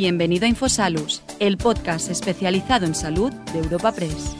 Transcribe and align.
Bienvenido 0.00 0.44
a 0.46 0.48
Infosalus, 0.48 1.24
el 1.40 1.58
podcast 1.58 2.08
especializado 2.08 2.86
en 2.86 2.94
salud 2.94 3.32
de 3.52 3.58
Europa 3.58 3.90
Press. 3.90 4.36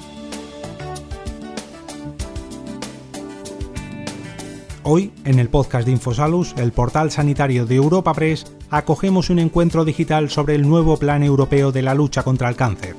Hoy, 4.85 5.11
en 5.25 5.41
el 5.41 5.49
podcast 5.49 5.85
de 5.85 5.91
Infosalus, 5.91 6.55
el 6.59 6.71
portal 6.71 7.11
sanitario 7.11 7.67
de 7.67 7.75
Europa 7.75 8.15
Press, 8.15 8.47
acogemos 8.71 9.31
un 9.31 9.41
encuentro 9.41 9.85
digital 9.85 10.31
sobre 10.31 10.55
el 10.55 10.63
nuevo 10.63 10.97
Plan 10.97 11.25
Europeo 11.25 11.73
de 11.73 11.83
la 11.83 11.97
lucha 11.97 12.23
contra 12.23 12.49
el 12.49 12.55
cáncer. 12.55 12.95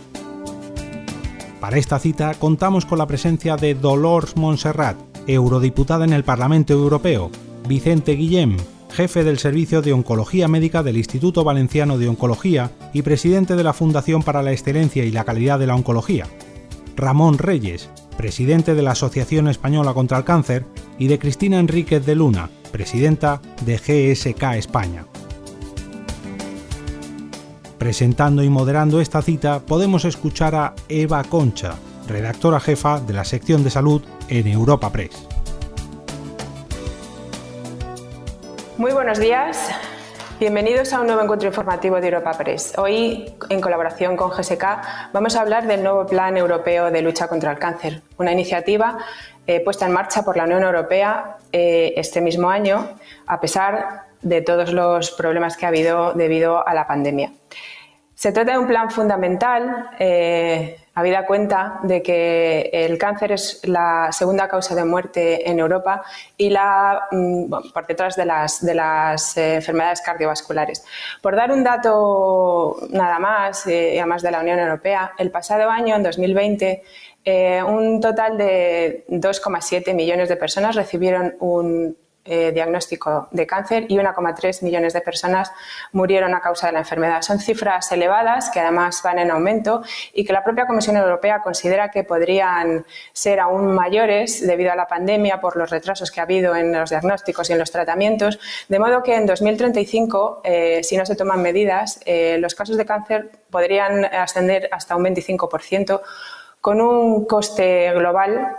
Para 1.62 1.78
esta 1.78 1.98
cita 1.98 2.34
contamos 2.34 2.86
con 2.86 2.98
la 2.98 3.08
presencia 3.08 3.56
de 3.56 3.74
Dolores 3.74 4.36
Montserrat, 4.36 4.98
eurodiputada 5.28 6.04
en 6.04 6.12
el 6.12 6.26
Parlamento 6.26 6.74
Europeo, 6.74 7.32
Vicente 7.70 8.18
Guillem, 8.18 8.58
jefe 9.00 9.24
del 9.24 9.40
Servicio 9.40 9.82
de 9.82 9.94
Oncología 9.94 10.50
Médica 10.50 10.84
del 10.84 10.98
Instituto 10.98 11.46
Valenciano 11.46 11.98
de 11.98 12.10
Oncología 12.10 12.72
y 12.92 13.02
presidente 13.02 13.56
de 13.56 13.64
la 13.64 13.72
Fundación 13.72 14.24
para 14.24 14.44
la 14.44 14.52
Excelencia 14.52 15.06
y 15.06 15.12
la 15.12 15.24
Calidad 15.24 15.58
de 15.58 15.68
la 15.68 15.76
Oncología, 15.76 16.28
Ramón 16.98 17.38
Reyes, 17.38 17.90
presidente 18.18 18.76
de 18.76 18.82
la 18.82 18.92
Asociación 18.92 19.48
Española 19.48 19.94
contra 19.94 20.18
el 20.18 20.26
Cáncer, 20.26 20.66
y 20.98 21.08
de 21.08 21.18
Cristina 21.18 21.60
Enríquez 21.60 22.06
de 22.06 22.14
Luna, 22.14 22.50
presidenta 22.74 23.42
de 23.66 23.78
GSK 23.78 24.44
España. 24.58 25.06
Presentando 27.78 28.44
y 28.44 28.50
moderando 28.50 29.00
esta 29.00 29.22
cita 29.22 29.62
podemos 29.66 30.04
escuchar 30.04 30.56
a 30.56 30.76
Eva 30.90 31.24
Concha, 31.24 31.76
redactora 32.06 32.60
jefa 32.60 33.00
de 33.00 33.14
la 33.14 33.24
sección 33.24 33.64
de 33.64 33.70
salud 33.70 34.02
en 34.28 34.46
Europa 34.48 34.92
Press. 34.92 35.29
Muy 38.80 38.94
buenos 38.94 39.20
días. 39.20 39.70
Bienvenidos 40.40 40.94
a 40.94 41.02
un 41.02 41.08
nuevo 41.08 41.22
encuentro 41.22 41.50
informativo 41.50 42.00
de 42.00 42.08
Europa 42.08 42.32
Press. 42.38 42.78
Hoy, 42.78 43.26
en 43.50 43.60
colaboración 43.60 44.16
con 44.16 44.30
GSK, 44.30 44.64
vamos 45.12 45.36
a 45.36 45.42
hablar 45.42 45.68
del 45.68 45.84
nuevo 45.84 46.06
Plan 46.06 46.38
Europeo 46.38 46.90
de 46.90 47.02
Lucha 47.02 47.28
contra 47.28 47.52
el 47.52 47.60
Cáncer, 47.60 48.02
una 48.18 48.32
iniciativa 48.32 48.98
eh, 49.46 49.60
puesta 49.60 49.86
en 49.86 49.92
marcha 49.92 50.24
por 50.24 50.38
la 50.38 50.46
Unión 50.46 50.64
Europea 50.64 51.40
eh, 51.52 51.92
este 51.98 52.22
mismo 52.22 52.50
año, 52.50 52.96
a 53.28 53.42
pesar 53.42 54.04
de 54.22 54.42
todos 54.42 54.72
los 54.72 55.12
problemas 55.12 55.58
que 55.58 55.66
ha 55.66 55.68
habido 55.68 56.14
debido 56.14 56.66
a 56.66 56.74
la 56.74 56.88
pandemia. 56.88 57.34
Se 58.16 58.32
trata 58.32 58.54
de 58.54 58.60
un 58.60 58.68
plan 58.68 58.90
fundamental, 58.90 59.90
eh, 60.00 60.78
habida 61.00 61.26
cuenta 61.26 61.80
de 61.84 62.02
que 62.02 62.70
el 62.72 62.98
cáncer 62.98 63.32
es 63.32 63.62
la 63.64 64.10
segunda 64.12 64.48
causa 64.48 64.76
de 64.76 64.86
muerte 64.86 65.50
en 65.50 65.60
Europa 65.60 66.04
y 66.38 66.50
la, 66.50 67.08
mm, 67.12 67.72
por 67.74 67.88
detrás 67.88 68.16
de 68.16 68.26
las, 68.26 69.38
eh, 69.38 69.56
enfermedades 69.56 70.02
cardiovasculares. 70.02 70.84
Por 71.22 71.36
dar 71.36 71.52
un 71.52 71.64
dato 71.64 72.78
nada 72.90 73.20
más, 73.20 73.66
eh, 73.68 74.00
además 74.00 74.22
de 74.22 74.32
la 74.32 74.42
Unión 74.42 74.60
Europea, 74.60 75.14
el 75.18 75.32
pasado 75.32 75.70
año, 75.70 75.96
en 75.96 76.04
2020, 76.04 76.84
eh, 77.26 77.62
un 77.64 78.00
total 78.00 78.38
de 78.38 79.06
2,7 79.08 79.94
millones 79.94 80.30
de 80.30 80.36
personas 80.36 80.76
recibieron 80.76 81.36
un 81.40 81.98
eh, 82.32 82.52
diagnóstico 82.54 83.28
de 83.32 83.48
cáncer 83.48 83.86
y 83.90 83.98
1,3 83.98 84.62
millones 84.64 84.94
de 84.94 85.02
personas 85.02 85.52
murieron 85.92 86.36
a 86.36 86.42
causa 86.42 86.68
de 86.68 86.74
la 86.74 86.80
enfermedad. 86.80 87.24
Son 87.24 87.40
cifras 87.40 87.92
elevadas 87.92 88.52
que 88.52 88.60
además 88.60 89.02
van 89.04 89.18
en 89.18 89.32
aumento 89.32 89.82
y 90.14 90.24
que 90.24 90.32
la 90.32 90.44
propia 90.44 90.68
Comisión 90.68 90.96
Europea 90.96 91.42
considera 91.42 91.90
que 91.90 92.04
podrían 92.04 92.86
ser 93.14 93.40
aún 93.40 93.74
mayores 93.74 94.46
debido 94.46 94.72
a 94.72 94.76
la 94.76 94.88
pandemia 94.88 95.42
por 95.42 95.58
los 95.58 95.72
retrasos 95.72 96.12
que 96.12 96.20
ha 96.20 96.24
habido 96.24 96.56
en 96.56 96.72
los 96.72 96.92
diagnósticos 96.92 97.50
y 97.50 97.54
en 97.54 97.60
los 97.60 97.72
tratamientos, 97.72 98.40
de 98.68 98.78
modo 98.78 99.02
que 99.02 99.16
en 99.16 99.26
2035, 99.26 100.42
eh, 100.44 100.82
si 100.84 100.98
no 100.98 101.06
se 101.06 101.16
toman 101.16 101.42
medidas, 101.42 102.00
eh, 102.06 102.38
los 102.40 102.54
casos 102.54 102.78
de 102.78 102.86
cáncer 102.86 103.32
podrían 103.50 104.06
ascender 104.06 104.70
hasta 104.72 104.96
un 104.96 105.04
25% 105.04 106.02
con 106.62 106.80
un 106.80 107.26
coste 107.26 107.92
global 107.94 108.56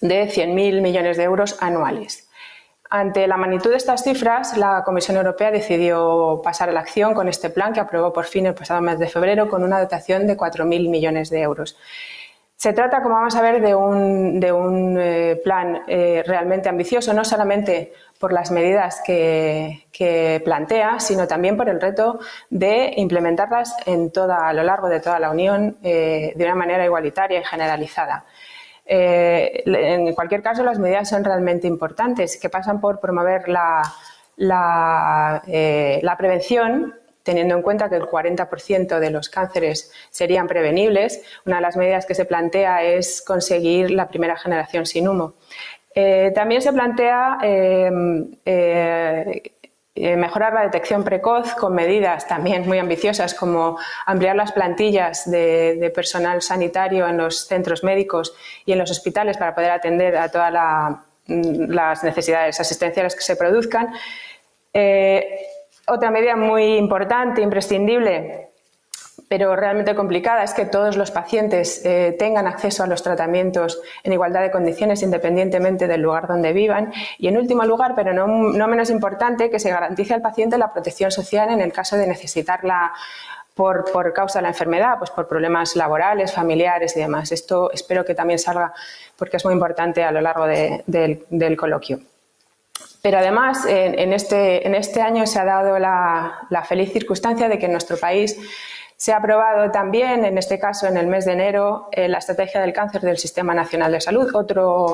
de 0.00 0.28
100.000 0.28 0.80
millones 0.80 1.16
de 1.16 1.24
euros 1.24 1.56
anuales. 1.60 2.29
Ante 2.92 3.28
la 3.28 3.36
magnitud 3.36 3.70
de 3.70 3.76
estas 3.76 4.02
cifras, 4.02 4.56
la 4.56 4.82
Comisión 4.84 5.16
Europea 5.16 5.52
decidió 5.52 6.40
pasar 6.42 6.70
a 6.70 6.72
la 6.72 6.80
acción 6.80 7.14
con 7.14 7.28
este 7.28 7.48
plan 7.48 7.72
que 7.72 7.78
aprobó 7.78 8.12
por 8.12 8.24
fin 8.24 8.46
el 8.46 8.54
pasado 8.54 8.80
mes 8.80 8.98
de 8.98 9.06
febrero 9.06 9.48
con 9.48 9.62
una 9.62 9.78
dotación 9.78 10.26
de 10.26 10.36
4.000 10.36 10.90
millones 10.90 11.30
de 11.30 11.40
euros. 11.40 11.76
Se 12.56 12.72
trata, 12.72 13.00
como 13.00 13.14
vamos 13.14 13.36
a 13.36 13.42
ver, 13.42 13.62
de 13.62 13.74
un, 13.74 14.98
eh, 15.00 15.40
plan 15.42 15.82
eh, 15.86 16.24
realmente 16.26 16.68
ambicioso, 16.68 17.14
no 17.14 17.24
solamente 17.24 17.92
por 18.18 18.32
las 18.32 18.50
medidas 18.50 19.00
que, 19.06 20.42
plantea, 20.44 20.98
sino 20.98 21.28
también 21.28 21.56
por 21.56 21.68
el 21.68 21.80
reto 21.80 22.18
de 22.50 22.92
implementarlas 22.96 23.76
en 23.86 24.10
toda, 24.10 24.48
a 24.48 24.52
lo 24.52 24.64
largo 24.64 24.88
de 24.88 25.00
toda 25.00 25.20
la 25.20 25.30
Unión 25.30 25.78
eh, 25.82 26.32
de 26.34 26.44
una 26.44 26.56
manera 26.56 26.84
igualitaria 26.84 27.40
y 27.40 27.44
generalizada. 27.44 28.24
Eh, 28.92 29.62
en 29.66 30.12
cualquier 30.14 30.42
caso, 30.42 30.64
las 30.64 30.80
medidas 30.80 31.08
son 31.08 31.22
realmente 31.22 31.68
importantes, 31.68 32.36
que 32.36 32.48
pasan 32.48 32.80
por 32.80 32.98
promover 32.98 33.48
la, 33.48 33.84
eh, 35.46 36.02
prevención, 36.18 36.96
teniendo 37.22 37.54
en 37.54 37.62
cuenta 37.62 37.88
que 37.88 37.94
el 37.94 38.06
40% 38.06 38.98
de 38.98 39.10
los 39.10 39.28
cánceres 39.28 39.92
serían 40.10 40.48
prevenibles. 40.48 41.22
Una 41.46 41.56
de 41.56 41.62
las 41.62 41.76
medidas 41.76 42.04
que 42.04 42.16
se 42.16 42.24
plantea 42.24 42.82
es 42.82 43.22
conseguir 43.22 43.92
la 43.92 44.08
primera 44.08 44.36
generación 44.36 44.84
sin 44.86 45.06
humo. 45.06 45.34
Eh, 45.94 46.32
también 46.34 46.60
se 46.60 46.72
plantea 46.72 47.38
mejorar 50.16 50.52
la 50.52 50.62
detección 50.62 51.04
precoz 51.04 51.54
con 51.54 51.74
medidas 51.74 52.26
también 52.26 52.66
muy 52.66 52.78
ambiciosas 52.78 53.34
como 53.34 53.78
ampliar 54.06 54.36
las 54.36 54.52
plantillas 54.52 55.30
de, 55.30 55.92
personal 55.94 56.42
sanitario 56.42 57.06
en 57.08 57.18
los 57.18 57.46
centros 57.46 57.84
médicos 57.84 58.34
y 58.64 58.72
en 58.72 58.78
los 58.78 58.90
hospitales 58.90 59.36
para 59.36 59.54
poder 59.54 59.70
atender 59.70 60.16
a 60.16 60.28
todas 60.28 60.52
mm, 61.26 61.70
las 61.70 62.04
necesidades 62.04 62.60
asistenciales 62.60 63.14
que 63.14 63.22
se 63.22 63.36
produzcan. 63.36 63.92
Eh, 64.72 65.46
otra 65.86 66.10
medida 66.10 66.36
muy 66.36 66.76
importante, 66.76 67.42
imprescindible, 67.42 68.49
pero 69.30 69.54
realmente 69.54 69.94
complicada 69.94 70.42
es 70.42 70.54
que 70.54 70.66
todos 70.66 70.96
los 70.96 71.12
pacientes 71.12 71.82
eh, 71.84 72.16
tengan 72.18 72.48
acceso 72.48 72.82
a 72.82 72.88
los 72.88 73.00
tratamientos 73.04 73.80
en 74.02 74.12
igualdad 74.12 74.42
de 74.42 74.50
condiciones 74.50 75.04
independientemente 75.04 75.86
del 75.86 76.02
lugar 76.02 76.26
donde 76.26 76.52
vivan. 76.52 76.92
Y 77.16 77.28
en 77.28 77.36
último 77.36 77.62
lugar, 77.62 77.94
pero 77.94 78.12
no, 78.12 78.26
menos 78.66 78.90
importante, 78.90 79.48
que 79.48 79.60
se 79.60 79.70
garantice 79.70 80.14
al 80.14 80.20
paciente 80.20 80.58
la 80.58 80.72
protección 80.72 81.12
social 81.12 81.48
en 81.50 81.60
el 81.60 81.72
caso 81.72 81.96
de 81.96 82.08
necesitarla 82.08 82.92
por, 83.54 84.12
causa 84.12 84.40
de 84.40 84.42
la 84.42 84.48
enfermedad, 84.48 84.98
pues 84.98 85.12
por 85.12 85.28
problemas 85.28 85.76
laborales, 85.76 86.32
familiares 86.32 86.96
y 86.96 86.98
demás. 86.98 87.30
Esto 87.30 87.70
espero 87.70 88.04
que 88.04 88.16
también 88.16 88.40
salga 88.40 88.74
porque 89.16 89.36
es 89.36 89.44
muy 89.44 89.54
importante 89.54 90.02
a 90.02 90.10
lo 90.10 90.20
largo 90.20 90.46
del, 90.48 91.56
coloquio. 91.56 92.00
Pero 93.00 93.18
además, 93.18 93.64
en, 93.64 94.12
este, 94.12 94.66
en, 94.66 94.74
este, 94.74 95.00
año 95.00 95.24
se 95.24 95.38
ha 95.38 95.44
dado 95.44 95.78
la, 95.78 96.48
la 96.50 96.64
feliz 96.64 96.92
circunstancia 96.92 97.48
de 97.48 97.60
que 97.60 97.66
en 97.66 97.72
nuestro 97.72 97.96
país 97.96 98.36
se 99.00 99.14
ha 99.14 99.16
aprobado 99.16 99.70
también, 99.70 100.26
en 100.26 100.36
este 100.36 100.58
caso 100.58 100.86
en 100.86 100.98
el 100.98 101.06
mes 101.06 101.24
de 101.24 101.32
enero, 101.32 101.88
eh, 101.90 102.06
la 102.06 102.18
estrategia 102.18 102.60
del 102.60 102.74
cáncer 102.74 103.00
del 103.00 103.16
Sistema 103.16 103.54
Nacional 103.54 103.92
de 103.92 104.00
Salud, 104.02 104.28
otro, 104.34 104.92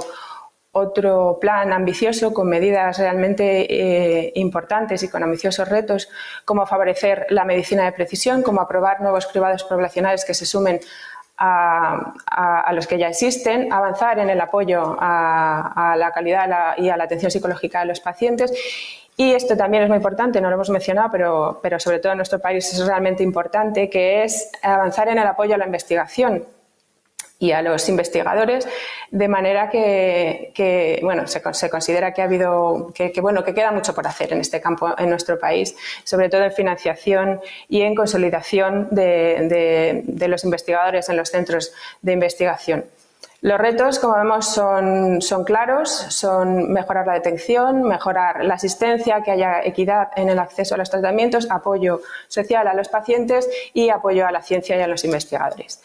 otro 0.70 1.38
plan 1.40 1.72
ambicioso 1.72 2.32
con 2.32 2.48
medidas 2.48 2.98
realmente 3.00 3.66
eh, 3.68 4.32
importantes 4.36 5.02
y 5.02 5.08
con 5.08 5.24
ambiciosos 5.24 5.68
retos, 5.68 6.08
como 6.44 6.66
favorecer 6.66 7.26
la 7.30 7.44
medicina 7.44 7.84
de 7.84 7.90
precisión, 7.90 8.44
como 8.44 8.60
aprobar 8.60 9.00
nuevos 9.00 9.26
cribados 9.26 9.64
poblacionales 9.64 10.24
que 10.24 10.34
se 10.34 10.46
sumen 10.46 10.78
a, 11.36 12.72
los 12.72 12.86
que 12.86 12.98
ya 12.98 13.08
existen, 13.08 13.72
avanzar 13.72 14.20
en 14.20 14.30
el 14.30 14.40
apoyo 14.40 14.96
a, 15.00 15.96
la 15.98 16.12
calidad 16.12 16.78
y 16.78 16.90
a 16.90 16.96
la 16.96 17.04
atención 17.04 17.32
psicológica 17.32 17.80
de 17.80 17.86
los 17.86 17.98
pacientes 17.98 18.52
y 19.16 19.32
esto 19.32 19.56
también 19.56 19.84
es 19.84 19.88
muy 19.88 19.96
importante, 19.96 20.40
no 20.40 20.48
lo 20.48 20.56
hemos 20.56 20.70
mencionado, 20.70 21.08
pero, 21.10 21.58
pero 21.62 21.80
sobre 21.80 21.98
todo 21.98 22.12
en 22.12 22.18
nuestro 22.18 22.38
país 22.38 22.70
es 22.72 22.86
realmente 22.86 23.22
importante, 23.22 23.88
que 23.88 24.24
es 24.24 24.50
avanzar 24.62 25.08
en 25.08 25.18
el 25.18 25.26
apoyo 25.26 25.54
a 25.54 25.58
la 25.58 25.64
investigación 25.64 26.44
y 27.38 27.52
a 27.52 27.62
los 27.62 27.88
investigadores, 27.88 28.66
de 29.10 29.28
manera 29.28 29.68
que, 29.68 30.98
bueno, 31.02 31.26
se, 31.26 31.42
considera 31.70 32.12
que 32.12 32.22
ha 32.22 32.24
habido, 32.24 32.92
que, 32.94 33.12
bueno, 33.20 33.44
que 33.44 33.54
queda 33.54 33.72
mucho 33.72 33.94
por 33.94 34.06
hacer 34.06 34.32
en 34.32 34.40
este 34.40 34.60
campo 34.60 34.94
en 34.98 35.10
nuestro 35.10 35.38
país, 35.38 35.76
sobre 36.04 36.28
todo 36.28 36.44
en 36.44 36.52
financiación 36.52 37.40
y 37.68 37.82
en 37.82 37.94
consolidación 37.94 38.88
de 38.90 40.26
los 40.28 40.44
investigadores 40.44 41.08
en 41.08 41.16
los 41.16 41.30
centros 41.30 41.72
de 42.00 42.12
investigación. 42.12 42.84
Los 43.46 43.60
retos, 43.60 44.00
como 44.00 44.16
vemos, 44.16 44.44
son, 44.44 45.20
claros, 45.44 45.88
son 45.88 46.72
mejorar 46.72 47.06
la 47.06 47.12
detección, 47.12 47.84
mejorar 47.84 48.44
la 48.44 48.54
asistencia, 48.54 49.22
que 49.22 49.30
haya 49.30 49.62
equidad 49.62 50.08
en 50.16 50.28
el 50.28 50.40
acceso 50.40 50.74
a 50.74 50.78
los 50.78 50.90
tratamientos, 50.90 51.46
apoyo 51.48 52.00
social 52.26 52.66
a 52.66 52.74
los 52.74 52.88
pacientes 52.88 53.48
y 53.72 53.88
apoyo 53.90 54.26
a 54.26 54.32
la 54.32 54.42
ciencia 54.42 54.76
y 54.76 54.80
a 54.80 54.88
los 54.88 55.04
investigadores. 55.04 55.80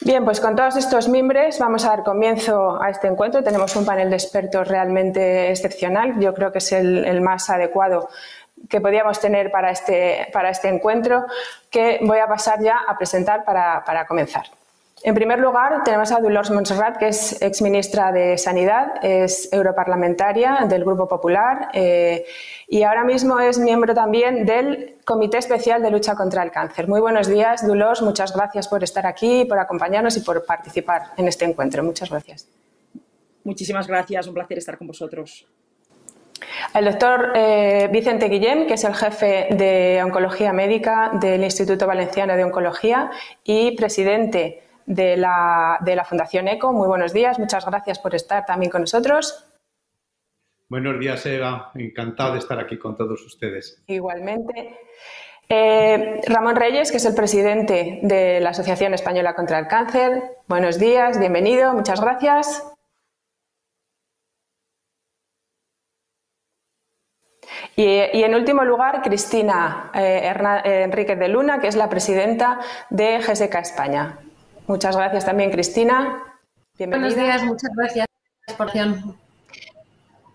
Bien, 0.00 0.24
pues 0.24 0.40
con 0.40 0.56
todos 0.56 0.74
estos 0.74 1.08
miembros 1.08 1.56
vamos 1.60 1.84
a 1.84 1.90
dar 1.90 2.02
comienzo 2.02 2.82
a 2.82 2.90
este 2.90 3.06
encuentro. 3.06 3.44
Tenemos 3.44 3.76
un 3.76 3.86
panel 3.86 4.10
de 4.10 4.16
expertos 4.16 4.66
realmente 4.66 5.50
excepcional. 5.50 6.18
Yo 6.18 6.34
creo 6.34 6.50
que 6.50 6.58
es 6.58 6.72
el, 6.72 7.04
el 7.04 7.20
más 7.20 7.48
adecuado 7.48 8.08
que 8.68 8.80
podíamos 8.80 9.20
tener 9.20 9.52
para 9.52 9.70
este, 9.70 10.26
para 10.32 10.50
este 10.50 10.66
encuentro 10.66 11.26
que 11.70 12.00
voy 12.02 12.18
a 12.18 12.26
pasar 12.26 12.60
ya 12.60 12.80
a 12.88 12.98
presentar 12.98 13.44
para, 13.44 13.84
para 13.84 14.04
comenzar. 14.04 14.46
En 15.02 15.14
primer 15.14 15.38
lugar, 15.38 15.82
tenemos 15.82 16.12
a 16.12 16.20
Dolors 16.20 16.50
Montserrat, 16.50 16.98
que 16.98 17.08
es 17.08 17.40
exministra 17.40 18.12
de 18.12 18.36
Sanidad, 18.36 19.02
es 19.02 19.50
europarlamentaria 19.50 20.66
del 20.68 20.84
Grupo 20.84 21.08
Popular 21.08 21.70
eh, 21.72 22.26
y 22.68 22.82
ahora 22.82 23.02
mismo 23.04 23.40
es 23.40 23.58
miembro 23.58 23.94
también 23.94 24.44
del 24.44 24.98
Comité 25.06 25.38
Especial 25.38 25.80
de 25.80 25.90
Lucha 25.90 26.14
contra 26.14 26.42
el 26.42 26.50
Cáncer. 26.50 26.86
Muy 26.86 27.00
buenos 27.00 27.28
días, 27.28 27.66
Dolors. 27.66 28.02
Muchas 28.02 28.36
gracias 28.36 28.68
por 28.68 28.84
estar 28.84 29.06
aquí, 29.06 29.46
por 29.46 29.58
acompañarnos 29.58 30.18
y 30.18 30.20
por 30.20 30.44
participar 30.44 31.12
en 31.16 31.28
este 31.28 31.46
encuentro. 31.46 31.82
Muchas 31.82 32.10
gracias. 32.10 32.46
Muchísimas 33.42 33.86
gracias. 33.86 34.26
Un 34.26 34.34
placer 34.34 34.58
estar 34.58 34.76
con 34.76 34.86
vosotros. 34.86 35.46
El 36.74 36.84
doctor 36.84 37.32
eh, 37.34 37.88
Vicente 37.90 38.28
Guillem, 38.28 38.66
que 38.66 38.74
es 38.74 38.84
el 38.84 38.94
jefe 38.94 39.48
de 39.50 40.02
Oncología 40.04 40.52
Médica 40.52 41.10
del 41.14 41.42
Instituto 41.42 41.86
Valenciano 41.86 42.36
de 42.36 42.44
Oncología 42.44 43.10
y 43.44 43.74
presidente 43.76 44.64
de 44.90 45.16
la, 45.16 45.78
de 45.80 45.94
la 45.94 46.04
Fundación 46.04 46.48
ECO. 46.48 46.72
Muy 46.72 46.88
buenos 46.88 47.12
días, 47.12 47.38
muchas 47.38 47.64
gracias 47.64 48.00
por 48.00 48.14
estar 48.14 48.44
también 48.44 48.70
con 48.70 48.80
nosotros. 48.80 49.46
Buenos 50.68 50.98
días, 50.98 51.24
Eva. 51.26 51.70
Encantado 51.74 52.32
de 52.32 52.40
estar 52.40 52.58
aquí 52.58 52.76
con 52.76 52.96
todos 52.96 53.24
ustedes. 53.24 53.82
Igualmente. 53.86 54.78
Eh, 55.48 56.20
Ramón 56.26 56.56
Reyes, 56.56 56.90
que 56.90 56.96
es 56.96 57.04
el 57.04 57.14
presidente 57.14 58.00
de 58.02 58.40
la 58.40 58.50
Asociación 58.50 58.94
Española 58.94 59.34
contra 59.34 59.58
el 59.58 59.68
Cáncer. 59.68 60.22
Buenos 60.48 60.78
días, 60.78 61.18
bienvenido, 61.18 61.72
muchas 61.72 62.00
gracias. 62.00 62.64
Y, 67.76 68.22
en 68.22 68.34
último 68.34 68.64
lugar, 68.64 69.02
Cristina 69.02 69.90
eh, 69.94 70.32
eh, 70.64 70.82
Enríquez 70.82 71.18
de 71.18 71.28
Luna, 71.28 71.60
que 71.60 71.68
es 71.68 71.76
la 71.76 71.88
presidenta 71.88 72.60
de 72.90 73.18
GSK 73.18 73.54
España. 73.56 74.18
Muchas 74.66 74.96
gracias 74.96 75.24
también, 75.24 75.50
Cristina. 75.50 76.22
Buenos 76.78 77.14
días, 77.14 77.42
muchas 77.42 77.70
gracias 77.76 78.06
por 78.56 78.70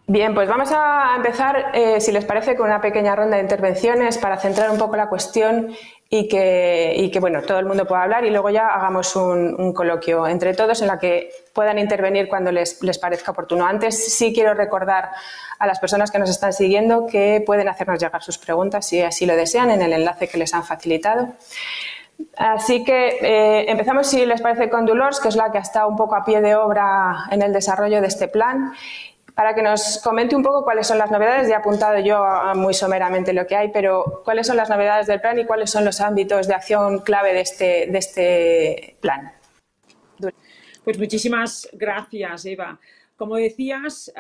Bien, 0.08 0.36
pues 0.36 0.48
vamos 0.48 0.70
a 0.72 1.16
empezar, 1.16 1.72
eh, 1.74 2.00
si 2.00 2.12
les 2.12 2.24
parece, 2.26 2.56
con 2.56 2.68
una 2.68 2.80
pequeña 2.80 3.16
ronda 3.16 3.38
de 3.38 3.42
intervenciones 3.42 4.20
para 4.20 4.38
centrar 4.38 4.70
un 4.70 4.78
poco 4.78 4.96
la 4.96 5.10
cuestión 5.10 5.76
y 6.08 6.28
que, 6.28 7.18
bueno, 7.20 7.42
todo 7.42 7.58
el 7.58 7.66
mundo 7.66 7.88
pueda 7.88 8.04
hablar 8.04 8.24
y 8.24 8.30
luego 8.30 8.52
ya 8.52 8.68
hagamos 8.68 9.16
un, 9.16 9.74
coloquio 9.74 10.28
entre 10.28 10.54
todos 10.54 10.82
en 10.82 10.88
la 10.88 11.00
que 11.00 11.32
puedan 11.54 11.80
intervenir 11.80 12.30
cuando 12.30 12.52
les, 12.52 12.84
les, 12.84 13.00
parezca 13.00 13.32
oportuno. 13.32 13.66
Antes 13.66 14.14
sí 14.16 14.32
quiero 14.32 14.54
recordar 14.54 15.10
a 15.58 15.66
las 15.66 15.80
personas 15.80 16.12
que 16.12 16.20
nos 16.20 16.30
están 16.30 16.54
siguiendo 16.54 17.08
que 17.08 17.44
pueden 17.44 17.68
hacernos 17.68 18.00
llegar 18.00 18.22
sus 18.22 18.38
preguntas 18.38 18.88
si 18.88 19.02
así 19.02 19.26
lo 19.26 19.36
desean 19.36 19.72
en 19.72 19.82
el 19.82 19.92
enlace 19.92 20.28
que 20.28 20.38
les 20.38 20.54
han 20.54 20.64
facilitado. 20.64 21.30
Así 22.38 22.84
que 22.84 23.18
eh, 23.22 23.72
empezamos, 23.72 24.08
si 24.08 24.26
les 24.26 24.42
parece, 24.42 24.70
con 24.70 24.86
Dolores, 24.86 25.20
que 25.20 25.30
es 25.30 25.36
la 25.36 25.52
que 25.52 25.58
ha 25.58 25.62
estado 25.62 25.88
un 25.88 25.96
poco 25.96 26.16
a 26.16 26.24
pie 26.26 26.42
de 26.42 26.56
obra 26.56 27.26
en 27.32 27.42
el 27.42 27.54
desarrollo 27.54 28.02
de 28.02 28.08
este 28.08 28.28
plan, 28.28 28.74
para 29.34 29.54
que 29.54 29.62
nos 29.62 30.00
comente 30.04 30.36
un 30.36 30.44
poco 30.44 30.64
cuáles 30.64 30.88
son 30.88 30.98
las 30.98 31.12
novedades. 31.12 31.48
Ya 31.48 31.56
he 31.56 31.58
apuntado 31.58 32.00
yo 32.00 32.24
muy 32.56 32.74
someramente 32.74 33.34
lo 33.34 33.46
que 33.48 33.56
hay, 33.56 33.72
pero 33.72 34.22
cuáles 34.24 34.48
son 34.48 34.58
las 34.58 34.70
novedades 34.70 35.08
del 35.08 35.22
plan 35.22 35.38
y 35.40 35.46
cuáles 35.46 35.70
son 35.70 35.84
los 35.86 36.00
ámbitos 36.02 36.48
de 36.48 36.54
acción 36.54 37.00
clave 37.00 37.34
de 37.34 37.42
este, 37.42 37.88
de 37.90 37.98
este 37.98 38.98
plan. 39.02 39.34
Pues 40.84 41.00
muchísimas 41.00 41.68
gracias, 41.74 42.46
Eva. 42.46 42.80
Como 43.16 43.38
decías, 43.38 44.12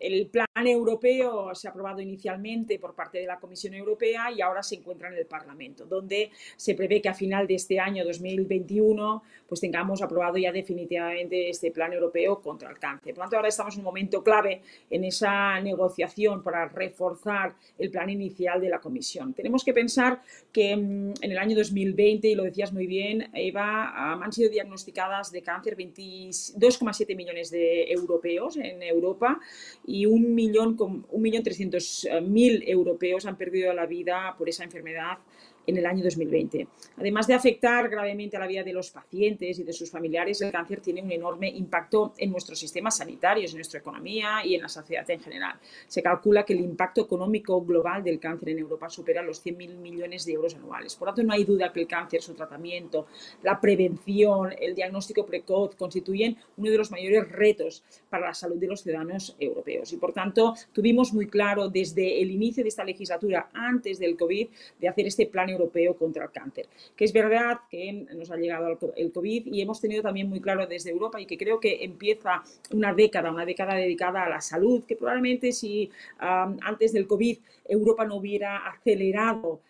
el 0.00 0.26
plan 0.26 0.46
europeo 0.66 1.54
se 1.54 1.68
ha 1.68 1.70
aprobado 1.70 2.00
inicialmente 2.00 2.80
por 2.80 2.92
parte 2.92 3.18
de 3.18 3.26
la 3.26 3.38
Comisión 3.38 3.74
Europea 3.74 4.32
y 4.32 4.40
ahora 4.40 4.64
se 4.64 4.74
encuentra 4.74 5.08
en 5.08 5.14
el 5.14 5.26
Parlamento, 5.26 5.86
donde 5.86 6.32
se 6.56 6.74
prevé 6.74 7.00
que 7.00 7.08
a 7.08 7.14
final 7.14 7.46
de 7.46 7.54
este 7.54 7.78
año 7.78 8.04
2021 8.04 9.22
pues 9.48 9.60
tengamos 9.60 10.02
aprobado 10.02 10.38
ya 10.38 10.50
definitivamente 10.50 11.50
este 11.50 11.70
plan 11.70 11.92
europeo 11.92 12.40
contra 12.40 12.70
el 12.70 12.80
cáncer. 12.80 13.14
Por 13.14 13.18
lo 13.18 13.22
tanto, 13.24 13.36
ahora 13.36 13.48
estamos 13.48 13.74
en 13.74 13.80
un 13.80 13.84
momento 13.84 14.24
clave 14.24 14.62
en 14.90 15.04
esa 15.04 15.60
negociación 15.60 16.42
para 16.42 16.66
reforzar 16.66 17.54
el 17.78 17.90
plan 17.90 18.10
inicial 18.10 18.60
de 18.60 18.70
la 18.70 18.80
Comisión. 18.80 19.34
Tenemos 19.34 19.62
que 19.62 19.72
pensar 19.72 20.20
que 20.50 20.72
en 20.72 21.14
el 21.20 21.38
año 21.38 21.56
2020, 21.56 22.26
y 22.26 22.34
lo 22.34 22.42
decías 22.42 22.72
muy 22.72 22.88
bien, 22.88 23.30
Eva, 23.34 24.14
han 24.14 24.32
sido 24.32 24.50
diagnosticadas 24.50 25.30
de 25.30 25.42
cáncer 25.42 25.76
22,7 25.76 27.14
millones 27.14 27.50
de 27.50 27.92
europeos 27.92 28.31
en 28.56 28.82
Europa 28.82 29.40
y 29.86 30.06
un 30.06 30.34
millón, 30.34 30.76
un 30.78 31.22
millón 31.22 31.42
trescientos 31.42 32.06
mil 32.22 32.62
europeos 32.66 33.26
han 33.26 33.36
perdido 33.36 33.72
la 33.72 33.86
vida 33.86 34.34
por 34.38 34.48
esa 34.48 34.64
enfermedad 34.64 35.18
en 35.66 35.76
el 35.76 35.86
año 35.86 36.02
2020. 36.04 36.66
Además 36.96 37.26
de 37.26 37.34
afectar 37.34 37.88
gravemente 37.88 38.36
a 38.36 38.40
la 38.40 38.46
vida 38.46 38.62
de 38.62 38.72
los 38.72 38.90
pacientes 38.90 39.58
y 39.58 39.64
de 39.64 39.72
sus 39.72 39.90
familiares, 39.90 40.40
el 40.40 40.52
cáncer 40.52 40.80
tiene 40.80 41.02
un 41.02 41.12
enorme 41.12 41.48
impacto 41.48 42.12
en 42.18 42.30
nuestros 42.30 42.58
sistemas 42.58 42.96
sanitarios, 42.96 43.52
en 43.52 43.58
nuestra 43.58 43.80
economía 43.80 44.44
y 44.44 44.54
en 44.54 44.62
la 44.62 44.68
sociedad 44.68 45.08
en 45.10 45.20
general. 45.20 45.58
Se 45.86 46.02
calcula 46.02 46.44
que 46.44 46.52
el 46.52 46.60
impacto 46.60 47.02
económico 47.02 47.62
global 47.62 48.02
del 48.02 48.18
cáncer 48.18 48.50
en 48.50 48.58
Europa 48.58 48.88
supera 48.88 49.22
los 49.22 49.44
100.000 49.44 49.76
millones 49.76 50.24
de 50.24 50.32
euros 50.32 50.54
anuales. 50.54 50.96
Por 50.96 51.08
lo 51.08 51.14
tanto, 51.14 51.26
no 51.26 51.34
hay 51.34 51.44
duda 51.44 51.72
que 51.72 51.80
el 51.80 51.86
cáncer, 51.86 52.22
su 52.22 52.34
tratamiento, 52.34 53.06
la 53.42 53.60
prevención, 53.60 54.54
el 54.58 54.74
diagnóstico 54.74 55.24
precoz 55.24 55.74
constituyen 55.76 56.36
uno 56.56 56.70
de 56.70 56.78
los 56.78 56.90
mayores 56.90 57.30
retos 57.30 57.84
para 58.08 58.26
la 58.26 58.34
salud 58.34 58.56
de 58.56 58.66
los 58.66 58.82
ciudadanos 58.82 59.36
europeos. 59.38 59.92
Y 59.92 59.96
por 59.96 60.12
tanto, 60.12 60.54
tuvimos 60.72 61.12
muy 61.12 61.26
claro 61.26 61.68
desde 61.68 62.20
el 62.20 62.30
inicio 62.30 62.62
de 62.62 62.68
esta 62.68 62.84
legislatura, 62.84 63.50
antes 63.52 63.98
del 63.98 64.16
COVID, 64.16 64.48
de 64.80 64.88
hacer 64.88 65.06
este 65.06 65.26
plan 65.26 65.50
Europeo 65.52 65.94
contra 65.96 66.24
el 66.24 66.30
Cáncer. 66.30 66.66
Que 66.96 67.04
es 67.04 67.12
verdad 67.12 67.60
que 67.70 67.92
nos 68.14 68.30
ha 68.30 68.36
llegado 68.36 68.78
el 68.96 69.12
COVID 69.12 69.46
y 69.46 69.60
hemos 69.60 69.80
tenido 69.80 70.02
también 70.02 70.28
muy 70.28 70.40
claro 70.40 70.66
desde 70.66 70.90
Europa 70.90 71.20
y 71.20 71.26
que 71.26 71.38
creo 71.38 71.60
que 71.60 71.84
empieza 71.84 72.42
una 72.72 72.92
década, 72.92 73.30
una 73.30 73.46
década 73.46 73.74
dedicada 73.74 74.24
a 74.24 74.28
la 74.28 74.40
salud, 74.40 74.84
que 74.84 74.96
probablemente 74.96 75.52
si 75.52 75.90
antes 76.18 76.92
del 76.92 77.06
COVID 77.06 77.38
Europa 77.68 78.04
no 78.04 78.16
hubiera 78.16 78.68
acelerado 78.68 79.60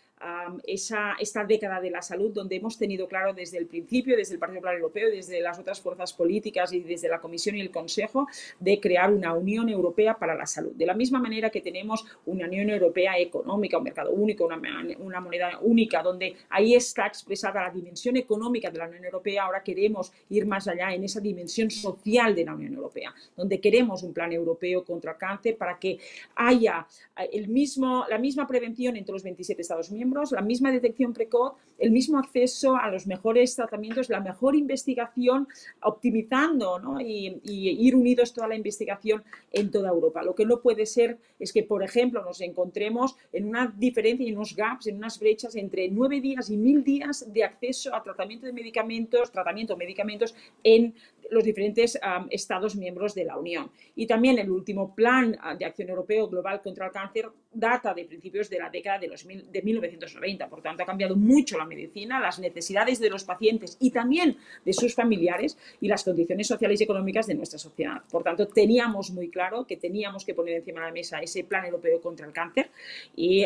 esa, 0.64 1.14
esta 1.18 1.44
década 1.44 1.80
de 1.80 1.90
la 1.90 2.02
salud 2.02 2.30
donde 2.32 2.56
hemos 2.56 2.78
tenido 2.78 3.08
claro 3.08 3.34
desde 3.34 3.58
el 3.58 3.66
principio, 3.66 4.16
desde 4.16 4.34
el 4.34 4.40
Partido 4.40 4.60
Popular 4.60 4.76
Europeo, 4.76 5.10
desde 5.10 5.40
las 5.40 5.58
otras 5.58 5.80
fuerzas 5.80 6.12
políticas 6.12 6.72
y 6.72 6.80
desde 6.80 7.08
la 7.08 7.20
Comisión 7.20 7.56
y 7.56 7.60
el 7.60 7.70
Consejo, 7.70 8.26
de 8.60 8.80
crear 8.80 9.12
una 9.12 9.34
Unión 9.34 9.68
Europea 9.68 10.18
para 10.18 10.34
la 10.34 10.46
salud. 10.46 10.72
De 10.74 10.86
la 10.86 10.94
misma 10.94 11.18
manera 11.18 11.50
que 11.50 11.60
tenemos 11.60 12.04
una 12.26 12.46
Unión 12.46 12.70
Europea 12.70 13.18
económica, 13.18 13.78
un 13.78 13.84
mercado 13.84 14.12
único, 14.12 14.46
una, 14.46 14.60
una 14.98 15.20
moneda 15.20 15.58
única, 15.60 16.02
donde 16.02 16.36
ahí 16.50 16.74
está 16.74 17.06
expresada 17.06 17.62
la 17.62 17.70
dimensión 17.70 18.16
económica 18.16 18.70
de 18.70 18.78
la 18.78 18.88
Unión 18.88 19.04
Europea, 19.04 19.44
ahora 19.44 19.62
queremos 19.62 20.12
ir 20.30 20.46
más 20.46 20.68
allá 20.68 20.92
en 20.94 21.04
esa 21.04 21.20
dimensión 21.20 21.70
social 21.70 22.34
de 22.34 22.44
la 22.44 22.54
Unión 22.54 22.74
Europea, 22.74 23.14
donde 23.36 23.60
queremos 23.60 24.02
un 24.02 24.12
plan 24.12 24.32
europeo 24.32 24.84
contra 24.84 25.12
el 25.12 25.18
cáncer 25.18 25.56
para 25.56 25.78
que 25.78 25.98
haya 26.34 26.86
eh, 27.18 27.30
el 27.32 27.48
mismo, 27.48 28.04
la 28.08 28.18
misma 28.18 28.46
prevención 28.46 28.96
entre 28.96 29.12
los 29.12 29.22
27 29.22 29.62
Estados 29.62 29.90
miembros, 29.90 30.11
la 30.32 30.42
misma 30.42 30.70
detección 30.70 31.12
precoz, 31.12 31.54
el 31.78 31.90
mismo 31.90 32.18
acceso 32.18 32.76
a 32.76 32.88
los 32.90 33.06
mejores 33.06 33.56
tratamientos, 33.56 34.08
la 34.08 34.20
mejor 34.20 34.54
investigación, 34.54 35.48
optimizando 35.82 36.80
y, 37.00 37.40
ir 37.44 37.96
unidos 37.96 38.32
toda 38.32 38.48
la 38.48 38.54
investigación 38.54 39.24
en 39.52 39.70
toda 39.70 39.88
Europa. 39.88 40.22
Lo 40.22 40.34
que 40.34 40.46
no 40.46 40.60
puede 40.60 40.86
ser 40.86 41.18
es 41.38 41.52
que, 41.52 41.62
por 41.64 41.82
ejemplo, 41.82 42.24
nos 42.24 42.40
encontremos 42.40 43.16
en 43.32 43.48
una 43.48 43.66
diferencia, 43.76 44.26
en 44.26 44.36
unos 44.36 44.54
gaps, 44.54 44.86
en 44.86 44.96
unas 44.96 45.18
brechas 45.18 45.56
entre 45.56 45.88
nueve 45.88 46.20
días 46.20 46.50
y 46.50 46.56
mil 46.56 46.84
días 46.84 47.32
de 47.32 47.44
acceso 47.44 47.94
a 47.94 48.02
tratamiento 48.02 48.46
de 48.46 48.52
medicamentos, 48.52 49.32
tratamiento 49.32 49.74
de 49.74 49.78
medicamentos 49.78 50.34
en 50.62 50.94
los 51.32 51.44
diferentes 51.44 51.98
Estados 52.30 52.76
miembros 52.76 53.14
de 53.14 53.24
la 53.24 53.38
Unión. 53.38 53.70
Y 53.96 54.06
también 54.06 54.38
el 54.38 54.50
último 54.50 54.94
plan 54.94 55.36
ah, 55.40 55.54
de 55.54 55.64
acción 55.64 55.88
europeo 55.88 56.28
global 56.28 56.60
contra 56.60 56.86
el 56.86 56.92
cáncer 56.92 57.28
data 57.52 57.92
de 57.94 58.04
principios 58.04 58.48
de 58.48 58.58
la 58.58 58.70
década 58.70 58.98
de, 58.98 59.08
los 59.08 59.26
de 59.26 59.62
1990. 59.62 60.48
Por 60.48 60.62
tanto, 60.62 60.82
ha 60.82 60.86
cambiado 60.86 61.16
mucho 61.16 61.58
la 61.58 61.64
medicina, 61.64 62.20
las 62.20 62.38
necesidades 62.38 62.98
de 62.98 63.10
los 63.10 63.24
pacientes 63.24 63.76
y 63.80 63.90
también 63.90 64.36
de 64.64 64.72
sus 64.72 64.94
familiares 64.94 65.58
y 65.80 65.88
las 65.88 66.04
condiciones 66.04 66.46
sociales 66.46 66.80
y 66.80 66.84
económicas 66.84 67.26
de 67.26 67.34
nuestra 67.34 67.58
sociedad. 67.58 68.02
Por 68.10 68.22
tanto, 68.22 68.46
teníamos 68.46 69.10
muy 69.10 69.28
claro 69.28 69.66
que 69.66 69.76
teníamos 69.76 70.24
que 70.24 70.34
poner 70.34 70.56
encima 70.56 70.80
de 70.80 70.86
la 70.86 70.92
mesa 70.92 71.20
ese 71.20 71.44
plan 71.44 71.64
europeo 71.64 72.00
contra 72.00 72.26
el 72.26 72.32
cáncer 72.32 72.70
y 73.16 73.44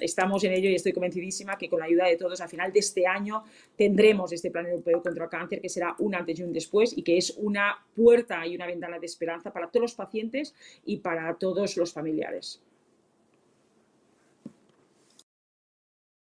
estamos 0.00 0.44
en 0.44 0.52
ello 0.52 0.68
y 0.70 0.74
estoy 0.74 0.92
convencidísima 0.92 1.56
que 1.56 1.68
con 1.68 1.80
la 1.80 1.86
ayuda 1.86 2.06
de 2.06 2.16
todos 2.16 2.40
a 2.40 2.48
final 2.48 2.72
de 2.72 2.80
este 2.80 3.06
año 3.06 3.44
tendremos 3.76 4.32
este 4.32 4.50
plan 4.50 4.66
europeo 4.66 5.02
contra 5.02 5.24
el 5.24 5.30
cáncer 5.30 5.60
que 5.60 5.68
será 5.68 5.94
un 5.98 6.14
antes 6.14 6.38
y 6.38 6.42
un 6.42 6.52
después 6.52 6.96
y 6.96 7.02
que 7.02 7.16
es 7.16 7.21
una 7.30 7.78
puerta 7.94 8.46
y 8.46 8.56
una 8.56 8.66
ventana 8.66 8.98
de 8.98 9.06
esperanza 9.06 9.52
para 9.52 9.68
todos 9.68 9.82
los 9.82 9.94
pacientes 9.94 10.54
y 10.84 10.98
para 10.98 11.34
todos 11.34 11.76
los 11.76 11.92
familiares. 11.92 12.60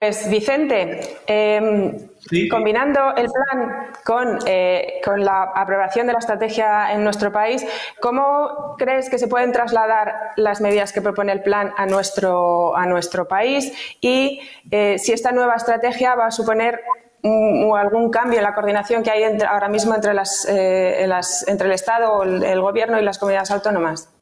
Pues 0.00 0.30
Vicente, 0.30 1.00
em, 1.26 2.08
combinando 2.48 3.16
el 3.16 3.26
plan 3.26 3.90
con, 4.04 4.38
eh, 4.46 5.00
con, 5.04 5.24
la 5.24 5.50
aprobación 5.56 6.06
de 6.06 6.12
la 6.12 6.20
estrategia 6.20 6.92
en 6.92 7.02
nuestro 7.02 7.32
país, 7.32 7.66
¿cómo 8.00 8.76
crees 8.78 9.10
que 9.10 9.18
se 9.18 9.26
pueden 9.26 9.50
trasladar 9.50 10.30
las 10.36 10.60
medidas 10.60 10.92
que 10.92 11.02
propone 11.02 11.32
el 11.32 11.42
plan 11.42 11.72
a 11.76 11.86
nuestro, 11.86 12.76
a 12.76 12.86
nuestro 12.86 13.26
país? 13.26 13.72
Y 14.00 14.40
eh, 14.70 15.00
si 15.00 15.12
esta 15.12 15.32
nueva 15.32 15.56
estrategia 15.56 16.14
va 16.14 16.26
a 16.26 16.30
suponer 16.30 16.80
algún 17.76 18.10
cambio 18.10 18.38
en 18.38 18.44
la 18.44 18.54
coordinación 18.54 19.02
que 19.02 19.10
hay 19.10 19.22
ahora 19.48 19.68
mismo 19.68 19.94
entre, 19.94 20.12
eh, 20.48 21.04
el 21.04 21.72
Estado, 21.72 22.22
el, 22.22 22.60
Gobierno 22.60 23.00
y 23.00 23.04
las 23.04 23.18
comunidades 23.18 23.50
autónomas. 23.50 24.14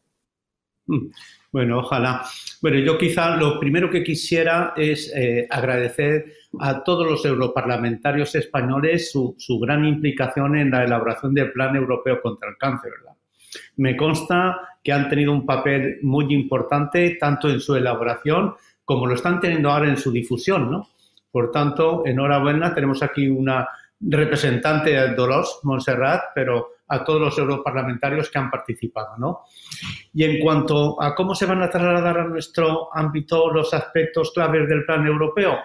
Mm. 0.86 1.08
Bueno, 1.52 1.78
ojalá. 1.78 2.22
Bueno, 2.60 2.78
yo 2.78 2.98
quizá 2.98 3.36
lo 3.36 3.58
primero 3.58 3.88
que 3.88 4.04
quisiera 4.04 4.74
es 4.76 5.10
eh, 5.14 5.46
agradecer 5.48 6.26
a 6.60 6.84
todos 6.84 7.10
los 7.10 7.24
europarlamentarios 7.24 8.34
españoles 8.34 9.10
su, 9.10 9.34
gran 9.60 9.84
implicación 9.84 10.56
en 10.56 10.70
la 10.70 10.84
elaboración 10.84 11.32
del 11.32 11.52
Plan 11.52 11.74
Europeo 11.74 12.20
contra 12.20 12.50
el 12.50 12.58
Cáncer. 12.58 12.92
Me 13.76 13.96
consta 13.96 14.78
que 14.82 14.92
han 14.92 15.08
tenido 15.08 15.32
un 15.32 15.46
papel 15.46 15.98
muy 16.02 16.32
importante 16.34 17.16
tanto 17.18 17.48
en 17.48 17.60
su 17.60 17.74
elaboración 17.74 18.54
como 18.84 19.06
lo 19.06 19.14
están 19.14 19.40
teniendo 19.40 19.70
ahora 19.70 19.88
en 19.88 19.96
su 19.96 20.12
difusión, 20.12 20.70
¿no? 20.70 20.88
Por 21.36 21.50
tanto, 21.50 22.02
enhorabuena, 22.06 22.72
tenemos 22.72 23.02
aquí 23.02 23.28
una 23.28 23.68
representante 24.00 24.88
de 24.88 25.14
Dolores 25.14 25.58
Montserrat, 25.64 26.32
pero 26.34 26.68
a 26.88 27.04
todos 27.04 27.20
los 27.20 27.36
europarlamentarios 27.36 28.30
que 28.30 28.38
han 28.38 28.50
participado. 28.50 29.18
¿no? 29.18 29.40
Y 30.14 30.24
en 30.24 30.40
cuanto 30.40 30.96
a 30.98 31.14
cómo 31.14 31.34
se 31.34 31.44
van 31.44 31.60
a 31.60 31.68
trasladar 31.68 32.20
a 32.20 32.24
nuestro 32.24 32.88
ámbito 32.90 33.52
los 33.52 33.74
aspectos 33.74 34.32
claves 34.32 34.66
del 34.66 34.86
plan 34.86 35.06
europeo, 35.06 35.58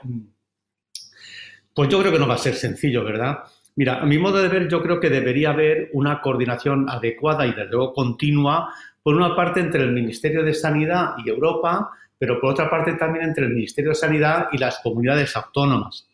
pues 1.74 1.88
yo 1.88 2.02
creo 2.02 2.12
que 2.12 2.20
no 2.20 2.28
va 2.28 2.34
a 2.34 2.38
ser 2.38 2.56
sencillo, 2.56 3.06
¿verdad? 3.06 3.38
Mira, 3.78 4.02
a 4.02 4.06
mi 4.06 4.18
modo 4.18 4.42
de 4.42 4.50
ver, 4.50 4.68
yo 4.68 4.82
creo 4.82 5.00
que 5.00 5.10
debería 5.10 5.52
haber 5.52 5.90
una 5.94 6.20
coordinación 6.20 6.90
adecuada 6.90 7.48
y 7.48 7.52
desde 7.52 7.72
luego 7.72 7.94
continua, 7.94 8.74
por 9.02 9.16
una 9.16 9.38
parte 9.38 9.62
entre 9.62 9.84
el 9.84 9.94
Ministerio 9.94 10.44
de 10.44 10.54
Sanidad 10.54 11.14
y 11.24 11.30
Europa, 11.30 11.92
pero 12.22 12.40
por 12.40 12.52
otra 12.52 12.70
parte 12.70 12.94
también 12.94 13.26
entre 13.26 13.46
el 13.46 13.52
Ministerio 13.52 13.90
de 13.90 13.96
Sanidad 13.96 14.50
y 14.52 14.60
las 14.60 14.78
comunidades 14.84 15.36
autónomas. 15.36 16.08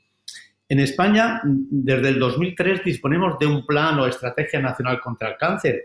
En 0.70 0.80
España, 0.80 1.42
desde 1.44 2.08
el 2.08 2.18
2003 2.18 2.82
disponemos 2.86 3.38
de 3.38 3.46
un 3.46 3.66
plan 3.66 4.00
o 4.00 4.08
estrategia 4.08 4.62
nacional 4.62 5.02
contra 5.02 5.32
el 5.32 5.36
cáncer 5.36 5.84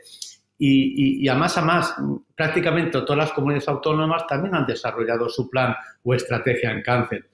y, 0.56 1.26
a 1.26 1.34
más 1.34 1.58
a 1.58 1.62
más, 1.62 1.96
prácticamente 2.36 3.00
todas 3.00 3.16
las 3.16 3.32
comunidades 3.32 3.66
autónomas 3.66 4.24
también 4.28 4.54
han 4.54 4.64
desarrollado 4.64 5.28
su 5.28 5.50
plan 5.50 5.74
o 6.04 6.14
estrategia 6.14 6.70
en 6.70 6.82
cáncer. 6.82 7.28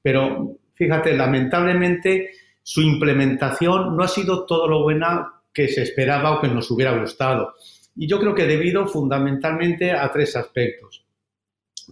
Pero 0.00 0.56
fíjate, 0.72 1.14
lamentablemente 1.14 2.30
su 2.62 2.80
implementación 2.80 3.94
no 3.94 4.02
ha 4.02 4.08
sido 4.08 4.46
todo 4.46 4.66
lo 4.66 4.82
buena 4.82 5.30
que 5.52 5.68
se 5.68 5.82
esperaba 5.82 6.30
o 6.30 6.40
que 6.40 6.48
nos 6.48 6.70
hubiera 6.70 6.98
gustado. 6.98 7.52
Y 7.94 8.08
yo 8.08 8.18
creo 8.18 8.34
que 8.34 8.46
debido 8.46 8.86
fundamentalmente 8.86 9.92
a 9.92 10.10
tres 10.10 10.36
aspectos. 10.36 10.99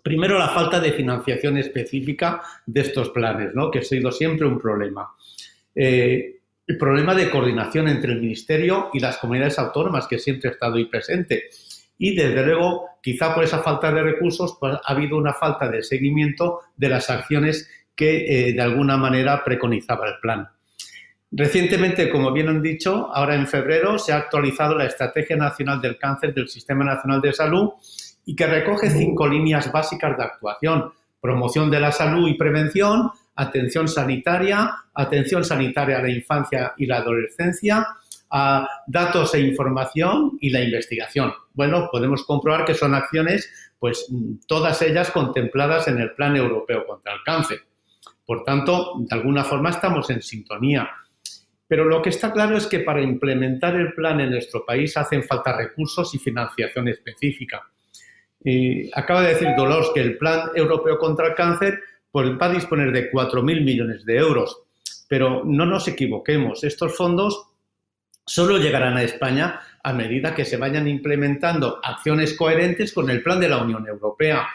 Primero, 0.03 0.39
la 0.39 0.49
falta 0.49 0.81
de 0.81 0.93
financiación 0.93 1.57
específica 1.59 2.43
de 2.67 2.81
estos 2.81 3.11
planes, 3.11 3.55
¿no? 3.55 3.71
que 3.71 3.81
ha 3.81 3.83
sido 3.83 4.13
siempre 4.13 4.47
un 4.47 4.59
problema. 4.59 5.11
Eh, 5.75 6.39
el 6.67 6.77
problema 6.77 7.15
de 7.15 7.31
coordinación 7.31 7.89
entre 7.89 8.13
el 8.13 8.21
Ministerio 8.21 8.91
y 8.93 9.01
las 9.01 9.17
comunidades 9.19 9.59
autónomas, 9.59 10.07
que 10.07 10.19
siempre 10.19 10.51
ha 10.51 10.53
estado 10.53 10.75
ahí 10.75 10.85
presente. 10.85 11.49
Y, 11.97 12.15
desde 12.15 12.45
luego, 12.45 12.91
quizá 13.03 13.35
por 13.35 13.43
esa 13.43 13.61
falta 13.61 13.91
de 13.91 14.03
recursos, 14.03 14.57
pues, 14.61 14.75
ha 14.75 14.93
habido 14.93 15.17
una 15.17 15.33
falta 15.33 15.69
de 15.69 15.83
seguimiento 15.83 16.61
de 16.77 16.89
las 16.91 17.09
acciones 17.09 17.71
que, 17.97 18.49
eh, 18.49 18.53
de 18.53 18.61
alguna 18.61 18.97
manera, 18.97 19.43
preconizaba 19.43 20.09
el 20.09 20.19
plan. 20.21 20.49
Recientemente, 21.31 22.09
como 22.09 22.33
bien 22.33 22.49
han 22.49 22.63
dicho, 22.63 23.11
ahora 23.15 23.35
en 23.35 23.47
febrero 23.47 23.99
se 23.99 24.13
ha 24.13 24.17
actualizado 24.17 24.75
la 24.75 24.87
Estrategia 24.87 25.37
Nacional 25.37 25.81
del 25.81 25.99
Cáncer 25.99 26.33
del 26.33 26.49
Sistema 26.49 26.85
Nacional 26.85 27.21
de 27.21 27.33
Salud 27.33 27.71
y 28.29 28.37
que 28.37 28.47
recoge 28.47 28.91
cinco 28.91 29.27
líneas 29.27 29.73
básicas 29.73 30.15
de 30.19 30.23
actuación. 30.23 30.93
Promoción 31.19 31.71
de 31.71 31.81
la 31.81 31.91
salud 31.91 32.29
y 32.29 32.35
prevención, 32.35 33.11
atención 33.35 33.89
sanitaria, 33.89 34.71
atención 34.93 35.43
sanitaria 35.43 35.97
a 35.97 36.03
la 36.03 36.11
infancia 36.11 36.75
y 36.77 36.85
la 36.85 36.99
adolescencia, 36.99 37.87
a 38.29 38.69
datos 38.87 39.33
e 39.33 39.41
información 39.41 40.37
y 40.43 40.51
la 40.51 40.61
investigación. 40.61 41.33
Bueno, 41.55 41.89
podemos 41.91 42.23
comprobar 42.27 42.67
que 42.67 42.75
son 42.75 42.95
acciones, 42.95 43.51
pues 43.79 44.07
todas 44.47 44.83
ellas 44.83 45.11
contempladas 45.11 45.89
en 45.89 45.99
el 45.99 46.13
Plan 46.13 46.37
Europeo 46.37 46.85
contra 46.87 47.15
el 47.15 47.21
Cáncer. 47.25 47.61
Por 48.27 48.45
tanto, 48.45 48.93
de 48.99 49.17
alguna 49.17 49.43
forma 49.43 49.71
estamos 49.71 50.11
en 50.11 50.21
sintonía. 50.21 50.87
Pero 51.67 51.87
lo 51.87 52.03
que 52.03 52.11
está 52.11 52.31
claro 52.31 52.59
es 52.59 52.67
que 52.67 52.81
para 52.81 53.01
implementar 53.01 53.75
el 53.75 53.95
plan 53.95 54.21
en 54.21 54.33
nuestro 54.33 54.67
país 54.67 54.95
hacen 54.99 55.25
falta 55.25 55.57
recursos 55.57 56.15
y 56.15 56.19
financiación 56.19 56.89
específica 56.89 57.67
acaba 58.95 59.23
de 59.23 59.35
decir 59.35 59.49
Dolores 59.57 59.91
que 59.95 60.01
el 60.01 60.19
Plan 60.19 60.51
Europeo 60.55 60.99
contra 60.99 61.29
el 61.29 61.35
Cáncer 61.35 61.81
pues, 62.11 62.31
va 62.31 62.47
a 62.47 62.53
disponer 62.53 62.93
de 62.93 63.11
4.000 63.11 63.65
millones 63.65 64.05
de 64.05 64.17
euros. 64.17 64.63
Pero 65.09 65.43
no 65.45 65.65
nos 65.65 65.89
equivoquemos, 65.89 66.65
estos 66.65 66.97
fondos 66.97 67.47
solo 68.27 68.59
llegarán 68.59 68.97
a 68.97 69.03
España 69.03 69.61
a 69.83 69.93
medida 69.93 70.35
que 70.35 70.45
se 70.45 70.59
vayan 70.59 70.87
implementando 70.87 71.81
acciones 71.83 72.35
coherentes 72.35 72.93
con 72.93 73.09
el 73.09 73.23
plan 73.23 73.41
de 73.41 73.49
la 73.49 73.63
Unión 73.63 73.87
Europea 73.89 74.49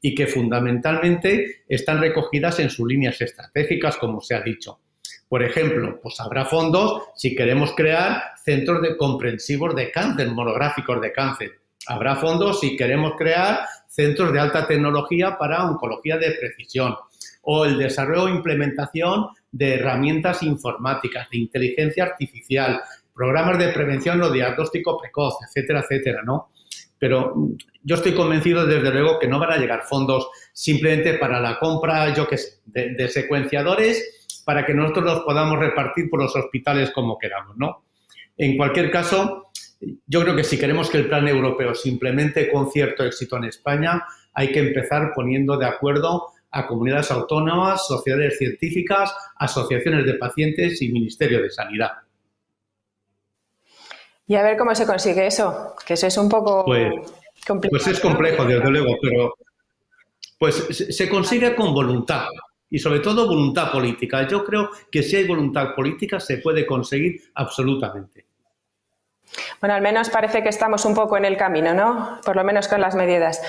y 0.00 0.14
que 0.14 0.26
fundamentalmente 0.26 1.64
están 1.68 2.00
recogidas 2.00 2.58
en 2.60 2.70
sus 2.70 2.88
líneas 2.88 3.20
estratégicas, 3.20 3.98
como 3.98 4.20
se 4.20 4.34
ha 4.34 4.40
dicho. 4.40 4.80
Por 5.28 5.42
ejemplo, 5.42 6.00
pues 6.02 6.18
habrá 6.20 6.44
fondos 6.46 7.02
si 7.14 7.36
queremos 7.36 7.72
crear 7.74 8.32
centros 8.42 8.82
de 8.82 8.96
comprensivos 8.96 9.76
de 9.76 9.90
cáncer, 9.90 10.28
monográficos 10.28 11.00
de 11.00 11.12
cáncer. 11.12 11.52
Habrá 11.86 12.16
fondos 12.16 12.60
si 12.60 12.76
queremos 12.76 13.14
crear 13.16 13.60
centros 13.88 14.32
de 14.32 14.40
alta 14.40 14.66
tecnología 14.66 15.36
para 15.38 15.64
oncología 15.64 16.18
de 16.18 16.32
precisión 16.32 16.94
o 17.42 17.64
el 17.64 17.78
desarrollo 17.78 18.28
e 18.28 18.36
implementación 18.36 19.28
de 19.50 19.74
herramientas 19.74 20.42
informáticas, 20.42 21.28
de 21.30 21.38
inteligencia 21.38 22.04
artificial, 22.04 22.80
programas 23.14 23.58
de 23.58 23.68
prevención 23.68 24.22
o 24.22 24.30
diagnóstico 24.30 24.98
precoz, 24.98 25.38
etcétera, 25.46 25.80
etcétera, 25.80 26.22
¿no? 26.24 26.50
Pero 26.98 27.34
mm, 27.34 27.56
yo 27.82 27.96
estoy 27.96 28.14
convencido, 28.14 28.66
desde 28.66 28.90
luego, 28.90 29.18
que 29.18 29.26
no 29.26 29.38
van 29.38 29.52
a 29.52 29.56
llegar 29.56 29.82
fondos 29.82 30.28
simplemente 30.52 31.14
para 31.14 31.40
la 31.40 31.58
compra, 31.58 32.14
yo 32.14 32.28
que 32.28 32.36
sé, 32.36 32.60
de, 32.66 32.94
de 32.94 33.08
secuenciadores, 33.08 34.42
para 34.44 34.64
que 34.64 34.74
nosotros 34.74 35.04
los 35.04 35.20
podamos 35.20 35.58
repartir 35.58 36.08
por 36.08 36.22
los 36.22 36.34
hospitales 36.36 36.90
como 36.92 37.18
queramos, 37.18 37.56
¿no? 37.56 37.84
En 38.36 38.56
cualquier 38.56 38.90
caso, 38.90 39.49
yo 40.06 40.22
creo 40.22 40.36
que 40.36 40.44
si 40.44 40.58
queremos 40.58 40.90
que 40.90 40.98
el 40.98 41.08
plan 41.08 41.26
europeo 41.26 41.74
se 41.74 41.88
implemente 41.88 42.50
con 42.50 42.70
cierto 42.70 43.04
éxito 43.04 43.36
en 43.36 43.44
España, 43.44 44.04
hay 44.34 44.52
que 44.52 44.60
empezar 44.60 45.12
poniendo 45.14 45.56
de 45.56 45.66
acuerdo 45.66 46.28
a 46.50 46.66
comunidades 46.66 47.10
autónomas, 47.10 47.86
sociedades 47.86 48.36
científicas, 48.38 49.14
asociaciones 49.36 50.04
de 50.04 50.14
pacientes 50.14 50.82
y 50.82 50.88
Ministerio 50.88 51.42
de 51.42 51.50
Sanidad. 51.50 51.92
Y 54.26 54.34
a 54.34 54.42
ver 54.42 54.56
cómo 54.56 54.74
se 54.74 54.86
consigue 54.86 55.26
eso, 55.26 55.74
que 55.84 55.94
eso 55.94 56.06
es 56.06 56.16
un 56.16 56.28
poco 56.28 56.64
pues, 56.64 56.92
complicado. 57.46 57.82
Pues 57.82 57.96
es 57.96 58.00
complejo, 58.00 58.44
desde 58.44 58.70
luego, 58.70 58.96
pero 59.00 59.34
pues 60.38 60.54
se 60.54 61.08
consigue 61.08 61.54
con 61.54 61.74
voluntad 61.74 62.26
y 62.68 62.78
sobre 62.78 63.00
todo 63.00 63.26
voluntad 63.26 63.72
política. 63.72 64.26
Yo 64.28 64.44
creo 64.44 64.70
que 64.90 65.02
si 65.02 65.16
hay 65.16 65.26
voluntad 65.26 65.74
política 65.74 66.20
se 66.20 66.38
puede 66.38 66.64
conseguir 66.64 67.20
absolutamente. 67.34 68.29
Bueno, 69.60 69.74
al 69.74 69.82
menos 69.82 70.10
parece 70.10 70.42
que 70.42 70.48
estamos 70.48 70.84
un 70.84 70.94
poco 70.94 71.16
en 71.16 71.24
el 71.24 71.36
camino, 71.36 71.74
¿no? 71.74 72.20
Por 72.24 72.36
lo 72.36 72.44
menos 72.44 72.68
con 72.68 72.80
las 72.80 72.94
medidas. 72.94 73.42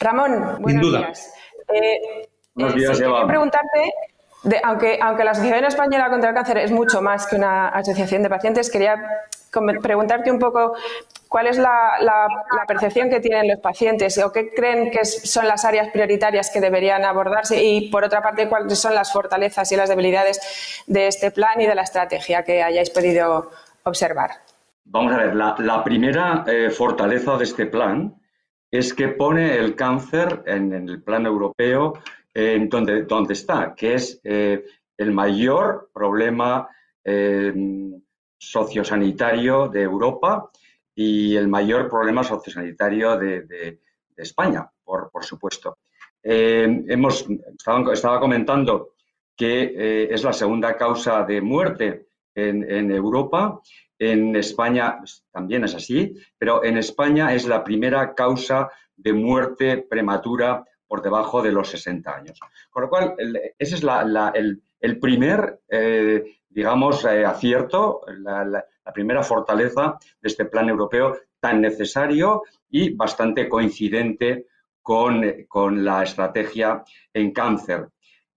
Ramón, 0.00 0.56
buenos 0.60 0.82
días. 0.82 1.34
Eh, 1.72 2.28
buenos 2.54 2.74
días, 2.74 2.98
Quería 2.98 3.26
preguntarte, 3.26 3.92
aunque, 4.62 4.98
aunque 5.02 5.24
la 5.24 5.32
Asociación 5.32 5.64
Española 5.64 6.08
contra 6.10 6.30
el 6.30 6.34
Cáncer 6.34 6.58
es 6.58 6.70
mucho 6.70 7.02
más 7.02 7.26
que 7.26 7.36
una 7.36 7.68
asociación 7.68 8.22
de 8.22 8.30
pacientes, 8.30 8.70
quería 8.70 8.96
preguntarte 9.82 10.30
un 10.30 10.38
poco 10.38 10.74
cuál 11.28 11.46
es 11.46 11.58
la, 11.58 11.98
percepción 12.68 13.10
que 13.10 13.20
tienen 13.20 13.48
los 13.48 13.58
pacientes 13.60 14.18
o 14.18 14.32
qué 14.32 14.52
creen 14.54 14.90
que 14.90 15.04
son 15.04 15.46
las 15.46 15.64
áreas 15.64 15.88
prioritarias 15.90 16.50
que 16.50 16.60
deberían 16.60 17.04
abordarse 17.04 17.62
y, 17.62 17.90
por 17.90 18.04
otra 18.04 18.22
parte, 18.22 18.48
cuáles 18.48 18.78
son 18.78 18.94
las 18.94 19.12
fortalezas 19.12 19.70
y 19.72 19.76
las 19.76 19.88
debilidades 19.88 20.40
de 20.86 21.06
este 21.06 21.30
plan 21.30 21.60
y 21.60 21.66
de 21.66 21.74
la 21.74 21.82
estrategia 21.82 22.42
que 22.42 22.62
hayáis 22.62 22.90
podido 22.90 23.50
observar. 23.84 24.45
Vamos 24.88 25.12
a 25.12 25.18
ver, 25.18 25.34
la, 25.34 25.82
primera 25.82 26.44
eh, 26.46 26.70
fortaleza 26.70 27.36
de 27.36 27.42
este 27.42 27.66
plan 27.66 28.14
es 28.70 28.94
que 28.94 29.08
pone 29.08 29.56
el 29.56 29.74
cáncer 29.74 30.44
en, 30.46 30.72
el 30.72 31.02
plan 31.02 31.26
europeo 31.26 31.94
en 32.32 32.68
donde, 32.68 33.02
donde, 33.02 33.32
está, 33.32 33.74
que 33.74 33.94
es 33.94 34.20
eh, 34.22 34.64
el 34.96 35.10
mayor 35.12 35.90
problema 35.92 36.68
em, 37.02 38.00
sociosanitario 38.38 39.68
de 39.68 39.82
Europa 39.82 40.50
y 40.94 41.34
el 41.34 41.48
mayor 41.48 41.88
problema 41.90 42.22
sociosanitario 42.22 43.18
de, 43.18 43.80
España, 44.16 44.70
por, 44.84 45.10
supuesto. 45.24 45.78
Em, 46.22 46.84
hemos, 46.88 47.26
estaba, 47.28 47.92
estaba, 47.92 48.20
comentando 48.20 48.94
que 49.36 50.06
es 50.10 50.22
la 50.22 50.32
segunda 50.32 50.76
causa 50.76 51.24
de 51.24 51.40
muerte 51.40 52.06
en, 52.36 52.90
Europa. 52.90 53.60
En 53.98 54.36
España 54.36 54.98
también 55.30 55.64
es 55.64 55.74
así, 55.74 56.14
pero 56.38 56.62
en 56.62 56.76
España 56.76 57.34
es 57.34 57.46
la 57.46 57.64
primera 57.64 58.14
causa 58.14 58.70
de 58.96 59.12
muerte 59.12 59.86
prematura 59.88 60.64
por 60.86 61.02
debajo 61.02 61.42
de 61.42 61.52
los 61.52 61.68
60 61.68 62.14
años. 62.14 62.40
Con 62.70 62.84
lo 62.84 62.88
cual, 62.88 63.14
ese 63.58 63.74
es 63.74 63.84
el, 64.80 65.00
primer, 65.00 65.60
eh, 65.68 66.24
digamos, 66.48 67.04
eh, 67.04 67.24
acierto, 67.24 68.02
la, 68.18 68.64
primera 68.94 69.22
fortaleza 69.22 69.98
de 70.20 70.28
este 70.28 70.44
plan 70.44 70.68
europeo 70.68 71.16
tan 71.40 71.60
necesario 71.60 72.42
y 72.70 72.94
bastante 72.94 73.48
coincidente 73.48 74.46
con, 74.80 75.84
la 75.84 76.02
estrategia 76.04 76.84
en 77.12 77.32
cáncer. 77.32 77.88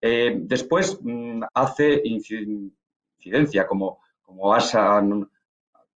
Eh, 0.01 0.35
después 0.39 0.99
mm, 1.01 1.43
hace 1.53 2.01
incidencia, 2.03 3.67
como, 3.67 3.99
como 4.23 4.53
has 4.53 4.73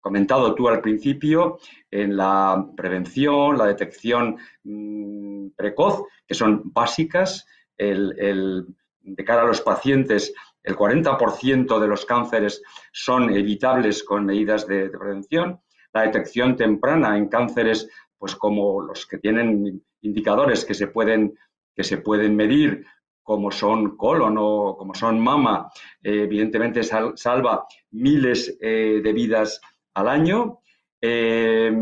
comentado 0.03 0.55
tú 0.55 0.69
al 0.69 0.83
principio, 0.83 1.59
en 1.91 2.17
la 2.17 2.67
prevención, 2.77 3.57
la 3.57 3.67
detección 3.67 4.37
mm, 4.65 5.51
precoz, 5.57 6.03
que 6.27 6.35
son 6.35 6.61
básicas. 6.65 7.47
De 7.79 9.25
cara 9.25 9.43
a 9.43 9.47
los 9.47 9.61
pacientes, 9.63 10.33
el 10.63 10.77
40% 10.77 11.81
de 11.81 11.89
los 11.89 12.05
cánceres 12.05 12.63
son 12.93 13.35
evitables 13.35 14.05
con 14.05 14.27
medidas 14.27 14.67
de, 14.67 14.91
prevención. 14.91 15.61
La 15.93 16.03
detección 16.03 16.57
temprana 16.57 17.17
en 17.17 17.29
cánceres, 17.29 17.89
pues 18.17 18.37
como 18.37 18.83
los 18.83 19.07
que 19.07 19.19
tienen 19.19 19.83
indicadores 20.03 20.65
que 20.65 20.75
se 20.75 20.87
pueden, 20.87 21.37
que 21.75 21.83
se 21.85 21.99
pueden 21.99 22.37
medir, 22.37 22.85
como 23.23 23.51
son 23.51 23.97
colon 23.97 24.37
o 24.39 24.77
como 24.77 24.95
son 24.95 25.21
mama, 25.21 25.71
eh, 26.03 26.23
evidentemente 26.25 26.83
salva 26.83 27.67
miles 27.93 28.57
eh, 28.61 29.01
de 29.03 29.13
vidas 29.13 29.61
al 29.95 30.09
año. 30.09 30.61
Eh, 31.01 31.73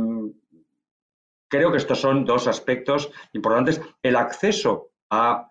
creo 1.48 1.70
que 1.70 1.78
estos 1.78 2.00
son 2.00 2.24
dos 2.24 2.46
aspectos 2.46 3.10
importantes. 3.32 3.80
El 4.02 4.16
acceso 4.16 4.90
a, 5.10 5.50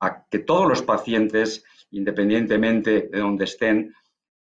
a 0.00 0.26
que 0.28 0.38
todos 0.40 0.68
los 0.68 0.82
pacientes, 0.82 1.64
independientemente 1.90 3.08
de 3.10 3.18
donde 3.18 3.44
estén, 3.44 3.94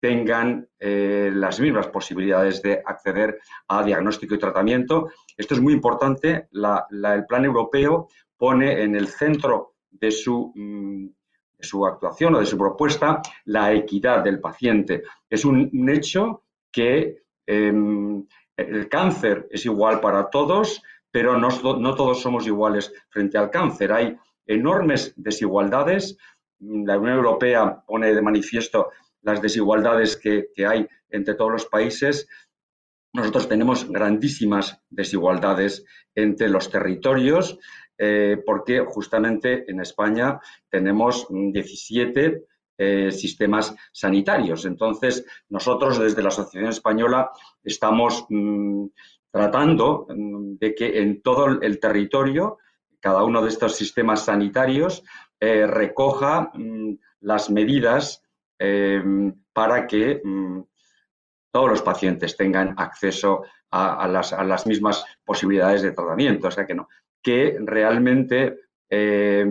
tengan 0.00 0.68
las 0.78 1.59
mismas 1.61 1.87
posibilidades 1.87 2.61
de 2.61 2.83
acceder 2.85 3.40
a 3.68 3.83
diagnóstico 3.83 4.35
y 4.35 4.38
tratamiento. 4.38 5.09
Esto 5.35 5.54
es 5.54 5.61
muy 5.62 5.73
importante. 5.73 6.49
el 6.52 7.26
plan 7.26 7.44
europeo 7.47 8.09
pone 8.37 8.83
en 8.83 8.94
el 8.94 9.09
centro 9.09 9.76
de 9.90 10.11
su, 10.11 10.52
mm, 10.54 11.06
su, 11.59 11.87
actuación 11.87 12.35
o 12.35 12.40
de 12.40 12.47
su 12.47 12.59
propuesta 12.59 13.23
la 13.47 13.73
equidad 13.73 14.23
del 14.23 14.40
paciente. 14.40 15.02
Es 15.28 15.44
un, 15.44 15.88
hecho 15.88 16.43
que 16.75 17.23
em, 17.47 18.26
el 18.57 18.88
cáncer 18.88 19.47
es 19.50 19.64
igual 19.64 20.00
para 20.00 20.28
todos, 20.28 20.83
pero 21.11 21.38
no, 21.38 21.49
no, 21.78 21.95
todos 21.95 22.21
somos 22.21 22.47
iguales 22.47 22.93
frente 23.09 23.38
al 23.38 23.50
cáncer. 23.50 23.93
Hay 23.93 24.16
enormes 24.47 25.14
desigualdades. 25.16 26.19
La 26.59 26.99
Unión 26.99 27.16
Europea 27.16 27.85
pone 27.87 28.12
de 28.12 28.21
manifiesto 28.21 28.90
las 29.23 29.40
desigualdades 29.40 30.16
que, 30.16 30.49
que 30.52 30.66
hay 30.66 30.88
entre 31.09 31.35
todos 31.35 31.52
los 31.52 31.66
países. 31.66 32.28
Nosotros 33.12 33.49
tenemos 33.49 33.88
grandísimas 33.88 34.83
desigualdades 34.90 35.85
entre 36.16 36.49
los 36.49 36.69
territorios 36.69 37.59
eh, 37.97 38.43
porque 38.45 38.81
justamente 38.81 39.71
en 39.71 39.81
España 39.81 40.40
tenemos 40.69 41.28
17 41.31 42.45
eh, 42.78 43.11
sistemas 43.11 43.75
sanitarios. 43.93 44.64
Entonces, 44.64 45.25
nosotros 45.49 45.99
desde 45.99 46.23
la 46.23 46.28
Asociación 46.28 46.71
Española 46.71 47.31
estamos 47.62 48.26
mm, 48.28 48.87
tratando 49.31 50.07
mm, 50.09 50.57
de 50.57 50.75
que 50.75 51.00
en 51.00 51.23
todo 51.23 51.61
el 51.61 51.78
territorio, 51.78 52.59
cada 53.00 53.25
uno 53.25 53.43
de 53.43 53.49
estos 53.49 53.76
sistemas 53.76 54.25
sanitarios 54.25 55.04
eh, 55.40 55.66
recoja 55.66 56.51
mm, 56.55 56.94
las 57.20 57.51
medidas 57.51 58.20
para 59.53 59.87
que 59.87 60.22
todos 61.51 61.68
los 61.68 61.83
pacientes 61.83 62.35
tengan 62.37 62.75
acceso 62.79 63.42
a, 63.70 64.09
las, 64.09 64.33
a, 64.33 64.42
las, 64.44 64.66
mismas 64.66 65.05
posibilidades 65.25 65.83
de 65.83 65.92
tratamiento. 65.92 66.48
O 66.48 66.51
sea 66.51 66.64
que 66.64 66.75
no, 66.75 66.88
que 67.25 67.57
realmente 67.61 68.61
eh, 68.88 69.46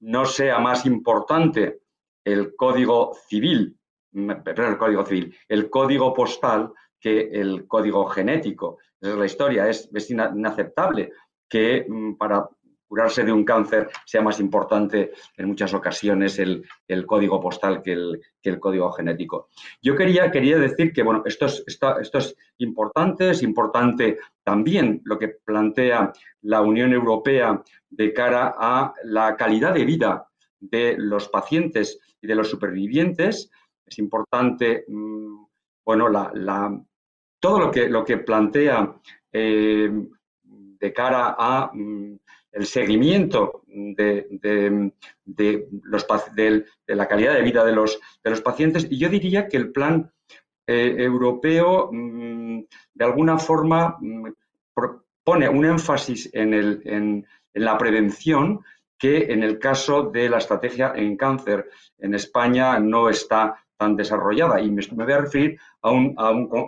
no 0.00 0.24
sea 0.24 0.58
más 0.58 0.86
importante 0.86 1.81
el 2.24 2.54
código 2.56 3.14
civil, 3.28 3.76
perdón, 4.12 4.72
el 4.72 4.78
código 4.78 5.04
civil, 5.04 5.36
el 5.48 5.70
código 5.70 6.12
postal 6.12 6.72
que 7.00 7.20
el 7.32 7.66
código 7.66 8.06
genético. 8.06 8.78
Esa 9.00 9.12
es 9.12 9.18
la 9.18 9.26
historia. 9.26 9.68
Es, 9.68 10.10
inaceptable 10.10 11.10
que 11.48 11.84
mm, 11.88 12.14
para 12.14 12.48
curarse 12.86 13.24
de 13.24 13.32
un 13.32 13.42
cáncer 13.42 13.88
sea 14.04 14.20
más 14.20 14.38
importante 14.38 15.12
en 15.38 15.48
muchas 15.48 15.72
ocasiones 15.72 16.38
el, 16.38 16.62
código 17.06 17.40
postal 17.40 17.80
que 17.82 17.92
el, 17.92 18.20
el, 18.42 18.60
código 18.60 18.92
genético. 18.92 19.48
Yo 19.80 19.96
quería, 19.96 20.30
quería 20.30 20.58
decir 20.58 20.92
que 20.92 21.02
bueno, 21.02 21.22
esto 21.24 21.46
es, 21.46 21.64
esto 21.66 22.18
es 22.18 22.36
importante, 22.58 23.30
es 23.30 23.42
importante 23.42 24.18
también 24.44 25.00
lo 25.04 25.18
que 25.18 25.28
plantea 25.28 26.12
la 26.42 26.60
Unión 26.60 26.92
Europea 26.92 27.62
de 27.88 28.12
cara 28.12 28.54
a 28.58 28.92
la 29.04 29.36
calidad 29.36 29.72
de 29.72 29.86
vida 29.86 30.28
de 30.62 30.96
los 30.96 31.28
pacientes 31.28 31.98
y 32.20 32.26
de 32.26 32.34
los 32.34 32.48
supervivientes. 32.48 33.50
Es 33.84 33.98
importante, 33.98 34.84
mm, 34.88 35.44
bueno, 35.84 36.08
la, 36.08 36.80
todo 37.40 37.58
lo 37.58 37.70
que, 37.70 37.88
lo 37.88 38.04
que 38.04 38.18
plantea 38.18 38.94
eh, 39.32 39.90
de 40.44 40.92
cara 40.92 41.34
a 41.38 41.70
mm, 41.72 42.18
el 42.52 42.66
seguimiento 42.66 43.62
de, 43.66 44.92
los, 45.84 46.06
de, 46.34 46.64
la 46.86 47.08
calidad 47.08 47.34
de 47.34 47.42
vida 47.42 47.64
de 47.64 47.72
los, 47.72 47.98
de 48.22 48.30
los 48.30 48.40
pacientes. 48.42 48.86
Y 48.90 48.98
yo 48.98 49.08
diría 49.08 49.48
que 49.48 49.56
el 49.56 49.72
plan 49.72 50.12
eh, 50.66 50.94
europeo, 50.98 51.88
mm, 51.90 52.60
de 52.94 53.04
alguna 53.04 53.38
forma, 53.38 53.98
pone 55.24 55.48
un 55.48 55.64
énfasis 55.64 56.30
en, 56.32 56.54
el, 56.54 56.82
en, 56.84 57.26
la 57.54 57.76
prevención 57.78 58.60
que 59.02 59.32
en 59.32 59.42
el 59.42 59.58
caso 59.58 60.04
de 60.04 60.28
la 60.28 60.38
estrategia 60.38 60.92
en 60.94 61.16
cáncer 61.16 61.68
en 61.98 62.14
España 62.14 62.78
no 62.78 63.08
está 63.08 63.56
tan 63.76 63.96
desarrollada. 63.96 64.60
Y 64.60 64.70
me, 64.70 64.80
voy 64.92 65.12
a 65.12 65.22
referir 65.22 65.58
a 65.80 65.90
un, 65.90 66.14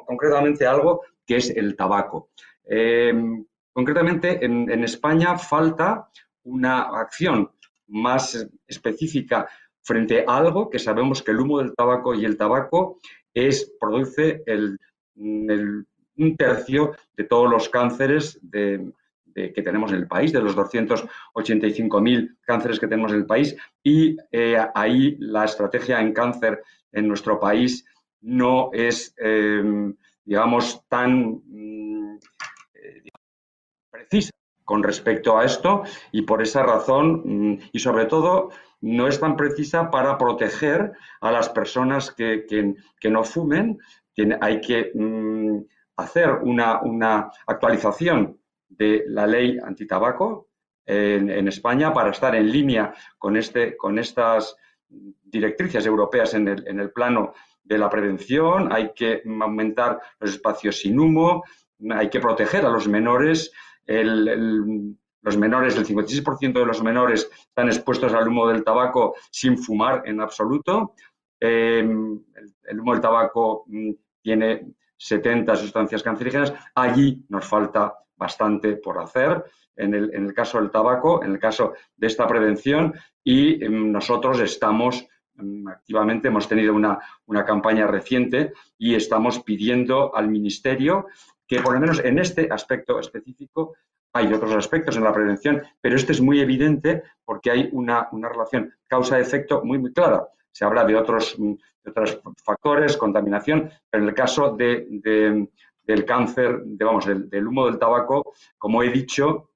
concretamente 0.04 0.66
a 0.66 0.72
algo 0.72 1.02
que 1.24 1.36
es 1.36 1.50
el 1.50 1.76
tabaco. 1.76 2.30
Em, 2.64 3.46
concretamente, 3.72 4.44
en, 4.44 4.82
España 4.82 5.38
falta 5.38 6.08
una 6.42 6.80
acción 6.98 7.52
más 7.86 8.44
específica 8.66 9.48
frente 9.80 10.24
a 10.26 10.36
algo 10.36 10.68
que 10.68 10.80
sabemos 10.80 11.22
que 11.22 11.30
el 11.30 11.38
humo 11.38 11.60
del 11.60 11.72
tabaco 11.76 12.16
y 12.16 12.24
el 12.24 12.36
tabaco 12.36 12.98
es, 13.32 13.72
produce 13.78 14.42
el, 14.46 14.76
un 15.14 16.36
tercio 16.36 16.96
de 17.16 17.22
todos 17.22 17.48
los 17.48 17.68
cánceres 17.68 18.40
que 19.34 19.62
tenemos 19.62 19.90
en 19.92 19.98
el 19.98 20.06
país, 20.06 20.32
de 20.32 20.40
los 20.40 20.56
285.000 20.56 22.36
cánceres 22.42 22.78
que 22.78 22.86
tenemos 22.86 23.12
en 23.12 23.18
el 23.18 23.26
país. 23.26 23.56
Y 23.82 24.16
eh, 24.30 24.56
ahí 24.74 25.16
la 25.18 25.44
estrategia 25.44 26.00
en 26.00 26.12
cáncer 26.12 26.62
en 26.92 27.08
nuestro 27.08 27.40
país 27.40 27.84
no 28.20 28.70
es, 28.72 29.14
em, 29.18 29.94
digamos, 30.24 30.82
tan 30.88 31.42
mm, 31.44 32.18
eh, 32.74 33.02
precisa 33.90 34.30
con 34.64 34.82
respecto 34.82 35.36
a 35.36 35.44
esto 35.44 35.82
y 36.12 36.22
por 36.22 36.40
esa 36.40 36.62
razón 36.62 37.22
mm, 37.24 37.58
y 37.72 37.78
sobre 37.78 38.06
todo 38.06 38.50
no 38.80 39.08
es 39.08 39.18
tan 39.20 39.36
precisa 39.36 39.90
para 39.90 40.16
proteger 40.16 40.92
a 41.20 41.30
las 41.30 41.48
personas 41.48 42.10
que, 42.10 42.74
no 43.10 43.24
fumen. 43.24 43.78
hay 44.40 44.60
que 44.60 44.90
mm, 44.94 45.58
hacer 45.96 46.30
una, 46.42 47.30
actualización 47.46 48.38
de 48.68 49.04
la 49.08 49.26
ley 49.26 49.58
antitabaco 49.58 50.48
en, 50.86 51.30
en, 51.30 51.48
España 51.48 51.92
para 51.92 52.10
estar 52.10 52.34
en 52.34 52.50
línea 52.50 52.92
con, 53.18 53.36
este, 53.36 53.76
con 53.76 53.98
estas 53.98 54.56
directrices 54.88 55.86
europeas 55.86 56.34
en 56.34 56.48
el, 56.48 56.68
en 56.68 56.80
el 56.80 56.90
plano 56.90 57.32
de 57.62 57.78
la 57.78 57.88
prevención. 57.88 58.72
Hay 58.72 58.92
que 58.94 59.22
aumentar 59.40 60.00
los 60.20 60.30
espacios 60.30 60.78
sin 60.78 60.98
humo, 60.98 61.44
hay 61.90 62.10
que 62.10 62.20
proteger 62.20 62.64
a 62.64 62.70
los 62.70 62.88
menores. 62.88 63.52
el, 63.86 64.96
los 65.24 65.38
menores, 65.38 65.74
el 65.76 65.86
56% 65.86 66.52
de 66.52 66.66
los 66.66 66.82
menores 66.82 67.30
están 67.48 67.68
expuestos 67.68 68.12
al 68.12 68.28
humo 68.28 68.46
del 68.46 68.62
tabaco 68.62 69.14
sin 69.30 69.56
fumar 69.56 70.02
en 70.04 70.20
absoluto. 70.20 70.94
Em, 71.40 72.22
el, 72.64 72.80
humo 72.80 72.92
del 72.92 73.00
tabaco 73.00 73.64
mm, 73.66 73.90
tiene 74.20 74.74
70 74.98 75.56
sustancias 75.56 76.02
cancerígenas. 76.02 76.52
Allí 76.74 77.24
nos 77.30 77.46
falta 77.46 77.94
bastante 78.16 78.76
por 78.76 78.98
hacer 78.98 79.44
en 79.76 79.94
el, 79.94 80.14
en 80.14 80.26
el 80.26 80.34
caso 80.34 80.60
del 80.60 80.70
tabaco, 80.70 81.22
en 81.24 81.32
el 81.32 81.38
caso 81.38 81.74
de 81.96 82.06
esta 82.06 82.26
prevención 82.26 82.94
y 83.22 83.64
em, 83.64 83.90
nosotros 83.90 84.40
estamos 84.40 85.06
em, 85.36 85.66
activamente, 85.66 86.28
hemos 86.28 86.48
tenido 86.48 86.74
una, 86.74 86.98
una 87.26 87.44
campaña 87.44 87.86
reciente 87.86 88.52
y 88.78 88.94
estamos 88.94 89.40
pidiendo 89.40 90.14
al 90.14 90.28
Ministerio 90.28 91.06
que 91.46 91.60
por 91.60 91.74
lo 91.74 91.80
menos 91.80 92.02
en 92.04 92.18
este 92.18 92.48
aspecto 92.50 92.98
específico 92.98 93.74
hay 94.14 94.32
otros 94.32 94.54
aspectos 94.54 94.96
en 94.96 95.04
la 95.04 95.12
prevención, 95.12 95.62
pero 95.80 95.96
este 95.96 96.12
es 96.12 96.20
muy 96.20 96.40
evidente 96.40 97.02
porque 97.24 97.50
hay 97.50 97.68
una, 97.72 98.08
una 98.12 98.28
relación 98.28 98.72
causa-efecto 98.86 99.64
muy, 99.64 99.78
muy 99.78 99.92
clara. 99.92 100.28
Se 100.52 100.64
habla 100.64 100.84
de 100.84 100.94
otros, 100.94 101.36
de 101.36 101.90
otros 101.90 102.20
factores, 102.44 102.96
contaminación, 102.96 103.70
pero 103.90 104.04
en 104.04 104.08
el 104.08 104.14
caso 104.14 104.54
de, 104.56 105.48
del 105.84 106.04
cáncer, 106.04 106.62
de, 106.64 106.84
vamos, 106.84 107.06
del, 107.06 107.46
humo 107.46 107.66
del 107.66 107.78
tabaco, 107.78 108.34
como 108.58 108.82
he 108.82 108.90
dicho, 108.90 109.50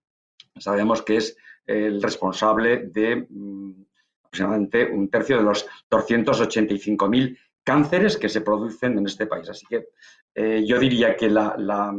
sabemos 0.57 1.03
que 1.03 1.17
es 1.17 1.37
el 1.67 2.03
responsable 2.03 2.87
de 2.87 3.27
mm, 3.29 3.73
aproximadamente 4.25 4.91
un 4.91 5.09
tercio 5.09 5.39
de 5.39 5.43
los 5.43 5.67
285.000 5.91 7.39
cánceres 7.63 8.17
que 8.17 8.29
se 8.29 8.41
producen 8.41 8.99
en 8.99 9.07
este 9.07 9.27
país. 9.27 9.49
Así 9.49 9.67
que 9.67 9.89
eh, 10.35 10.65
yo 10.67 10.79
diría 10.79 11.17
que 11.17 11.29
la, 11.29 11.55
la, 11.59 11.95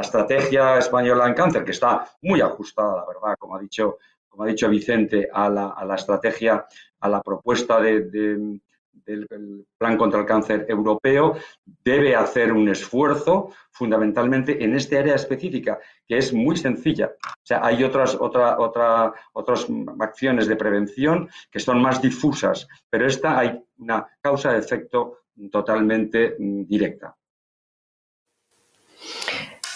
estrategia 0.00 0.78
española 0.78 1.26
en 1.26 1.34
cáncer, 1.34 1.64
que 1.64 1.72
está 1.72 2.08
muy 2.22 2.40
ajustada, 2.40 2.98
la 2.98 3.04
verdad, 3.04 3.36
como 3.36 3.56
ha 3.56 3.60
dicho, 3.60 3.98
como 4.28 4.44
ha 4.44 4.46
dicho 4.46 4.68
Vicente, 4.68 5.28
a 5.32 5.48
la, 5.48 5.70
a 5.70 5.84
la 5.84 5.96
estrategia, 5.96 6.64
a 7.00 7.08
la 7.08 7.20
propuesta 7.20 7.80
de, 7.80 8.60
del 9.04 9.66
Plan 9.78 9.96
contra 9.96 10.20
el 10.20 10.26
Cáncer 10.26 10.66
Europeo 10.68 11.36
debe 11.84 12.14
hacer 12.14 12.52
un 12.52 12.68
esfuerzo 12.68 13.50
fundamentalmente 13.70 14.62
en 14.62 14.74
este 14.74 14.98
área 14.98 15.14
específica, 15.14 15.78
que 16.06 16.18
es 16.18 16.32
muy 16.32 16.56
sencilla. 16.56 17.12
O 17.24 17.46
sea, 17.46 17.64
hay 17.64 17.84
otras, 17.84 18.14
otra, 18.14 18.58
otra, 18.58 19.12
otras 19.32 19.66
acciones 20.00 20.46
de 20.48 20.56
prevención 20.56 21.28
que 21.50 21.60
son 21.60 21.80
más 21.80 22.02
difusas, 22.02 22.68
pero 22.90 23.06
esta 23.06 23.38
hay 23.38 23.62
una 23.78 24.06
causa 24.20 24.52
de 24.52 24.58
efecto 24.58 25.18
totalmente 25.50 26.36
mm, 26.38 26.64
directa. 26.64 27.14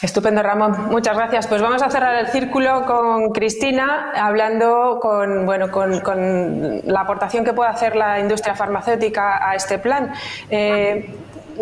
Estupendo, 0.02 0.42
Ramón. 0.42 0.88
Muchas 0.90 1.16
gracias. 1.16 1.46
Pues 1.46 1.62
vamos 1.62 1.80
a 1.80 1.88
cerrar 1.88 2.16
el 2.16 2.26
círculo 2.26 2.84
con 2.86 3.30
Cristina, 3.30 4.10
hablando 4.16 4.98
con, 5.00 5.46
bueno, 5.46 5.70
con, 5.70 6.82
la 6.84 7.00
aportación 7.02 7.44
que 7.44 7.52
puede 7.52 7.70
hacer 7.70 7.94
la 7.94 8.18
industria 8.18 8.56
farmacéutica 8.56 9.48
a 9.48 9.54
este 9.54 9.78
plan. 9.78 10.12
Eh, 10.50 11.08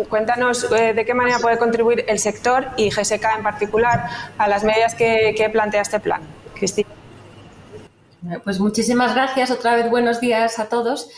cuéntanos 0.09 0.67
eh, 0.71 0.93
de 0.95 1.05
qué 1.05 1.13
manera 1.13 1.37
puede 1.37 1.59
contribuir 1.59 2.03
el 2.07 2.17
sector 2.17 2.69
y 2.77 2.89
GSK 2.89 3.23
en 3.37 3.43
particular 3.43 4.09
a 4.39 4.47
las 4.47 4.63
medidas 4.63 4.95
que, 4.95 5.49
plantea 5.53 5.81
este 5.83 5.99
plan. 5.99 6.21
Cristina. 6.55 6.89
Pues 8.43 8.59
muchísimas 8.59 9.13
gracias. 9.13 9.51
Otra 9.51 9.75
vez 9.75 9.87
buenos 9.87 10.19
días 10.19 10.57
a 10.57 10.67
todos. 10.67 11.11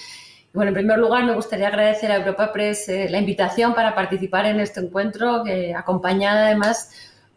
Bueno, 0.53 0.69
en 0.69 0.75
primer 0.75 0.99
lugar, 0.99 1.23
me 1.23 1.33
gustaría 1.33 1.69
agradecer 1.69 2.12
a 2.12 2.17
Europa 2.17 2.51
Press 2.51 2.89
eh, 2.89 3.07
la 3.09 3.17
invitación 3.17 3.73
para 3.73 3.95
participar 3.95 4.45
en 4.45 4.59
este 4.59 4.81
encuentro, 4.81 5.45
acompañada 5.73 6.47
además 6.47 6.91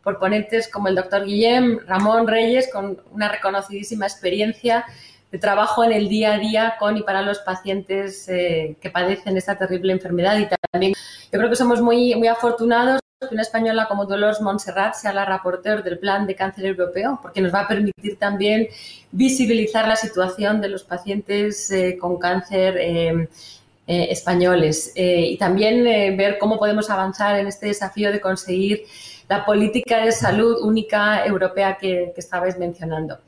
por 0.06 0.20
ponentes 0.20 0.68
como 0.68 0.86
el 0.86 0.94
doctor 0.94 1.24
Guillem, 1.24 1.80
Ramón 1.84 2.28
Reyes, 2.28 2.70
con 2.72 3.02
una 3.10 3.28
reconocidísima 3.28 4.06
experiencia 4.06 4.84
de 5.32 5.38
trabajo 5.40 5.82
en 5.82 5.90
el 5.90 6.08
día 6.08 6.34
a 6.34 6.38
día 6.38 6.76
con 6.78 6.96
y 6.96 7.02
para 7.02 7.22
los 7.22 7.40
pacientes 7.40 8.28
eh, 8.28 8.76
que 8.80 8.88
padecen 8.90 9.36
esta 9.36 9.58
terrible 9.58 9.92
enfermedad. 9.92 10.38
Y 10.38 10.46
también 10.70 10.92
yo 10.94 11.38
creo 11.40 11.50
que 11.50 11.56
somos 11.56 11.82
muy, 11.82 12.14
muy 12.14 12.28
afortunados 12.28 13.00
que 13.18 13.34
una 13.34 13.42
española 13.42 13.88
como 13.88 14.06
Dolores 14.06 14.40
Montserrat 14.40 14.94
sea 14.94 15.12
la 15.12 15.24
rapporteur 15.24 15.82
del 15.82 15.98
Plan 15.98 16.24
de 16.24 16.36
Cáncer 16.36 16.66
Europeo, 16.66 17.18
porque 17.20 17.40
nos 17.40 17.52
va 17.52 17.62
a 17.62 17.68
permitir 17.68 18.16
también 18.16 18.68
visibilizar 19.10 19.88
la 19.88 19.96
situación 19.96 20.60
de 20.60 20.68
los 20.68 20.84
pacientes 20.84 21.68
eh, 21.72 21.98
con 22.00 22.16
cáncer 22.16 22.76
eh, 22.78 23.28
españoles 23.88 24.92
y 24.96 25.36
también 25.36 25.84
ver 26.16 26.38
cómo 26.38 26.58
podemos 26.58 26.90
avanzar 26.90 27.38
en 27.38 27.46
este 27.46 27.66
desafío 27.66 28.10
de 28.10 28.20
conseguir 28.20 28.84
la 29.28 29.44
política 29.44 30.04
de 30.04 30.12
salud 30.12 30.58
única 30.62 31.24
europea 31.26 31.76
que, 31.78 32.12
estabais 32.16 32.58
mencionando. 32.58 33.18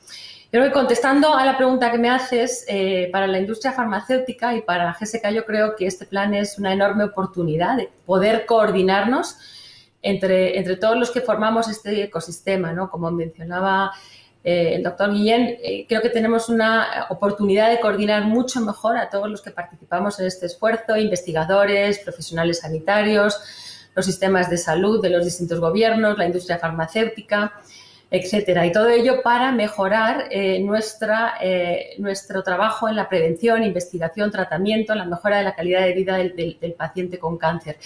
Pero 0.51 0.73
contestando 0.73 1.35
a 1.35 1.45
la 1.45 1.57
pregunta 1.57 1.91
que 1.91 1.99
me 1.99 2.09
haces, 2.09 2.65
eh, 2.69 3.11
para 3.13 3.27
la 3.27 3.39
industria 3.39 3.73
farmacéutica 3.73 4.55
y 4.55 4.63
para 4.63 4.97
GSK 4.99 5.31
yo 5.31 5.45
creo 5.45 5.77
que 5.77 5.87
este 5.87 6.07
plan 6.07 6.33
es 6.33 6.59
una 6.59 6.73
enorme 6.73 7.05
oportunidad 7.05 7.77
de 7.77 7.91
poder 8.07 8.47
coordinarnos 8.47 9.37
entre, 10.01 10.59
entre 10.59 10.77
todos 10.77 10.97
los 10.97 11.11
que 11.11 11.21
formamos 11.21 11.69
este 11.69 12.05
ecosistema, 12.05 12.73
¿no? 12.73 12.91
Como 12.91 13.11
mencionaba 13.11 13.93
eh, 14.45 14.77
el 14.77 14.83
doctor 14.83 15.13
Guillén, 15.13 15.59
eh, 15.63 15.85
creo 15.89 16.01
que 16.01 16.09
tenemos 16.09 16.49
una 16.49 17.07
oportunidad 17.11 17.71
de 17.71 17.81
coordinar 17.81 18.25
mucho 18.25 18.61
mejor 18.61 18.97
a 18.97 19.11
todos 19.11 19.29
los 19.29 19.43
que 19.43 19.51
participamos 19.51 20.19
en 20.21 20.27
este 20.27 20.47
esfuerzo, 20.47 20.97
investigadores, 20.97 21.99
profesionales 21.99 22.61
sanitarios, 22.61 23.39
los 23.99 24.07
sistemas 24.07 24.49
de 24.49 24.57
salud 24.57 25.03
de 25.03 25.11
los 25.11 25.25
distintos 25.25 25.59
gobiernos, 25.59 26.17
la 26.17 26.25
industria 26.25 26.57
farmacéutica, 26.57 27.53
etcétera. 28.09 28.65
Y 28.65 28.71
todo 28.71 28.89
ello 28.89 29.23
para 29.25 29.51
mejorar 29.51 30.29
eh, 30.31 30.61
nuestra, 30.61 31.35
eh, 31.43 31.97
nuestro 31.99 32.45
trabajo 32.45 32.89
en 32.89 32.95
la 32.95 33.09
prevención, 33.09 33.65
investigación, 33.65 34.31
tratamiento, 34.31 34.95
la 34.95 35.05
mejora 35.05 35.39
de 35.39 35.43
la 35.43 35.57
calidad 35.57 35.81
de 35.81 35.95
vida 35.95 36.17
del, 36.17 36.77
paciente 36.79 37.19
con 37.19 37.39
cáncer. 37.39 37.77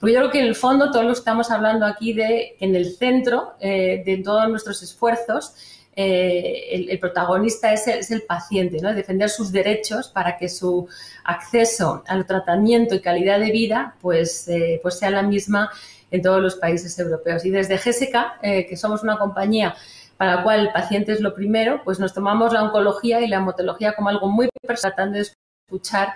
Porque 0.00 0.14
yo 0.14 0.18
creo 0.18 0.30
que 0.32 0.40
en 0.40 0.46
el 0.46 0.56
fondo 0.56 0.90
todos 0.90 1.04
lo 1.04 1.12
estamos 1.12 1.52
hablando 1.52 1.86
aquí 1.86 2.12
de 2.12 2.56
en 2.58 2.74
el 2.74 2.96
centro 2.96 3.52
eh, 3.60 4.02
de 4.04 4.16
todos 4.16 4.48
nuestros 4.48 4.82
esfuerzos 4.82 5.54
eh, 5.94 6.88
el, 6.90 6.98
protagonista 6.98 7.72
es 7.72 8.10
el, 8.10 8.22
paciente, 8.22 8.78
defender 8.94 9.28
sus 9.28 9.52
derechos 9.52 10.08
para 10.08 10.38
que 10.38 10.48
su 10.48 10.88
acceso 11.24 12.02
al 12.06 12.24
tratamiento 12.24 12.94
y 12.94 13.00
calidad 13.00 13.38
de 13.38 13.50
vida 13.50 13.96
pues, 14.00 14.48
eh, 14.48 14.80
pues 14.82 14.98
sea 14.98 15.10
la 15.10 15.22
misma 15.22 15.70
en 16.10 16.22
todos 16.22 16.40
los 16.40 16.56
países 16.56 16.98
europeos. 16.98 17.44
Y 17.44 17.50
desde 17.50 17.76
GSK, 17.76 18.38
eh, 18.42 18.66
que 18.66 18.76
somos 18.76 19.02
una 19.02 19.18
compañía 19.18 19.74
para 20.16 20.36
la 20.36 20.42
cual 20.42 20.60
el 20.60 20.72
paciente 20.72 21.12
es 21.12 21.20
lo 21.20 21.34
primero, 21.34 21.82
pues 21.84 21.98
nos 21.98 22.14
tomamos 22.14 22.52
la 22.52 22.62
oncología 22.62 23.20
y 23.20 23.28
la 23.28 23.36
hematología 23.36 23.94
como 23.94 24.08
algo 24.08 24.28
muy 24.28 24.48
personal, 24.62 24.94
tratando 24.94 25.18
de 25.18 25.26
escuchar 25.66 26.14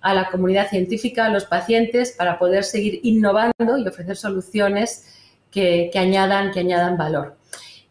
a 0.00 0.14
la 0.14 0.30
comunidad 0.30 0.68
científica, 0.68 1.26
a 1.26 1.28
los 1.30 1.44
pacientes, 1.44 2.12
para 2.12 2.38
poder 2.38 2.62
seguir 2.62 3.00
innovando 3.02 3.78
y 3.78 3.88
ofrecer 3.88 4.16
soluciones 4.16 5.06
que 5.50 5.90
añadan, 5.94 6.52
que 6.52 6.60
añadan 6.60 6.96
valor. 6.96 7.37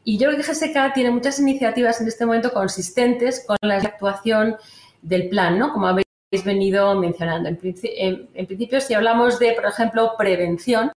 Y 0.10 0.18
yo 0.18 0.30
creo 0.30 0.42
que 0.42 0.50
GSK 0.50 0.94
tiene 0.94 1.12
muchas 1.12 1.38
iniciativas 1.38 2.00
en 2.00 2.08
este 2.08 2.26
momento 2.26 2.54
consistentes 2.54 3.44
con 3.46 3.58
la 3.62 3.76
actuación 3.76 4.56
del 5.02 5.28
plan, 5.28 5.60
¿no? 5.60 5.74
Como 5.74 5.86
habéis 5.86 6.06
venido 6.46 6.96
mencionando. 6.96 7.50
En, 7.50 7.58
principio, 7.58 8.80
si 8.80 8.94
hablamos 8.94 9.38
de, 9.38 9.52
por 9.52 9.66
ejemplo, 9.66 10.14
prevención, 10.18 10.94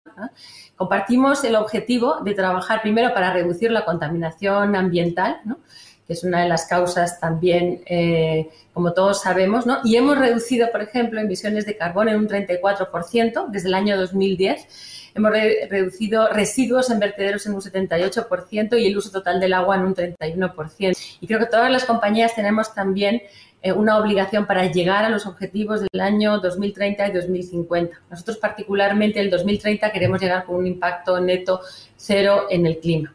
compartimos 0.76 1.42
el 1.42 1.56
objetivo 1.56 2.20
de 2.22 2.34
trabajar 2.34 2.82
primero 2.82 3.12
para 3.12 3.32
reducir 3.32 3.72
la 3.72 3.84
contaminación 3.84 4.76
ambiental, 4.76 5.40
que 6.06 6.12
es 6.12 6.22
una 6.22 6.42
de 6.42 6.48
las 6.48 6.66
causas 6.66 7.18
también, 7.18 7.82
eh, 7.86 8.48
como 8.72 8.92
todos 8.92 9.22
sabemos, 9.22 9.66
¿no? 9.66 9.80
y 9.82 9.96
hemos 9.96 10.18
reducido, 10.18 10.70
por 10.70 10.82
ejemplo, 10.82 11.20
emisiones 11.20 11.66
de 11.66 11.76
carbono 11.76 12.12
en 12.12 12.18
un 12.18 12.28
34% 12.28 13.48
desde 13.48 13.66
el 13.66 13.74
año 13.74 13.96
2010 13.98 14.99
Hemos 15.14 15.32
reducido 15.32 16.28
residuos 16.28 16.90
en 16.90 16.98
vertederos 16.98 17.46
en 17.46 17.54
un 17.54 17.60
78% 17.60 18.80
y 18.80 18.86
el 18.86 18.96
uso 18.96 19.10
total 19.10 19.40
del 19.40 19.54
agua 19.54 19.76
en 19.76 19.82
un 19.82 19.94
31%. 19.94 21.16
Y 21.20 21.26
creo 21.26 21.38
que 21.38 21.46
todas 21.46 21.70
las 21.70 21.84
compañías 21.84 22.34
tenemos 22.34 22.74
también 22.74 23.22
eh, 23.62 23.72
una 23.72 23.98
obligación 23.98 24.46
para 24.46 24.66
llegar 24.72 25.04
a 25.04 25.10
los 25.10 25.26
objetivos 25.26 25.82
del 25.82 26.00
año 26.00 26.38
2030 26.38 27.08
y 27.08 27.12
2050. 27.12 28.00
Nosotros 28.08 28.38
particularmente 28.38 29.20
el 29.20 29.30
2030 29.30 29.92
queremos 29.92 30.20
llegar 30.20 30.44
con 30.44 30.56
un 30.56 30.66
impacto 30.66 31.20
neto 31.20 31.60
cero 31.96 32.46
en 32.48 32.66
el 32.66 32.78
clima. 32.78 33.14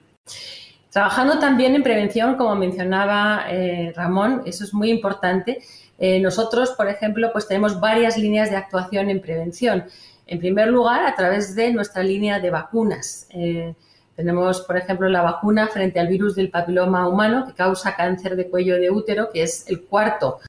Trabajando 0.91 1.39
también 1.39 1.75
en 1.75 1.83
prevención, 1.83 2.35
como 2.35 2.55
mencionaba 2.55 3.47
eh, 3.49 3.91
Ramón, 3.95 4.43
eso 4.45 4.63
es 4.63 4.73
muy 4.73 4.89
importante. 4.91 5.61
Eh, 5.97 6.19
nosotros, 6.19 6.71
por 6.71 6.87
ejemplo, 6.89 7.31
pues 7.33 7.47
tenemos 7.47 7.79
varias 7.79 8.17
líneas 8.17 8.49
de 8.49 8.57
actuación 8.57 9.09
en 9.09 9.21
prevención. 9.21 9.85
En 10.27 10.39
primer 10.39 10.67
lugar, 10.67 11.05
a 11.05 11.15
través 11.15 11.55
de 11.55 11.71
nuestra 11.71 12.03
línea 12.03 12.39
de 12.39 12.49
vacunas. 12.49 13.27
Eh, 13.29 13.73
tenemos, 14.15 14.61
por 14.61 14.77
ejemplo, 14.77 15.09
la 15.09 15.21
vacuna 15.21 15.67
frente 15.67 15.99
al 15.99 16.07
virus 16.07 16.35
del 16.35 16.49
papiloma 16.49 17.07
humano 17.07 17.45
que 17.45 17.53
causa 17.53 17.95
cáncer 17.95 18.35
de 18.35 18.49
cuello 18.49 18.75
de 18.75 18.89
útero, 18.89 19.29
que 19.31 19.43
es 19.43 19.65
el 19.67 19.83
cuarto 19.83 20.39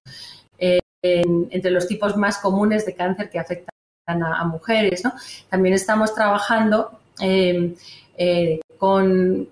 eh, 0.58 0.78
entre 1.02 1.70
los 1.70 1.86
tipos 1.86 2.16
más 2.16 2.38
comunes 2.38 2.86
de 2.86 2.94
cáncer 2.94 3.28
que 3.28 3.38
afectan 3.38 3.66
a, 4.06 4.44
mujeres. 4.44 5.02
También 5.50 5.74
estamos 5.74 6.14
trabajando 6.14 7.00
eh, 7.20 7.74
con, 8.78 9.48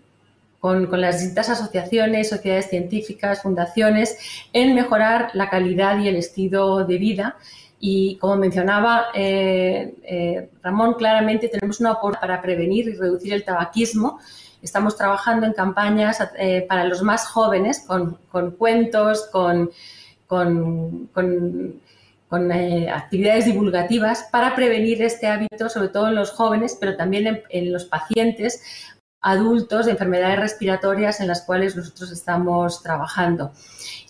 con, 0.61 1.01
las 1.01 1.19
distintas 1.19 1.51
asociaciones, 1.51 2.31
sociedades 2.31 2.71
científicas, 2.71 3.43
fundaciones, 3.43 4.17
en 4.53 4.75
mejorar 4.75 5.31
la 5.35 5.51
calidad 5.51 5.99
y 5.99 6.09
el 6.09 6.17
estilo 6.17 6.85
de 6.85 6.99
vida 6.99 7.37
y 7.81 8.17
como 8.17 8.37
mencionaba 8.37 9.07
eh, 9.15 9.95
eh, 10.05 10.51
Ramón, 10.63 10.95
claramente 10.95 11.49
tenemos 11.49 11.81
una 11.81 11.93
oportunidad 11.93 12.21
para 12.21 12.43
prevenir 12.43 12.89
y 12.89 12.95
reducir 12.95 13.35
el 13.35 13.45
tabaquismo. 13.45 14.21
Estamos 14.63 14.97
trabajando 14.97 15.47
en 15.47 15.53
campañas 15.53 16.19
eh, 16.39 16.65
para 16.69 16.85
los 16.85 17.03
más 17.03 17.27
jóvenes, 17.27 17.85
con, 17.87 18.19
cuentos, 18.53 19.29
con, 19.31 19.71
actividades 22.91 23.45
divulgativas 23.45 24.29
para 24.33 24.55
prevenir 24.55 25.03
este 25.03 25.27
hábito, 25.27 25.69
sobre 25.69 25.89
todo 25.89 26.09
en 26.09 26.15
los 26.15 26.31
jóvenes, 26.31 26.77
pero 26.81 26.97
también 26.97 27.43
en 27.51 27.73
los 27.73 27.85
pacientes 27.85 28.63
adultos 29.25 29.87
de 29.87 29.93
enfermedades 29.93 30.39
respiratorias 30.39 31.19
en 31.21 31.29
las 31.29 31.43
cuales 31.43 31.75
nosotros 31.75 32.13
estamos 32.13 32.83
trabajando. 32.83 33.53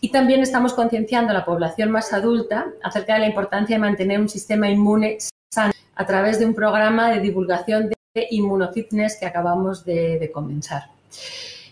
Y 0.01 0.11
también 0.11 0.41
estamos 0.41 0.75
concienciando 0.75 1.31
a 1.31 1.35
la 1.35 1.45
población 1.45 1.93
más 1.93 2.13
adulta 2.13 2.67
acerca 2.83 3.15
de 3.15 3.21
la 3.21 3.29
importancia 3.29 3.77
de 3.77 3.81
mantener 3.81 4.21
un 4.21 4.29
sistema 4.29 4.69
inmune 4.69 5.19
sano 5.53 5.73
a 5.95 6.05
través 6.05 6.41
de 6.41 6.47
un 6.47 6.55
programa 6.55 7.13
de 7.13 7.21
divulgación 7.21 7.89
de 7.89 8.27
inmunofitness 8.31 9.17
que 9.17 9.27
acabamos 9.27 9.85
de, 9.85 10.31
comenzar. 10.35 10.91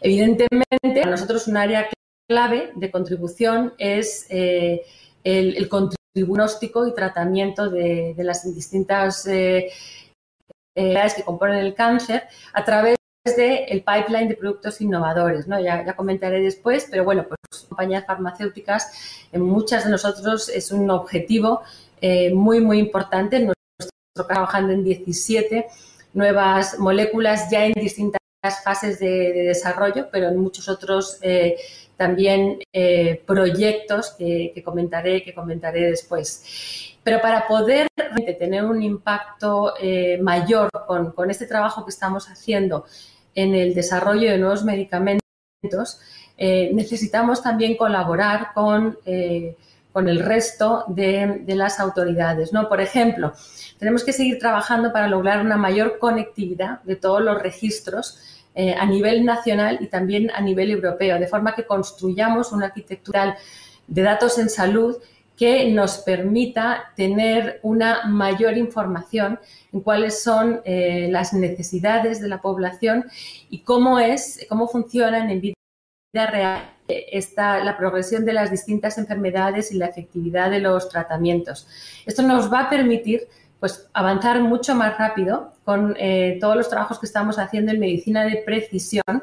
Evidentemente, 0.01 1.01
para 1.01 1.11
nosotros 1.11 1.49
un 1.49 1.57
área 1.57 1.89
clave 2.29 2.71
de 2.77 2.91
contribución 2.93 3.75
es 3.77 4.27
eh, 4.31 4.83
el, 5.25 5.69
diagnóstico 6.15 6.87
y 6.87 6.95
tratamiento 6.95 7.69
de, 7.69 8.15
las 8.19 8.45
distintas 8.55 9.27
eh, 9.27 9.71
enfermedades 10.77 11.15
que 11.15 11.25
componen 11.25 11.57
el 11.57 11.75
cáncer 11.75 12.23
a 12.53 12.65
través 12.65 12.97
el 13.25 13.85
pipeline 13.85 14.29
de 14.29 14.35
productos 14.35 14.81
innovadores, 14.81 15.47
¿no? 15.47 15.61
Ya, 15.61 15.95
comentaré 15.95 16.41
después, 16.41 16.89
pero 16.91 17.05
bueno, 17.05 17.25
pues 17.29 17.67
compañías 17.69 18.05
farmacéuticas, 18.05 19.29
en 19.31 19.43
muchas 19.43 19.85
de 19.85 19.91
nosotros 19.91 20.49
es 20.49 20.73
un 20.73 20.91
objetivo 20.91 21.63
eh, 22.01 22.35
muy, 22.35 22.61
muy 22.61 22.79
importante. 22.79 23.39
Nosotros 23.39 24.27
trabajando 24.27 24.73
en 24.73 24.83
17 24.83 25.67
nuevas 26.15 26.79
moléculas 26.81 27.49
ya 27.49 27.65
en 27.65 27.73
distintas 27.75 28.21
fases 28.65 28.99
de, 28.99 29.33
desarrollo, 29.33 30.09
pero 30.11 30.29
en 30.29 30.39
muchos 30.39 30.69
otros 30.69 31.19
eh, 31.23 31.57
también 31.97 32.59
eh, 32.73 33.23
proyectos 33.25 34.11
que, 34.19 34.61
comentaré, 34.65 35.23
que 35.23 35.33
comentaré 35.33 35.91
después. 35.91 36.92
Pero 37.05 37.21
para 37.21 37.47
poder 37.47 37.89
tener 38.39 38.65
un 38.65 38.83
impacto 38.83 39.75
mayor 40.21 40.71
con, 40.87 41.31
este 41.31 41.47
trabajo 41.47 41.85
que 41.85 41.91
estamos 41.91 42.29
haciendo 42.29 42.85
en 43.35 43.55
el 43.55 43.75
desarrollo 43.75 44.31
de 44.31 44.39
nuevos 44.39 44.65
medicamentos, 44.65 45.23
eh, 46.37 46.71
necesitamos 46.75 47.43
también 47.43 47.77
colaborar 47.77 48.49
con, 48.55 48.99
eh, 49.05 49.57
el 49.95 50.21
resto 50.21 50.85
de, 50.89 51.45
las 51.47 51.79
autoridades. 51.79 52.53
¿no? 52.53 52.69
Por 52.69 52.81
ejemplo, 52.81 53.33
tenemos 53.79 54.03
que 54.05 54.13
seguir 54.13 54.39
trabajando 54.39 54.93
para 54.93 55.07
lograr 55.07 55.45
una 55.45 55.57
mayor 55.57 55.99
conectividad 55.99 56.83
de 56.83 56.97
todos 56.97 57.23
los 57.23 57.41
registros 57.41 58.19
eh, 58.55 58.75
a 58.75 58.87
nivel 58.87 59.25
nacional 59.25 59.79
y 59.81 59.87
también 59.87 60.31
a 60.35 60.41
nivel 60.41 60.71
europeo, 60.71 61.19
de 61.19 61.27
forma 61.27 61.55
que 61.55 61.67
construyamos 61.67 62.53
una 62.53 62.67
arquitectura 62.67 63.37
de 63.87 64.03
datos 64.03 64.39
en 64.39 64.49
salud 64.49 64.97
que 65.37 65.71
nos 65.71 65.99
permita 65.99 66.93
tener 66.97 67.61
una 67.63 68.07
mayor 68.07 68.57
información 68.57 69.39
en 69.73 69.81
cuáles 69.81 70.23
son 70.23 70.61
eh, 70.65 71.09
las 71.11 71.33
necesidades 71.33 72.21
de 72.21 72.29
la 72.29 72.41
población 72.41 73.07
y 73.51 73.61
cómo 73.61 73.99
es, 73.99 74.47
cómo 74.49 74.69
funcionan 74.69 75.31
en 75.31 75.41
vida 75.41 75.55
real 76.15 76.73
esta, 76.89 77.65
la 77.65 77.77
progresión 77.77 78.25
de 78.25 78.33
las 78.33 78.51
distintas 78.51 78.99
enfermedades 78.99 79.73
y 79.73 79.79
la 79.79 79.87
efectividad 79.87 80.51
de 80.51 80.61
los 80.61 80.89
tratamientos. 80.89 81.67
Esto 82.05 82.23
nos 82.23 82.53
va 82.53 82.61
a 82.61 82.71
permitir 82.71 83.29
pues, 83.61 83.89
avanzar 83.93 84.41
mucho 84.41 84.75
más 84.75 84.99
rápido 84.99 85.53
con 85.65 85.95
eh, 85.99 86.39
todos 86.41 86.57
los 86.57 86.69
trabajos 86.69 86.99
que 86.99 87.07
estamos 87.07 87.39
haciendo 87.39 87.73
en 87.73 87.81
medicina 87.81 88.25
de 88.25 88.43
precisión 88.45 89.23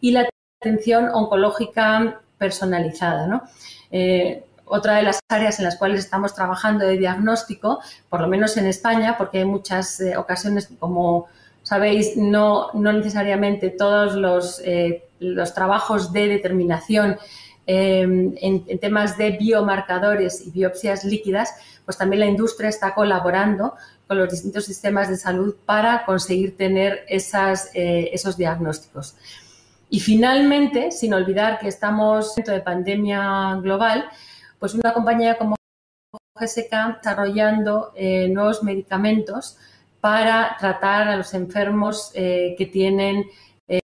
y 0.00 0.12
la 0.12 0.28
atención 0.60 1.08
oncológica 1.12 2.20
personalizada. 2.38 3.26
¿no? 3.26 3.42
Eh, 3.90 4.44
otra 4.70 4.96
de 4.96 5.02
las 5.02 5.18
áreas 5.28 5.58
en 5.58 5.64
las 5.64 5.76
cuales 5.76 6.00
estamos 6.00 6.32
trabajando 6.32 6.86
de 6.86 6.96
diagnóstico, 6.96 7.80
por 8.08 8.20
lo 8.20 8.28
menos 8.28 8.56
en 8.56 8.66
España, 8.66 9.16
porque 9.18 9.38
hay 9.38 9.44
muchas 9.44 10.00
eh, 10.00 10.16
ocasiones, 10.16 10.70
como 10.78 11.26
sabéis, 11.64 12.16
no, 12.16 12.70
no 12.72 12.92
necesariamente 12.92 13.70
todos 13.70 14.14
los, 14.14 14.60
eh, 14.64 15.08
los, 15.18 15.52
trabajos 15.54 16.12
de 16.12 16.28
determinación 16.28 17.18
em, 17.66 18.32
en, 18.40 18.78
temas 18.78 19.18
de 19.18 19.32
biomarcadores 19.32 20.46
y 20.46 20.50
biopsias 20.50 21.04
líquidas, 21.04 21.52
pues 21.84 21.98
también 21.98 22.20
la 22.20 22.26
industria 22.26 22.68
está 22.68 22.94
colaborando 22.94 23.74
con 24.06 24.18
los 24.18 24.30
distintos 24.30 24.64
sistemas 24.64 25.08
de 25.08 25.16
salud 25.16 25.56
para 25.66 26.04
conseguir 26.04 26.56
tener 26.56 27.04
esas, 27.08 27.70
eh, 27.74 28.10
esos 28.12 28.36
diagnósticos. 28.36 29.16
Y 29.88 29.98
finalmente, 29.98 30.92
sin 30.92 31.12
olvidar 31.12 31.58
que 31.58 31.66
estamos 31.66 32.36
dentro 32.36 32.54
de 32.54 32.60
pandemia 32.60 33.58
global, 33.60 34.08
pues 34.60 34.74
una 34.74 34.92
compañía 34.92 35.36
como 35.36 35.56
GSK 36.38 36.98
desarrollando 36.98 37.92
eh, 37.96 38.28
nuevos 38.28 38.62
medicamentos 38.62 39.56
para 40.00 40.56
tratar 40.58 41.08
a 41.08 41.16
los 41.16 41.34
enfermos 41.34 42.12
eh, 42.14 42.54
que 42.56 42.66
tienen 42.66 43.24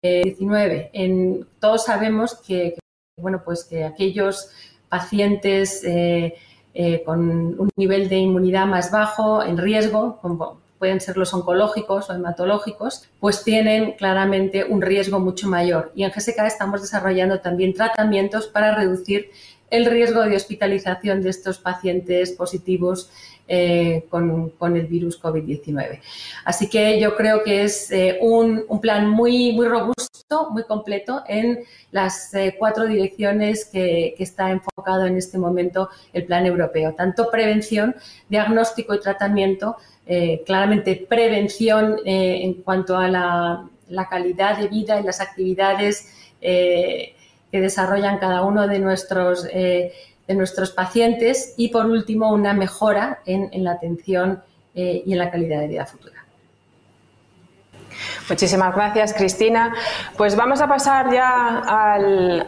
19. 0.03 0.91
Eh, 0.93 1.45
todos 1.59 1.85
sabemos 1.85 2.35
que, 2.35 2.79
bueno, 3.19 3.43
pues 3.45 3.65
que 3.65 3.85
aquellos 3.85 4.51
pacientes 4.89 5.83
con 7.05 7.21
un 7.59 7.71
nivel 7.77 8.09
de 8.09 8.17
inmunidad 8.17 8.67
más 8.67 8.91
bajo, 8.91 9.43
en 9.43 9.57
riesgo, 9.57 10.19
como 10.21 10.61
pueden 10.79 11.01
ser 11.01 11.17
los 11.17 11.33
oncológicos 11.35 12.09
o 12.09 12.15
hematológicos, 12.15 13.09
pues 13.21 13.45
tienen 13.45 13.93
claramente 13.93 14.65
un 14.65 14.81
riesgo 14.81 15.21
mucho 15.21 15.49
mayor. 15.49 15.93
Y 15.95 16.05
en 16.05 16.11
GSK 16.11 16.39
estamos 16.47 16.81
desarrollando 16.81 17.41
también 17.41 17.75
tratamientos 17.75 18.47
para 18.47 18.75
reducir 18.75 19.31
el 19.71 19.87
riesgo 19.87 20.23
de 20.23 20.37
hospitalización 20.37 21.23
de 21.23 21.31
estos 21.31 21.59
pacientes 21.59 22.33
positivos 22.33 23.11
eh, 23.53 24.07
con, 24.09 24.77
el 24.77 24.87
virus 24.87 25.21
COVID-19. 25.21 25.99
Así 26.45 26.69
que 26.69 27.01
yo 27.01 27.17
creo 27.17 27.43
que 27.43 27.65
es 27.65 27.91
eh, 27.91 28.17
un, 28.21 28.65
plan 28.81 29.09
muy, 29.09 29.53
muy 29.53 29.67
robusto, 29.67 30.51
muy 30.51 30.63
completo 30.63 31.25
en 31.27 31.65
las 31.91 32.33
eh, 32.35 32.55
cuatro 32.57 32.87
direcciones 32.87 33.65
que, 33.65 34.15
está 34.21 34.53
enfocado 34.53 35.05
en 35.07 35.17
este 35.17 35.37
momento 35.37 35.89
el 36.13 36.27
plan 36.27 36.47
europeo, 36.47 36.95
tanto 36.95 37.29
prevención, 37.29 37.97
diagnóstico 38.29 38.95
y 38.95 39.01
tratamiento, 39.01 39.77
claramente 40.47 41.07
prevención 41.09 41.97
en 42.05 42.55
cuanto 42.63 42.97
a 42.97 43.09
la, 43.09 43.69
la, 43.89 44.09
calidad 44.09 44.59
de 44.59 44.69
vida 44.69 45.01
y 45.01 45.05
las 45.05 45.21
actividades 45.21 46.09
que 47.51 47.61
desarrollan 47.61 48.19
cada 48.19 48.43
uno 48.43 48.67
de 48.67 48.79
nuestros, 48.79 49.47
eh, 49.53 49.93
de 50.27 50.35
nuestros 50.35 50.71
pacientes 50.71 51.55
y, 51.57 51.69
por 51.69 51.87
último, 51.87 52.33
una 52.33 52.53
mejora 52.53 53.21
en, 53.27 53.65
la 53.65 53.73
atención 53.73 54.43
eh, 54.75 55.03
y 55.05 55.13
en 55.13 55.19
la 55.19 55.31
calidad 55.31 55.61
de 55.61 55.69
vida 55.69 55.87
futura. 55.87 56.20
Muchísimas 58.29 58.75
gracias, 58.75 59.15
Cristina. 59.15 59.75
Pues 60.17 60.37
vamos 60.37 60.61
a 60.61 60.69
pasar 60.69 61.13
ya 61.13 61.59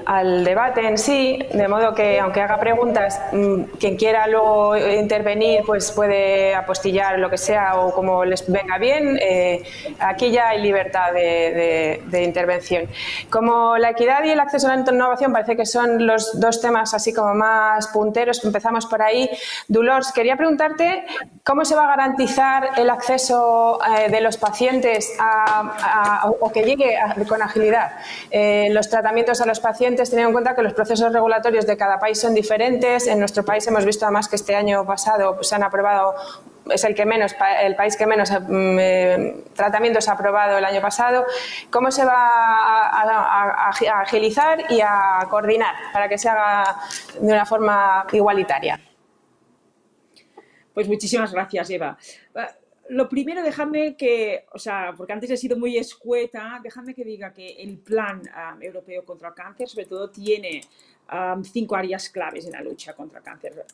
al, 0.06 0.44
debate 0.44 0.86
en 0.86 0.98
sí, 0.98 1.38
de 1.52 1.68
modo 1.68 1.94
que, 1.94 2.20
aunque 2.20 2.40
haga 2.40 2.58
preguntas, 2.58 3.20
mm, 3.32 3.62
quien 3.78 3.96
quiera 3.96 4.26
luego 4.26 4.76
intervenir, 4.76 5.62
pues 5.66 5.90
puede 5.92 6.54
apostillar 6.54 7.18
lo 7.18 7.28
que 7.30 7.38
sea 7.38 7.80
o 7.80 7.92
como 7.92 8.24
les 8.24 8.50
venga 8.50 8.78
bien. 8.78 9.18
Eh, 9.20 9.62
aquí 9.98 10.30
ya 10.30 10.50
hay 10.50 10.62
libertad 10.62 11.12
de, 11.12 12.00
intervención. 12.22 12.88
Como 13.30 13.76
la 13.78 13.90
equidad 13.90 14.24
y 14.24 14.30
el 14.30 14.40
acceso 14.40 14.68
a 14.68 14.76
la 14.76 14.82
innovación 14.82 15.32
parece 15.32 15.56
que 15.56 15.66
son 15.66 16.06
los 16.06 16.38
dos 16.38 16.60
temas 16.60 16.94
así 16.94 17.12
como 17.12 17.34
más 17.34 17.88
punteros, 17.88 18.44
empezamos 18.44 18.86
por 18.86 19.02
ahí. 19.02 19.28
Dolores, 19.68 20.12
quería 20.12 20.36
preguntarte 20.36 21.04
cómo 21.44 21.64
se 21.64 21.74
va 21.74 21.84
a 21.84 21.88
garantizar 21.88 22.70
el 22.76 22.90
acceso 22.90 23.78
eh, 23.84 24.10
de 24.10 24.20
los 24.20 24.36
pacientes 24.36 25.12
a 25.18 25.41
o 26.40 26.52
que 26.52 26.62
llegue 26.62 26.96
con 27.28 27.42
agilidad 27.42 27.92
eh, 28.30 28.68
los 28.70 28.88
tratamientos 28.88 29.40
a 29.40 29.46
los 29.46 29.60
pacientes, 29.60 30.10
teniendo 30.10 30.30
en 30.30 30.32
cuenta 30.32 30.54
que 30.54 30.62
los 30.62 30.72
procesos 30.72 31.12
regulatorios 31.12 31.66
de 31.66 31.76
cada 31.76 31.98
país 31.98 32.20
son 32.20 32.34
diferentes. 32.34 33.06
En 33.06 33.18
nuestro 33.18 33.44
país 33.44 33.66
hemos 33.66 33.84
visto 33.84 34.04
además 34.04 34.28
que 34.28 34.36
este 34.36 34.54
año 34.54 34.86
pasado 34.86 35.42
se 35.42 35.54
han 35.54 35.62
aprobado 35.62 36.14
es 36.70 36.84
el 36.84 36.94
que 36.94 37.04
menos, 37.04 37.34
el 37.60 37.74
país 37.74 37.96
que 37.96 38.06
menos 38.06 38.30
mm, 38.30 38.78
eh, 38.78 39.44
tratamientos 39.54 40.08
ha 40.08 40.12
aprobado 40.12 40.58
el 40.58 40.64
año 40.64 40.80
pasado. 40.80 41.26
¿Cómo 41.70 41.90
se 41.90 42.04
va 42.04 42.14
a, 42.14 43.70
agilizar 44.00 44.70
y 44.70 44.80
a 44.80 45.26
coordinar 45.28 45.74
para 45.92 46.08
que 46.08 46.18
se 46.18 46.28
haga 46.28 46.76
de 47.20 47.32
una 47.32 47.44
forma 47.44 48.06
igualitaria? 48.12 48.80
Pues 50.72 50.88
muchísimas 50.88 51.32
gracias, 51.32 51.68
Eva 51.70 51.98
lo 52.92 53.08
primero, 53.08 53.42
déjame 53.42 53.96
que, 53.96 54.44
o 54.52 54.58
sea, 54.58 54.92
porque 54.94 55.14
antes 55.14 55.30
he 55.30 55.36
sido 55.36 55.56
muy 55.56 55.78
escueta, 55.78 56.60
déjame 56.62 56.94
que 56.94 57.04
diga 57.04 57.32
que 57.32 57.62
el 57.62 57.78
Plan 57.78 58.20
um, 58.20 58.62
Europeo 58.62 59.02
contra 59.04 59.28
el 59.28 59.34
Cáncer, 59.34 59.66
sobre 59.66 59.86
todo, 59.86 60.10
tiene 60.10 60.60
um, 61.10 61.42
cinco 61.42 61.74
áreas 61.74 62.10
claves 62.10 62.44
en 62.44 62.52
la 62.52 62.60
lucha 62.60 62.92
contra 62.92 63.20
el 63.20 63.24
cáncer. 63.24 63.64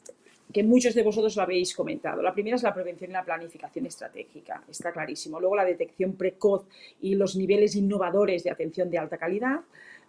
que 0.52 0.62
muchos 0.62 0.94
de 0.94 1.02
vosotros 1.02 1.34
lo 1.34 1.42
habéis 1.42 1.74
comentado. 1.74 2.22
La 2.22 2.32
primera 2.32 2.56
es 2.56 2.62
la 2.62 2.72
prevención 2.72 3.10
y 3.10 3.12
la 3.12 3.24
planificación 3.24 3.86
estratégica, 3.86 4.62
está 4.68 4.92
clarísimo. 4.92 5.40
Luego 5.40 5.56
la 5.56 5.64
detección 5.64 6.14
precoz 6.14 6.66
y 7.00 7.16
los 7.16 7.34
niveles 7.34 7.74
innovadores 7.74 8.44
de 8.44 8.50
atención 8.50 8.88
de 8.88 8.98
alta 8.98 9.18
calidad. 9.18 9.60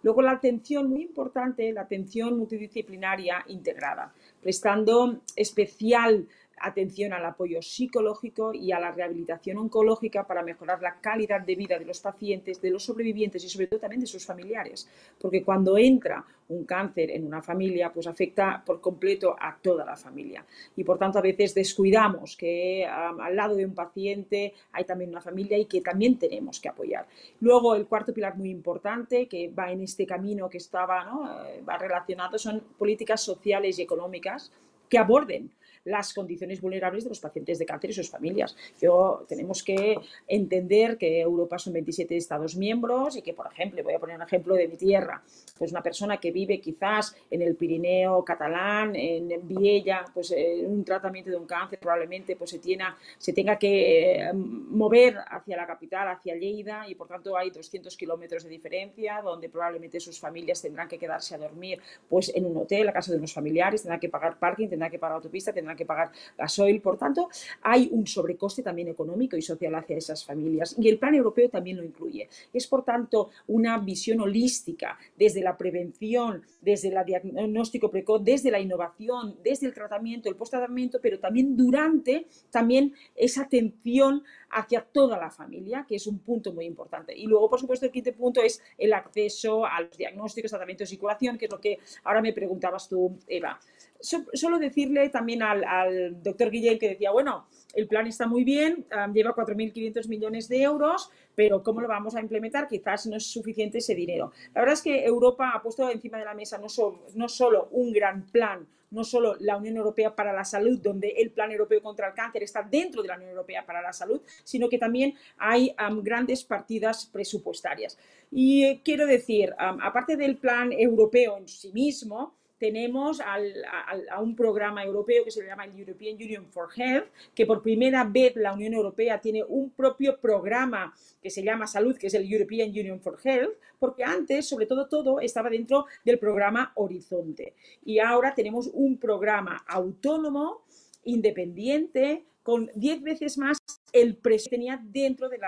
Luego 0.02 0.22
la 0.22 0.32
atención, 0.32 0.88
muy 0.88 1.02
importante, 1.02 1.72
la 1.72 1.82
atención 1.82 2.38
multidisciplinaria 2.38 3.44
integrada, 3.48 4.14
prestando 4.40 5.20
especial 5.36 6.26
atención 6.60 7.12
al 7.12 7.24
apoyo 7.24 7.62
psicológico 7.62 8.52
y 8.52 8.72
a 8.72 8.80
la 8.80 8.92
rehabilitación 8.92 9.58
oncológica 9.58 10.26
para 10.26 10.42
mejorar 10.42 10.82
la 10.82 11.00
calidad 11.00 11.40
de 11.40 11.56
vida 11.56 11.78
de 11.78 11.84
los 11.84 12.00
pacientes, 12.00 12.60
de 12.60 12.70
los 12.70 12.84
sobrevivientes 12.84 13.44
y 13.44 13.48
sobre 13.48 13.66
todo 13.66 13.80
también 13.80 14.00
de 14.00 14.06
sus 14.06 14.24
familiares. 14.24 14.88
Porque 15.18 15.42
cuando 15.42 15.76
entra 15.78 16.24
un 16.48 16.64
cáncer 16.64 17.10
en 17.10 17.26
una 17.26 17.42
familia, 17.42 17.92
pues 17.92 18.06
afecta 18.06 18.62
por 18.64 18.80
completo 18.80 19.36
a 19.38 19.56
toda 19.60 19.84
la 19.84 19.96
familia. 19.96 20.44
Y 20.76 20.84
por 20.84 20.98
tanto 20.98 21.18
a 21.18 21.22
veces 21.22 21.54
descuidamos 21.54 22.36
que 22.36 22.84
al 22.86 23.36
lado 23.36 23.54
de 23.54 23.64
un 23.64 23.74
paciente 23.74 24.54
hay 24.72 24.84
también 24.84 25.10
una 25.10 25.20
familia 25.20 25.56
y 25.56 25.66
que 25.66 25.80
también 25.80 26.18
tenemos 26.18 26.60
que 26.60 26.68
apoyar. 26.68 27.06
Luego 27.40 27.74
el 27.74 27.86
cuarto 27.86 28.12
pilar 28.12 28.36
muy 28.36 28.50
importante 28.50 29.26
que 29.28 29.48
va 29.48 29.70
en 29.70 29.82
este 29.82 30.06
camino 30.06 30.50
que 30.50 30.58
estaba, 30.58 31.04
¿no? 31.04 31.44
Eh, 31.46 31.62
va 31.66 31.78
relacionado 31.78 32.38
son 32.38 32.60
políticas 32.78 33.22
sociales 33.22 33.78
y 33.78 33.82
económicas 33.82 34.52
que 34.88 34.98
aborden 34.98 35.50
las 35.84 36.12
condiciones 36.14 36.60
vulnerables 36.60 37.04
de 37.04 37.10
los 37.10 37.20
pacientes 37.20 37.58
de 37.58 37.66
cáncer 37.66 37.90
y 37.90 37.92
sus 37.94 38.10
familias. 38.10 38.56
Yo, 38.80 39.24
tenemos 39.28 39.62
que 39.62 39.96
entender 40.26 40.98
que 40.98 41.20
Europa 41.20 41.58
son 41.58 41.72
27 41.72 42.16
Estados 42.16 42.56
miembros 42.56 43.16
y 43.16 43.22
que, 43.22 43.32
por 43.32 43.46
ejemplo, 43.46 43.82
voy 43.82 43.94
a 43.94 43.98
poner 43.98 44.16
un 44.16 44.22
ejemplo 44.22 44.54
de 44.54 44.68
mi 44.68 44.76
tierra, 44.76 45.22
pues 45.58 45.70
una 45.70 45.82
persona 45.82 46.18
que 46.18 46.30
vive 46.30 46.60
quizás 46.60 47.16
en 47.30 47.42
el 47.42 47.56
Pirineo 47.56 48.24
catalán, 48.24 48.94
en 48.94 49.28
Viella, 49.46 50.04
pues 50.12 50.32
en 50.32 50.70
un 50.70 50.84
tratamiento 50.84 51.30
de 51.30 51.36
un 51.36 51.46
cáncer 51.46 51.78
probablemente 51.78 52.36
pues 52.36 52.50
se, 52.50 52.58
tiene, 52.58 52.84
se 53.18 53.32
tenga 53.32 53.56
que 53.56 54.20
eh, 54.20 54.32
mover 54.32 55.16
hacia 55.28 55.56
la 55.56 55.66
capital, 55.66 56.08
hacia 56.08 56.36
Lleida 56.36 56.88
y 56.88 56.94
por 56.94 57.08
tanto 57.08 57.36
hay 57.36 57.50
200 57.50 57.96
kilómetros 57.96 58.44
de 58.44 58.50
diferencia 58.50 59.20
donde 59.22 59.48
probablemente 59.48 60.00
sus 60.00 60.18
familias 60.18 60.62
tendrán 60.62 60.88
que 60.88 60.98
quedarse 60.98 61.34
a 61.34 61.38
dormir 61.38 61.80
pues 62.08 62.32
en 62.34 62.46
un 62.46 62.56
hotel, 62.56 62.88
a 62.88 62.92
casa 62.92 63.12
de 63.12 63.18
unos 63.18 63.32
familiares, 63.32 63.82
tendrán 63.82 64.00
que 64.00 64.08
pagar 64.08 64.38
parking, 64.38 64.68
tendrán 64.68 64.90
que 64.90 64.98
pagar 64.98 65.16
autopista, 65.16 65.52
tendrán 65.52 65.69
que 65.76 65.84
pagar 65.84 66.12
gasoil. 66.36 66.80
Por 66.80 66.96
tanto, 66.96 67.28
hay 67.62 67.88
un 67.92 68.06
sobrecoste 68.06 68.62
también 68.62 68.88
económico 68.88 69.36
y 69.36 69.42
social 69.42 69.74
hacia 69.74 69.96
esas 69.96 70.24
familias 70.24 70.76
y 70.78 70.88
el 70.88 70.98
plan 70.98 71.14
europeo 71.14 71.48
también 71.48 71.76
lo 71.76 71.84
incluye. 71.84 72.28
Es, 72.52 72.66
por 72.66 72.84
tanto, 72.84 73.30
una 73.48 73.78
visión 73.78 74.20
holística 74.20 74.98
desde 75.16 75.42
la 75.42 75.56
prevención, 75.56 76.42
desde 76.60 76.88
el 76.88 77.04
diagnóstico 77.04 77.90
precoz, 77.90 78.22
desde 78.24 78.50
la 78.50 78.60
innovación, 78.60 79.36
desde 79.42 79.66
el 79.66 79.74
tratamiento, 79.74 80.28
el 80.28 80.36
post-tratamiento, 80.36 80.98
pero 81.00 81.18
también 81.18 81.56
durante 81.56 82.26
también 82.50 82.94
esa 83.14 83.42
atención 83.42 84.22
hacia 84.50 84.82
toda 84.82 85.18
la 85.18 85.30
familia, 85.30 85.84
que 85.88 85.96
es 85.96 86.06
un 86.06 86.18
punto 86.18 86.52
muy 86.52 86.64
importante. 86.64 87.16
Y 87.16 87.26
luego, 87.26 87.48
por 87.48 87.60
supuesto, 87.60 87.86
el 87.86 87.92
quinto 87.92 88.12
punto 88.12 88.42
es 88.42 88.62
el 88.76 88.92
acceso 88.92 89.64
a 89.64 89.80
los 89.80 89.96
diagnósticos, 89.96 90.50
tratamientos 90.50 90.92
y 90.92 90.96
curación, 90.96 91.38
que 91.38 91.46
es 91.46 91.50
lo 91.50 91.60
que 91.60 91.78
ahora 92.04 92.20
me 92.20 92.32
preguntabas 92.32 92.88
tú, 92.88 93.18
Eva 93.26 93.58
solo 94.00 94.58
decirle 94.58 95.08
también 95.10 95.42
al, 95.42 96.22
doctor 96.22 96.50
Guillén 96.50 96.78
que 96.78 96.90
decía, 96.90 97.10
bueno, 97.10 97.46
el 97.74 97.86
plan 97.86 98.06
está 98.06 98.26
muy 98.26 98.44
bien, 98.44 98.86
lleva 99.12 99.34
4.500 99.34 100.08
millones 100.08 100.48
de 100.48 100.62
euros, 100.62 101.10
pero 101.34 101.62
¿cómo 101.62 101.80
lo 101.80 101.88
vamos 101.88 102.14
a 102.14 102.20
implementar? 102.20 102.66
Quizás 102.66 103.06
no 103.06 103.16
es 103.16 103.26
suficiente 103.26 103.78
ese 103.78 103.94
dinero. 103.94 104.32
La 104.54 104.62
verdad 104.62 104.74
es 104.74 104.82
que 104.82 105.04
Europa 105.04 105.52
ha 105.54 105.62
puesto 105.62 105.88
encima 105.90 106.18
de 106.18 106.24
la 106.24 106.34
mesa 106.34 106.58
no, 106.58 106.66
no 107.14 107.28
solo 107.28 107.68
un 107.72 107.92
gran 107.92 108.26
plan, 108.26 108.66
no 108.90 109.04
solo 109.04 109.36
la 109.40 109.56
Unión 109.56 109.76
Europea 109.76 110.14
para 110.14 110.32
la 110.32 110.44
Salud, 110.44 110.78
donde 110.80 111.08
el 111.10 111.30
Plan 111.30 111.50
Europeo 111.50 111.82
contra 111.82 112.08
el 112.08 112.14
Cáncer 112.14 112.42
está 112.42 112.62
dentro 112.62 113.02
de 113.02 113.08
la 113.08 113.16
Unión 113.16 113.30
Europea 113.30 113.64
para 113.64 113.82
la 113.82 113.92
Salud, 113.92 114.20
sino 114.44 114.68
que 114.68 114.78
también 114.78 115.14
hay 115.38 115.74
grandes 116.02 116.44
partidas 116.44 117.06
presupuestarias. 117.06 117.98
Y 118.30 118.64
eh, 118.64 118.80
quiero 118.84 119.06
decir, 119.06 119.54
aparte 119.58 120.16
del 120.16 120.36
Plan 120.36 120.72
Europeo 120.72 121.36
en 121.38 121.48
sí 121.48 121.72
mismo, 121.72 122.34
tenemos 122.60 123.22
a, 123.22 124.20
un 124.20 124.36
programa 124.36 124.84
europeo 124.84 125.24
que 125.24 125.30
se 125.30 125.44
llama 125.44 125.64
el 125.64 125.76
European 125.78 126.14
Union 126.16 126.46
for 126.46 126.68
Health, 126.76 127.06
que 127.34 127.46
por 127.46 127.62
primera 127.62 128.04
vez 128.04 128.36
la 128.36 128.52
Unión 128.52 128.74
Europea 128.74 129.18
tiene 129.18 129.42
un 129.42 129.70
propio 129.70 130.20
programa 130.20 130.94
que 131.22 131.30
se 131.30 131.42
llama 131.42 131.66
Salud, 131.66 131.96
que 131.96 132.08
es 132.08 132.14
el 132.14 132.30
European 132.30 132.68
Union 132.68 133.00
for 133.00 133.18
Health, 133.24 133.54
porque 133.78 134.04
antes, 134.04 134.46
sobre 134.46 134.66
todo, 134.66 134.88
todo 134.88 135.20
estaba 135.20 135.48
dentro 135.48 135.86
del 136.04 136.18
programa 136.18 136.72
Horizonte. 136.76 137.54
Y 137.82 137.98
ahora 137.98 138.34
tenemos 138.34 138.68
un 138.74 138.98
programa 138.98 139.64
autónomo, 139.66 140.66
independiente, 141.04 142.26
con 142.42 142.70
10 142.74 143.02
veces 143.02 143.38
más 143.38 143.56
el 143.90 144.16
precio 144.16 144.50
que 144.50 144.56
tenía 144.56 144.78
dentro 144.82 145.30
del, 145.30 145.40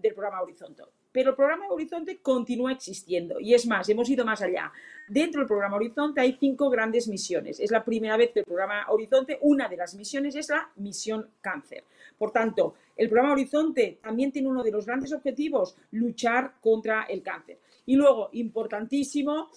del 0.00 0.14
programa 0.14 0.40
Horizonte. 0.40 0.84
Pero 1.14 1.30
el 1.30 1.36
programa 1.36 1.68
Horizonte 1.68 2.18
continúa 2.18 2.72
existiendo 2.72 3.38
y 3.38 3.54
es 3.54 3.68
más, 3.68 3.88
hemos 3.88 4.10
ido 4.10 4.24
más 4.24 4.42
allá. 4.42 4.72
Dentro 5.06 5.40
del 5.40 5.46
programa 5.46 5.76
Horizonte 5.76 6.20
hay 6.20 6.36
cinco 6.40 6.68
grandes 6.68 7.06
misiones. 7.06 7.60
Es 7.60 7.70
la 7.70 7.84
primera 7.84 8.16
vez 8.16 8.32
que 8.32 8.40
el 8.40 8.44
programa 8.44 8.84
Horizonte, 8.88 9.38
una 9.42 9.68
de 9.68 9.76
las 9.76 9.94
misiones 9.94 10.34
es 10.34 10.48
la 10.48 10.68
misión 10.74 11.30
cáncer. 11.40 11.84
Por 12.18 12.32
tanto, 12.32 12.74
el 12.96 13.08
programa 13.08 13.34
Horizonte 13.34 14.00
también 14.02 14.32
tiene 14.32 14.48
uno 14.48 14.64
de 14.64 14.72
los 14.72 14.86
grandes 14.86 15.12
objetivos, 15.12 15.76
luchar 15.92 16.54
contra 16.60 17.04
el 17.04 17.22
cáncer. 17.22 17.60
Y 17.86 17.96
luego, 17.96 18.30
importantísimo, 18.32 19.50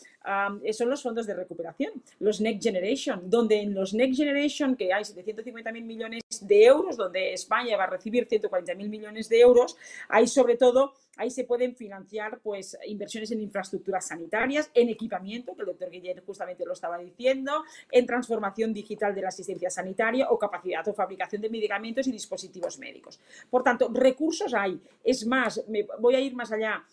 son 0.74 0.90
los 0.90 1.02
fondos 1.02 1.26
de 1.26 1.34
recuperación, 1.34 1.94
los 2.20 2.42
Next 2.42 2.64
Generation, 2.64 3.30
donde 3.30 3.62
en 3.62 3.74
los 3.74 3.94
Next 3.94 4.18
Generation, 4.18 4.76
que 4.76 4.92
hay 4.94 5.04
750.000 5.04 5.84
millones 5.84 6.24
de 6.42 6.66
euros, 6.66 6.98
donde 6.98 7.34
España 7.34 7.78
va 7.78 7.86
a 7.86 7.88
recibir 7.88 8.28
140.000 8.28 8.90
millones 8.90 9.30
de 9.30 9.40
euros, 9.40 9.78
hay 10.10 10.28
sobre 10.28 10.58
todo, 10.58 10.94
ahí 11.16 11.30
se 11.30 11.46
pueden 11.46 11.76
financiar 11.76 12.40
pues 12.44 12.78
inversiones 12.88 13.32
en 13.32 13.42
infraestructuras 13.42 14.08
sanitarias, 14.08 14.70
en 14.74 14.90
equipamiento, 14.90 15.56
que 15.56 15.62
el 15.62 15.68
doctor 15.68 15.90
Guillermo 15.90 16.24
justamente 16.26 16.66
lo 16.66 16.74
estaba 16.74 16.98
diciendo, 16.98 17.64
en 17.90 18.06
transformación 18.06 18.74
digital 18.74 19.16
de 19.16 19.22
la 19.22 19.30
asistencia 19.30 19.70
sanitaria 19.70 20.30
o 20.30 20.38
capacidad 20.38 20.86
o 20.88 20.94
fabricación 20.94 21.42
de 21.42 21.50
medicamentos 21.50 22.06
y 22.08 22.12
dispositivos 22.12 22.78
médicos. 22.80 23.20
Por 23.50 23.64
tanto, 23.64 23.90
recursos 23.94 24.54
hay. 24.54 24.80
Es 25.04 25.26
más, 25.26 25.64
me 25.70 25.88
voy 26.00 26.16
a 26.16 26.20
ir 26.20 26.36
más 26.36 26.52
allá 26.52 26.84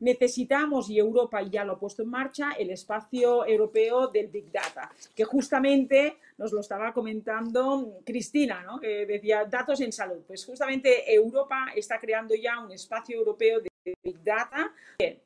necesitamos, 0.00 0.90
y 0.90 0.98
Europa 0.98 1.42
ya 1.42 1.64
lo 1.64 1.74
ha 1.74 1.78
puesto 1.78 2.02
en 2.02 2.10
marcha, 2.10 2.52
el 2.58 2.70
espacio 2.70 3.46
europeo 3.46 4.08
del 4.08 4.28
Big 4.28 4.50
Data, 4.50 4.90
que 5.14 5.24
justamente 5.24 6.18
nos 6.38 6.52
lo 6.52 6.60
estaba 6.60 6.92
comentando 6.92 8.00
Cristina, 8.04 8.62
¿no? 8.62 8.78
que 8.80 9.06
decía 9.06 9.44
datos 9.44 9.80
en 9.80 9.92
salud. 9.92 10.22
Pues 10.26 10.44
justamente 10.44 11.12
Europa 11.12 11.68
está 11.74 11.98
creando 11.98 12.34
ya 12.34 12.60
un 12.60 12.72
espacio 12.72 13.16
europeo 13.16 13.60
de 13.60 13.70
Big 14.02 14.22
Data, 14.22 14.72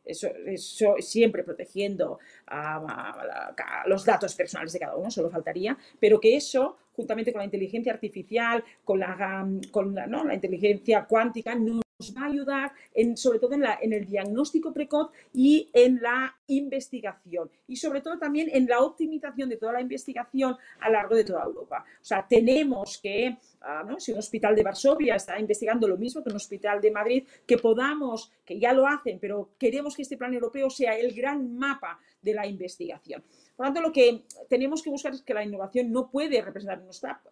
eso, 0.04 0.28
siempre 0.98 1.44
protegiendo 1.44 2.18
los 3.86 4.04
datos 4.04 4.34
personales 4.34 4.72
de 4.72 4.80
cada 4.80 4.96
uno, 4.96 5.10
solo 5.10 5.30
faltaría, 5.30 5.76
pero 6.00 6.18
que 6.20 6.36
eso, 6.36 6.76
juntamente 6.94 7.32
con 7.32 7.38
la 7.38 7.44
inteligencia 7.44 7.92
artificial, 7.92 8.64
con 8.84 8.98
la, 8.98 9.46
con 9.70 9.94
la, 9.94 10.06
¿no? 10.06 10.24
la 10.24 10.34
inteligencia 10.34 11.04
cuántica, 11.04 11.54
no 11.54 11.74
nos 11.74 11.82
va 12.16 12.22
a 12.22 12.26
ayudar 12.26 12.72
en, 12.94 13.16
sobre 13.16 13.40
todo 13.40 13.54
en, 13.54 13.62
la, 13.62 13.78
en, 13.82 13.92
el 13.92 14.06
diagnóstico 14.06 14.72
precoz 14.72 15.10
y 15.34 15.68
en 15.72 16.00
la 16.00 16.36
investigación 16.46 17.50
y 17.66 17.74
sobre 17.74 18.00
todo 18.00 18.18
también 18.18 18.48
en 18.52 18.66
la 18.66 18.80
optimización 18.80 19.48
de 19.48 19.56
toda 19.56 19.72
la 19.72 19.80
investigación 19.80 20.56
a 20.78 20.88
lo 20.88 20.92
largo 20.92 21.16
de 21.16 21.24
toda 21.24 21.44
Europa. 21.44 21.84
O 22.00 22.04
sea, 22.04 22.24
tenemos 22.28 22.98
que, 23.02 23.36
ah, 23.62 23.84
si 23.98 24.12
un 24.12 24.18
hospital 24.18 24.54
de 24.54 24.62
Varsovia 24.62 25.16
está 25.16 25.40
investigando 25.40 25.88
lo 25.88 25.96
mismo 25.96 26.22
que 26.22 26.30
un 26.30 26.36
hospital 26.36 26.80
de 26.80 26.92
Madrid, 26.92 27.26
que 27.44 27.58
podamos, 27.58 28.30
que 28.44 28.60
ya 28.60 28.72
lo 28.72 28.86
hacen, 28.86 29.18
pero 29.18 29.50
queremos 29.58 29.96
que 29.96 30.02
este 30.02 30.16
plan 30.16 30.32
europeo 30.32 30.70
sea 30.70 30.96
el 30.96 31.12
gran 31.12 31.56
mapa 31.56 31.98
de 32.22 32.34
la 32.34 32.46
investigación. 32.46 33.24
Por 33.58 33.66
lo 33.66 33.72
tanto, 33.72 33.88
lo 33.88 33.92
que 33.92 34.22
tenemos 34.48 34.84
que 34.84 34.88
buscar 34.88 35.12
es 35.12 35.22
que 35.22 35.34
la 35.34 35.42
innovación 35.42 35.90
no 35.90 36.12
puede 36.12 36.40
representar 36.40 36.80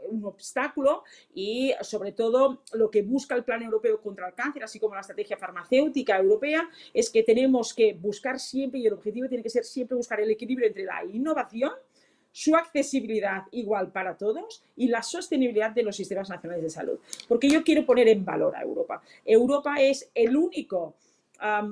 un 0.09 0.25
obstáculo 0.25 1.05
y, 1.33 1.73
sobre 1.83 2.11
todo, 2.11 2.65
lo 2.73 2.91
que 2.91 3.03
busca 3.03 3.37
el 3.37 3.45
Plan 3.45 3.63
Europeo 3.63 4.03
contra 4.03 4.27
el 4.27 4.35
Cáncer, 4.35 4.65
así 4.65 4.81
como 4.81 4.97
la 4.97 5.03
estrategia 5.03 5.37
farmacéutica 5.37 6.19
europea, 6.19 6.69
es 6.93 7.11
que 7.11 7.23
tenemos 7.23 7.73
que 7.73 7.95
buscar 7.95 8.41
siempre, 8.41 8.81
y 8.81 8.89
el 8.89 8.95
objetivo 8.95 9.29
tiene 9.29 9.45
que 9.45 9.51
ser 9.51 9.63
siempre 9.63 9.97
buscar 9.97 10.19
el 10.19 10.29
equilibrio 10.29 10.67
entre 10.67 10.83
la 10.83 11.05
innovación, 11.05 11.71
su 12.33 12.57
accesibilidad 12.57 13.45
igual 13.53 13.93
para 13.93 14.17
todos 14.17 14.65
y 14.75 14.89
la 14.89 15.05
sostenibilidad 15.05 15.71
de 15.71 15.85
los 15.85 15.95
sistemas 15.95 16.29
nacionales 16.29 16.65
de 16.65 16.71
salud. 16.71 16.99
Porque 17.29 17.49
yo 17.49 17.63
quiero 17.63 17.87
poner 17.87 18.09
en 18.09 18.25
valor 18.25 18.57
a 18.57 18.63
Europa. 18.63 19.01
Europa 19.25 19.77
es 19.81 20.11
el 20.13 20.37
único 20.37 20.97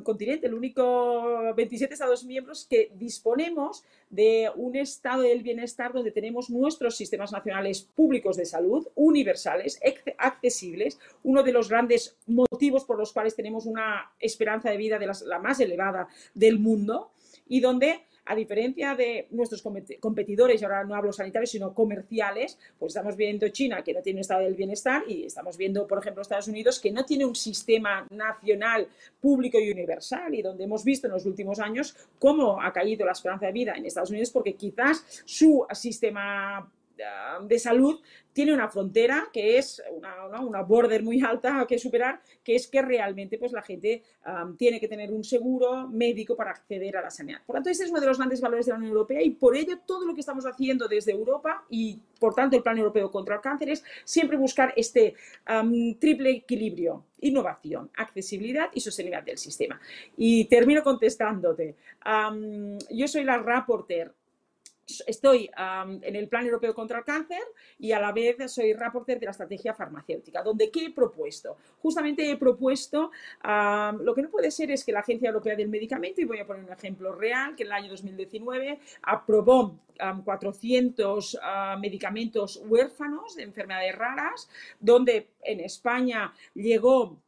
continente, 0.03 0.47
el 0.47 0.55
único 0.55 1.55
27 1.55 1.95
Estados 1.95 2.25
miembros 2.25 2.67
que 2.69 2.93
disponemos 2.95 3.85
de 4.11 4.51
un 4.57 4.77
estado 4.77 5.23
del 5.23 5.43
bienestar 5.43 5.93
donde 5.93 6.11
tenemos 6.11 6.51
nuestros 6.51 6.97
sistemas 6.97 7.33
nacionales 7.33 7.83
públicos 7.83 8.37
de 8.37 8.45
salud, 8.45 8.87
universales, 8.95 9.81
accesibles, 10.19 10.99
uno 11.23 11.43
de 11.43 11.53
los 11.53 11.69
grandes 11.69 12.17
motivos 12.27 12.85
por 12.85 12.99
los 12.99 13.13
cuales 13.13 13.35
tenemos 13.35 13.67
una 13.67 14.13
esperanza 14.21 14.71
de 14.71 14.77
vida 14.77 14.99
de 14.99 15.11
la 15.27 15.39
más 15.39 15.61
elevada 15.61 16.09
del 16.35 16.59
mundo 16.59 17.11
y 17.49 17.61
donde 17.61 18.03
a 18.27 18.35
diferencia 18.35 18.95
de 18.95 19.29
nuestros 19.31 19.63
competidores, 20.01 20.61
y 20.61 20.65
ahora 20.65 20.85
no 20.85 20.95
hablo 20.95 21.13
sanitarios, 21.13 21.51
sino 21.51 21.75
comerciales, 21.75 22.59
pues 22.79 22.91
estamos 22.91 23.17
viendo 23.17 23.49
China 23.49 23.83
que 23.83 23.93
no 23.93 24.03
tiene 24.03 24.19
un 24.19 24.23
estado 24.23 24.43
del 24.43 24.55
bienestar 24.55 25.05
y 25.07 25.25
estamos 25.25 25.57
viendo, 25.57 25.87
por 25.87 25.99
ejemplo, 25.99 26.23
Estados 26.23 26.49
Unidos 26.49 26.81
que 26.81 26.91
no 26.91 27.05
tiene 27.05 27.25
un 27.25 27.35
sistema 27.35 28.07
nacional 28.11 28.89
público 29.21 29.59
y 29.59 29.71
universal 29.71 30.35
y 30.35 30.43
donde 30.43 30.65
hemos 30.65 30.85
visto 30.85 31.07
en 31.07 31.13
los 31.13 31.27
últimos 31.27 31.59
años 31.59 31.97
cómo 32.19 32.61
ha 32.61 32.73
caído 32.73 33.05
la 33.05 33.13
esperanza 33.13 33.47
de 33.47 33.53
vida 33.53 33.75
en 33.77 33.87
Estados 33.87 34.11
Unidos 34.11 34.31
porque 34.31 34.55
quizás 34.55 35.05
su 35.25 35.67
sistema 35.73 36.71
de 37.43 37.59
salud 37.59 38.01
tiene 38.35 38.53
una 38.53 38.69
frontera 38.69 39.29
que 39.33 39.57
es 39.57 39.83
una, 40.33 40.61
border 40.63 41.03
muy 41.03 41.23
alta 41.23 41.65
que 41.67 41.79
superar, 41.79 42.21
que 42.43 42.57
es 42.57 42.67
que 42.67 42.83
realmente 42.83 43.39
pues, 43.39 43.53
la 43.53 43.63
gente 43.63 44.03
tiene 44.59 44.81
que 44.81 44.89
tener 44.89 45.13
un 45.13 45.23
seguro 45.23 45.89
médico 45.89 46.37
para 46.37 46.51
acceder 46.51 46.97
a 46.97 47.03
la 47.03 47.11
sanidad. 47.11 47.39
Por 47.47 47.55
lo 47.55 47.59
tanto, 47.59 47.71
ese 47.71 47.85
es 47.85 47.91
uno 47.91 48.01
de 48.01 48.07
los 48.07 48.19
grandes 48.19 48.41
valores 48.41 48.67
de 48.67 48.73
la 48.73 48.79
Unión 48.79 48.91
Europea 48.91 49.23
y 49.23 49.31
por 49.31 49.57
ello 49.57 49.79
todo 49.87 50.05
lo 50.05 50.15
que 50.15 50.21
estamos 50.21 50.45
haciendo 50.45 50.89
desde 50.89 51.13
Europa 51.13 51.65
y 51.71 52.01
por 52.19 52.35
tanto 52.35 52.57
el 52.57 52.63
Plan 52.63 52.77
Europeo 52.77 53.11
contra 53.11 53.37
el 53.37 53.41
Cáncer 53.41 53.71
es 53.71 53.85
siempre 54.05 54.37
buscar 54.37 54.75
este 54.77 55.15
triple 56.01 56.31
equilibrio, 56.31 57.05
innovación, 57.21 57.91
accesibilidad 57.97 58.69
y 58.75 58.81
sostenibilidad 58.81 59.25
del 59.25 59.39
sistema. 59.39 59.81
Y 60.17 60.47
termino 60.47 60.83
contestándote. 60.83 61.77
yo 62.91 63.09
soy 63.09 63.23
la 63.23 63.39
rapporteur 63.39 64.13
estoy 65.07 65.51
en 65.57 66.17
el 66.17 66.29
Plan 66.29 66.45
Europeo 66.45 66.75
contra 66.75 66.99
el 66.99 67.05
Cáncer 67.05 67.43
y 67.79 67.93
a 67.93 68.01
la 68.01 68.13
vez 68.13 68.53
soy 68.53 68.73
reporter 68.73 69.19
de 69.19 69.27
la 69.27 69.33
estrategia 69.33 69.75
farmacéutica, 69.75 70.43
donde 70.43 70.71
¿qué 70.71 70.87
he 70.87 70.91
propuesto? 70.91 71.57
Justamente 71.81 72.31
he 72.31 72.37
propuesto, 72.37 73.11
lo 73.43 74.15
que 74.15 74.23
no 74.23 74.31
puede 74.31 74.51
ser 74.51 74.71
es 74.71 74.85
que 74.85 74.93
la 74.93 75.01
Agencia 75.01 75.29
Europea 75.29 75.57
del 75.57 75.69
Medicamento, 75.69 76.21
y 76.21 76.25
voy 76.25 76.39
a 76.39 76.47
poner 76.47 76.65
un 76.65 76.73
ejemplo 76.73 77.13
real, 77.13 77.55
que 77.55 77.63
en 77.63 77.69
el 77.69 77.73
año 77.73 77.91
2019 77.91 78.79
aprobó 79.03 79.79
400 80.25 81.39
medicamentos 81.81 82.63
huérfanos 82.67 83.37
de 83.37 83.43
enfermedades 83.45 83.95
raras, 83.95 84.49
donde 84.81 85.31
en 85.43 85.61
España 85.61 86.33
llegó 86.55 87.19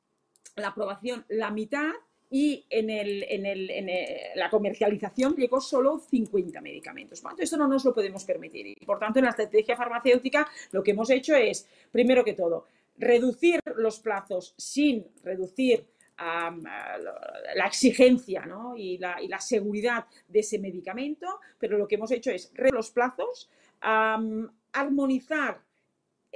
la 0.57 0.68
aprobación 0.68 1.24
la 1.28 1.50
mitad 1.50 1.92
y 2.31 2.64
en, 2.70 2.91
el, 2.91 3.24
en, 3.29 3.47
el, 3.47 3.70
en 3.70 3.89
la 4.35 4.51
comercialización 4.51 5.35
llegó 5.37 5.61
solo 5.61 5.99
50 5.99 6.61
medicamentos. 6.61 7.20
Por 7.20 7.41
esto 7.41 7.57
no 7.57 7.68
nos 7.68 7.85
lo 7.85 7.95
podemos 7.95 8.24
permitir. 8.24 8.66
Y 8.66 8.85
por 8.85 8.99
tanto, 8.99 9.18
en 9.18 9.27
la 9.27 9.31
estrategia 9.31 9.77
farmacéutica 9.77 10.47
lo 10.72 10.83
que 10.83 10.91
hemos 10.91 11.11
hecho 11.11 11.35
es, 11.35 11.68
primero 11.93 12.24
que 12.24 12.33
todo, 12.33 12.66
reducir 12.99 13.61
los 13.77 14.01
plazos 14.01 14.55
sin 14.57 15.07
reducir 15.22 15.87
la 16.18 17.66
exigencia 17.66 18.49
y, 18.77 18.97
la, 18.99 19.20
y, 19.20 19.29
la, 19.29 19.39
seguridad 19.39 20.07
de 20.27 20.41
ese 20.41 20.59
medicamento, 20.59 21.27
pero 21.59 21.77
lo 21.77 21.87
que 21.87 21.97
hemos 21.97 22.11
hecho 22.11 22.31
es 22.31 22.51
reducir 22.55 22.74
los 22.74 22.91
plazos, 22.91 23.51
armonizar 24.72 25.61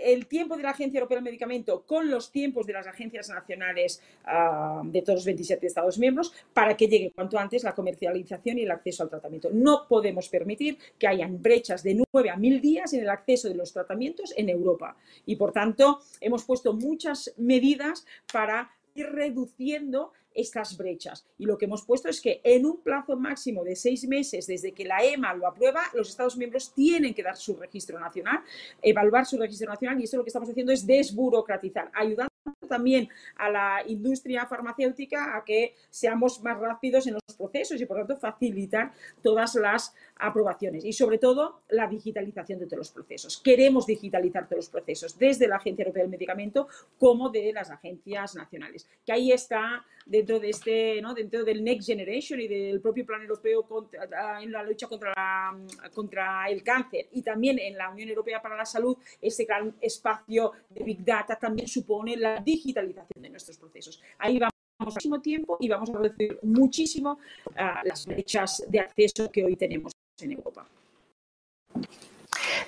el 0.04 0.26
tiempo 0.26 0.56
de 0.56 0.62
la 0.62 0.70
Agencia 0.70 0.98
Europea 0.98 1.16
del 1.16 1.24
Medicamento 1.24 1.84
con 1.86 2.10
los 2.10 2.30
tiempos 2.30 2.66
de 2.66 2.72
las 2.72 2.86
agencias 2.86 3.28
nacionales 3.28 4.02
ah, 4.24 4.82
de 4.84 5.02
todos 5.02 5.18
los 5.18 5.24
27 5.24 5.66
Estados 5.66 5.98
miembros 5.98 6.32
para 6.52 6.76
que 6.76 6.88
llegue 6.88 7.12
cuanto 7.12 7.38
antes 7.38 7.64
la 7.64 7.74
comercialización 7.74 8.58
y 8.58 8.62
el 8.62 8.70
acceso 8.70 9.02
al 9.02 9.10
tratamiento. 9.10 9.50
No 9.52 9.86
podemos 9.88 10.28
permitir 10.28 10.78
que 10.98 11.06
hayan 11.06 11.40
brechas 11.42 11.82
de 11.82 12.02
9 12.12 12.30
a 12.30 12.36
1000 12.36 12.60
días 12.60 12.92
en 12.92 13.00
el 13.00 13.10
acceso 13.10 13.48
de 13.48 13.54
los 13.54 13.72
tratamientos 13.72 14.32
en 14.36 14.48
Europa. 14.48 14.96
Y 15.26 15.36
por 15.36 15.52
tanto, 15.52 16.00
hemos 16.20 16.44
puesto 16.44 16.72
muchas 16.72 17.34
medidas 17.36 18.06
para 18.32 18.70
ir 18.94 19.06
reduciendo 19.06 20.12
estas 20.34 20.76
brechas. 20.76 21.26
Y 21.38 21.46
lo 21.46 21.58
que 21.58 21.64
hemos 21.64 21.84
puesto 21.84 22.08
es 22.08 22.20
que 22.20 22.40
en 22.44 22.64
un 22.64 22.82
plazo 22.82 23.16
máximo 23.16 23.64
de 23.64 23.74
seis 23.76 24.06
meses 24.06 24.46
desde 24.46 24.72
que 24.72 24.84
la 24.84 25.04
EMA 25.04 25.34
lo 25.34 25.46
aprueba, 25.46 25.82
los 25.94 26.08
Estados 26.08 26.36
miembros 26.36 26.72
tienen 26.72 27.14
que 27.14 27.22
dar 27.22 27.36
su 27.36 27.56
registro 27.56 27.98
nacional, 27.98 28.40
evaluar 28.80 29.26
su 29.26 29.38
registro 29.38 29.68
nacional 29.68 30.00
y 30.00 30.04
eso 30.04 30.16
lo 30.16 30.24
que 30.24 30.28
estamos 30.28 30.48
haciendo 30.48 30.72
es 30.72 30.86
desburocratizar, 30.86 31.90
ayudando 31.94 32.30
también 32.70 33.10
a 33.36 33.50
la 33.50 33.82
industria 33.86 34.46
farmacéutica 34.46 35.36
a 35.36 35.44
que 35.44 35.74
seamos 35.90 36.42
más 36.42 36.58
rápidos 36.58 37.06
en 37.06 37.14
los 37.14 37.36
procesos 37.36 37.78
y 37.80 37.84
por 37.84 37.98
tanto 37.98 38.16
facilitar 38.16 38.92
todas 39.22 39.54
las 39.56 39.94
aprobaciones 40.16 40.84
y 40.84 40.92
sobre 40.92 41.18
todo 41.18 41.62
la 41.68 41.86
digitalización 41.86 42.58
de 42.58 42.66
todos 42.66 42.78
los 42.78 42.90
procesos. 42.90 43.40
Queremos 43.42 43.86
digitalizar 43.86 44.46
todos 44.46 44.64
los 44.64 44.70
procesos 44.70 45.18
desde 45.18 45.48
la 45.48 45.56
Agencia 45.56 45.82
Europea 45.82 46.04
del 46.04 46.10
Medicamento 46.10 46.68
como 46.98 47.28
de 47.30 47.52
las 47.52 47.70
agencias 47.70 48.34
nacionales, 48.34 48.88
que 49.04 49.12
ahí 49.12 49.32
está 49.32 49.84
dentro 50.06 50.40
de 50.40 50.50
este, 50.50 51.00
¿no? 51.02 51.14
dentro 51.14 51.44
del 51.44 51.62
Next 51.62 51.86
Generation 51.86 52.40
y 52.40 52.48
del 52.48 52.80
propio 52.80 53.06
Plan 53.06 53.22
Europeo 53.22 53.62
contra, 53.62 54.42
en 54.42 54.52
la 54.52 54.62
lucha 54.62 54.86
contra, 54.86 55.56
contra 55.94 56.48
el 56.48 56.62
cáncer 56.62 57.08
y 57.12 57.22
también 57.22 57.58
en 57.58 57.76
la 57.76 57.90
Unión 57.90 58.08
Europea 58.08 58.40
para 58.40 58.56
la 58.56 58.64
Salud, 58.64 58.96
ese 59.20 59.44
gran 59.44 59.74
espacio 59.80 60.52
de 60.68 60.84
Big 60.84 61.04
Data 61.04 61.36
también 61.36 61.68
supone 61.68 62.16
la 62.16 62.40
digitalización 62.40 62.59
de 62.64 63.30
nuestros 63.30 63.58
procesos. 63.58 64.00
Ahí 64.18 64.38
vamos 64.38 64.54
muchísimo 64.78 65.20
tiempo 65.20 65.56
y 65.60 65.68
vamos 65.68 65.90
a 65.90 65.98
reducir 65.98 66.38
muchísimo 66.42 67.18
ah, 67.56 67.82
las 67.84 68.06
brechas 68.06 68.64
de 68.68 68.80
acceso 68.80 69.30
que 69.30 69.44
hoy 69.44 69.56
tenemos 69.56 69.92
en 70.20 70.32
Europa. 70.32 70.66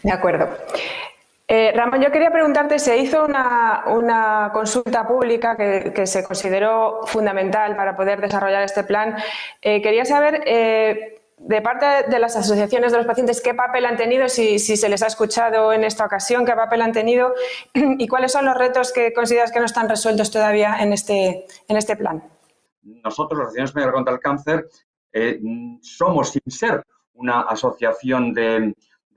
De 0.03 0.12
acuerdo. 0.12 0.49
Eh, 1.49 1.72
Ramón, 1.74 2.01
yo 2.01 2.11
quería 2.11 2.30
preguntarte, 2.30 2.78
se 2.78 2.97
hizo 2.97 3.24
una, 3.24 4.51
consulta 4.55 5.07
pública 5.07 5.57
que, 5.57 6.07
se 6.07 6.24
consideró 6.24 7.01
fundamental 7.05 7.76
para 7.76 7.95
poder 7.95 8.20
desarrollar 8.20 8.62
este 8.62 8.84
plan. 8.84 9.16
Eh, 9.61 9.82
quería 9.82 10.05
saber, 10.05 10.43
eh, 10.47 11.22
de 11.45 11.61
parte 11.61 11.86
de 12.09 12.18
las 12.18 12.36
asociaciones 12.36 12.93
de 12.93 12.99
los 12.99 13.07
pacientes, 13.07 13.40
qué 13.40 13.55
papel 13.55 13.84
han 13.84 13.97
tenido, 13.97 14.28
si, 14.28 14.59
se 14.59 14.88
les 14.88 15.03
ha 15.03 15.07
escuchado 15.07 15.72
en 15.72 15.84
esta 15.84 16.05
ocasión, 16.05 16.45
qué 16.45 16.53
papel 16.53 16.82
han 16.82 16.93
tenido 16.93 17.34
y 17.74 18.07
cuáles 18.09 18.32
son 18.32 18.45
los 18.45 18.57
retos 18.57 18.93
que 18.93 19.12
consideras 19.12 19.51
que 19.51 19.59
no 19.59 19.66
están 19.66 19.88
resueltos 19.88 20.30
todavía 20.30 20.76
en 20.80 20.93
este, 20.93 21.47
en 21.68 21.76
este 21.76 21.97
plan. 21.97 22.22
Nosotros, 22.82 23.38
la 23.38 23.64
Asociación 23.64 23.93
contra 23.93 24.14
el 24.14 24.20
Cáncer, 24.20 24.68
somos, 25.82 26.30
sin 26.30 26.43
ser 26.49 26.84
una 27.14 27.43
asociación 27.43 28.32
de, 28.32 28.74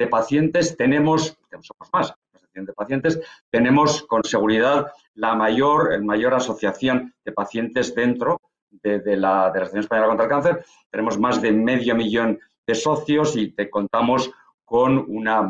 pacientes, 0.09 0.75
tenemos, 0.75 1.37
somos 1.61 1.89
más, 1.93 2.13
asociación 2.33 2.65
de 2.65 2.73
pacientes, 2.73 3.19
tenemos 3.49 4.03
con 4.03 4.23
seguridad 4.23 4.91
la 5.13 5.35
mayor, 5.35 6.01
mayor 6.03 6.33
asociación 6.33 7.13
de 7.23 7.31
pacientes 7.31 7.95
dentro 7.95 8.41
de, 8.83 9.17
la, 9.17 9.47
Asociación 9.47 9.81
Española 9.81 10.07
contra 10.07 10.25
el 10.25 10.31
Cáncer. 10.31 10.65
Tenemos 10.89 11.19
más 11.19 11.41
de 11.41 11.51
medio 11.51 11.95
millón 11.95 12.39
de 12.67 12.75
socios 12.75 13.35
y 13.35 13.51
te 13.51 13.69
contamos 13.69 14.31
con 14.63 15.05
una, 15.07 15.49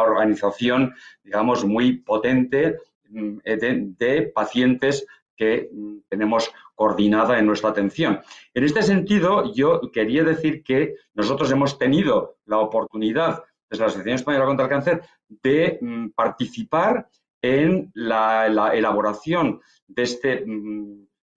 organización, 0.00 0.94
digamos, 1.22 1.64
muy 1.64 1.98
potente 1.98 2.78
mm, 3.08 3.38
de 3.44 4.32
pacientes 4.34 5.06
que 5.36 5.70
mm, 5.72 5.98
tenemos 6.08 6.50
coordinada 6.74 7.38
en 7.38 7.46
nuestra 7.46 7.70
atención. 7.70 8.20
En 8.52 8.64
este 8.64 8.82
sentido, 8.82 9.52
yo 9.54 9.80
quería 9.92 10.24
decir 10.24 10.62
que 10.62 10.96
nosotros 11.14 11.50
hemos 11.50 11.78
tenido 11.78 12.36
la 12.44 12.58
oportunidad 12.58 13.44
desde 13.70 13.82
la 13.82 13.86
Asociación 13.86 14.14
Española 14.16 14.46
contra 14.46 14.64
el 14.66 14.70
Cáncer 14.70 15.02
de 15.28 15.78
mm, 15.80 16.08
participar 16.10 17.08
en 17.40 17.90
la, 17.94 18.46
elaboración 18.74 19.60
de 19.86 20.02
este, 20.02 20.44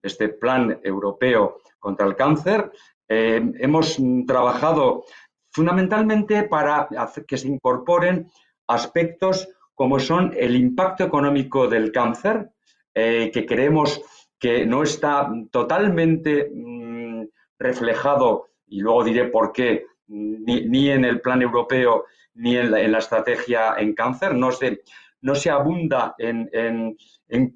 este, 0.02 0.28
plan 0.30 0.80
europeo 0.82 1.58
contra 1.78 2.06
el 2.06 2.16
cáncer. 2.16 2.70
Eh, 3.08 3.52
hemos 3.58 3.98
trabajado 4.26 5.04
fundamentalmente 5.50 6.44
para 6.44 6.88
que 7.26 7.36
se 7.36 7.48
incorporen 7.48 8.26
aspectos 8.66 9.48
como 9.74 9.98
son 9.98 10.34
el 10.36 10.56
impacto 10.56 11.04
económico 11.04 11.66
del 11.66 11.92
cáncer, 11.92 12.50
eh, 12.94 13.30
que 13.32 13.46
creemos 13.46 14.00
que 14.38 14.66
no 14.66 14.82
está 14.82 15.30
totalmente 15.50 16.50
mm, 16.54 17.24
reflejado, 17.58 18.48
y 18.66 18.80
luego 18.80 19.04
diré 19.04 19.26
por 19.26 19.52
qué, 19.52 19.86
ni, 20.08 20.90
en 20.90 21.04
el 21.04 21.20
plan 21.20 21.42
europeo 21.42 22.04
ni 22.34 22.56
en 22.56 22.70
la, 22.70 22.98
estrategia 22.98 23.74
en 23.78 23.94
cáncer, 23.94 24.34
no 24.34 24.50
se, 24.50 24.82
no 25.20 25.34
se 25.34 25.50
abunda 25.50 26.14
en, 26.18 26.96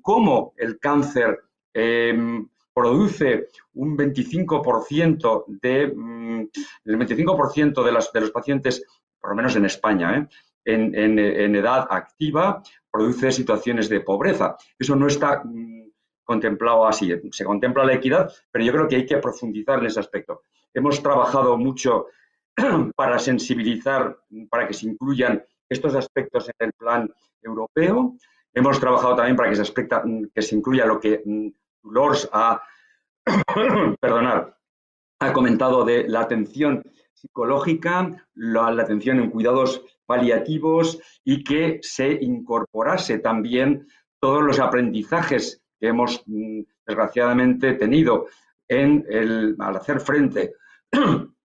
cómo 0.01 0.53
el 0.57 0.79
cáncer 0.79 1.41
em, 1.79 2.49
produce 2.73 3.49
un 3.75 3.97
25% 3.97 5.45
de, 5.47 5.93
mm, 5.95 6.49
el 6.87 6.97
25% 6.97 7.85
de, 7.85 7.93
las, 7.93 8.11
de 8.13 8.21
los 8.21 8.31
pacientes, 8.31 8.83
por 9.21 9.31
lo 9.31 9.37
menos 9.37 9.57
en 9.57 9.67
España, 9.67 10.17
¿eh? 10.17 10.29
en, 10.65 10.95
en, 11.19 11.55
edad 11.55 11.87
activa, 11.91 12.63
produce 12.91 13.31
situaciones 13.31 13.89
de 13.89 14.01
pobreza. 14.01 14.57
Eso 14.79 14.97
no 14.97 15.07
está 15.07 15.43
mm, 15.45 15.91
contemplado 16.25 16.87
así. 16.87 17.13
Se 17.31 17.45
contempla 17.45 17.85
la 17.85 17.95
equidad, 17.95 18.33
pero 18.51 18.65
yo 18.65 18.73
creo 18.73 18.89
que 18.89 18.97
hay 18.97 19.07
que 19.07 19.19
profundizar 19.19 19.79
en 19.79 19.87
ese 19.87 20.01
aspecto. 20.01 20.43
Hemos 20.73 21.03
trabajado 21.03 21.59
mucho 21.59 22.07
para 22.97 23.19
sensibilizar, 23.19 24.17
para 24.49 24.67
que 24.67 24.75
se 24.75 24.87
incluyan 24.87 25.45
estos 25.69 25.95
aspectos 25.95 26.49
en 26.49 26.67
el 26.69 26.73
plan 26.73 27.11
europeo. 27.43 28.17
Hemos 28.55 28.81
trabajado 28.81 29.17
también 29.17 29.37
para 29.37 29.51
que 29.51 29.57
se, 29.57 29.63
aspecta, 29.63 30.03
que 30.35 30.43
se 30.43 30.57
incluya 30.57 30.87
lo 30.87 30.99
que 30.99 31.23
mm, 31.25 31.49
Lors 31.91 32.29
ha, 32.33 32.63
perdonar, 34.01 34.57
ha 35.21 35.33
comentado 35.33 35.85
de 35.85 36.09
la 36.09 36.21
atención 36.21 36.83
psicológica, 37.13 38.27
la, 38.35 38.69
atención 38.69 39.19
en 39.19 39.31
cuidados 39.31 39.83
paliativos 40.05 41.01
y 41.25 41.43
que 41.43 41.81
se 41.83 42.13
incorporase 42.13 43.19
también 43.19 43.89
todos 44.21 44.43
los 44.43 44.61
aprendizajes 44.61 45.63
que 45.81 45.89
hemos 45.89 46.23
mm, 46.27 46.61
desgraciadamente 46.87 47.75
tenido 47.75 48.27
en 48.69 49.05
el, 49.09 49.57
al 49.59 49.77
hacer 49.77 50.01
frente 50.01 50.55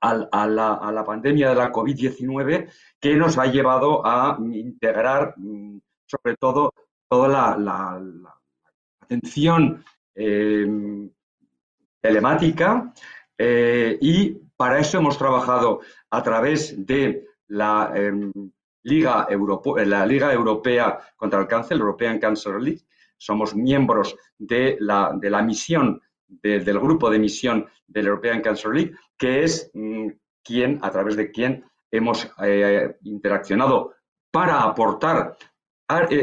a, 0.00 0.46
la, 0.46 1.04
pandemia 1.04 1.50
de 1.50 1.54
la 1.54 1.72
COVID-19 1.72 2.70
que 3.00 3.14
nos 3.16 3.38
ha 3.38 3.46
llevado 3.46 4.06
a 4.06 4.38
integrar 4.40 5.34
mm, 5.36 5.78
sobre 6.06 6.36
todo 6.36 6.72
toda 7.08 7.56
la, 7.56 8.00
atención 9.06 9.84
eh, 10.14 10.66
telemática 12.00 12.92
eh, 13.38 13.98
y 14.00 14.30
para 14.56 14.78
eso 14.78 14.98
hemos 14.98 15.16
trabajado 15.18 15.80
a 16.10 16.22
través 16.22 16.74
de 16.86 17.26
la, 17.48 17.92
em, 17.94 18.32
Liga, 18.82 19.26
la 19.84 20.06
Liga 20.06 20.32
Europea 20.32 20.98
contra 21.16 21.40
el 21.40 21.46
Cáncer, 21.46 21.78
European 21.78 22.18
Cancer 22.18 22.60
League. 22.60 22.82
Somos 23.16 23.54
miembros 23.54 24.16
de 24.38 24.76
la, 24.80 25.12
de 25.14 25.28
la 25.30 25.42
misión, 25.42 26.00
del 26.26 26.78
grupo 26.78 27.10
de 27.10 27.18
misión 27.18 27.66
del 27.86 28.06
European 28.06 28.40
Cancer 28.40 28.72
League, 28.72 28.94
que 29.18 29.42
es 29.42 29.70
mm, 29.74 30.08
quien, 30.42 30.78
a 30.82 30.90
través 30.90 31.16
de 31.16 31.30
quien 31.30 31.64
hemos 31.90 32.30
eh, 32.42 32.96
interaccionado 33.02 33.94
para 34.30 34.62
aportar 34.62 35.36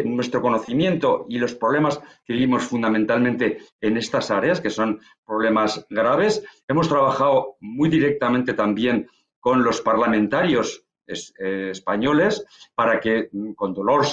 nuestro 0.06 0.42
conocimiento 0.42 1.26
y 1.30 1.40
los 1.40 1.56
problemas 1.56 2.00
que 2.26 2.34
vivimos 2.34 2.64
fundamentalmente 2.64 3.60
en 3.80 3.98
estas 3.98 4.30
áreas, 4.30 4.60
que 4.60 4.70
son 4.70 5.00
problemas 5.26 5.86
graves. 5.90 6.44
Hemos 6.68 6.90
trabajado 6.90 7.56
muy 7.62 7.90
directamente 7.90 8.54
también 8.54 9.08
con 9.40 9.64
los 9.64 9.82
parlamentarios 9.82 10.86
eh, 11.06 11.70
españoles 11.72 12.46
para 12.76 13.00
que, 13.00 13.30
mm, 13.32 13.54
con 13.54 13.74
dolor 13.74 14.06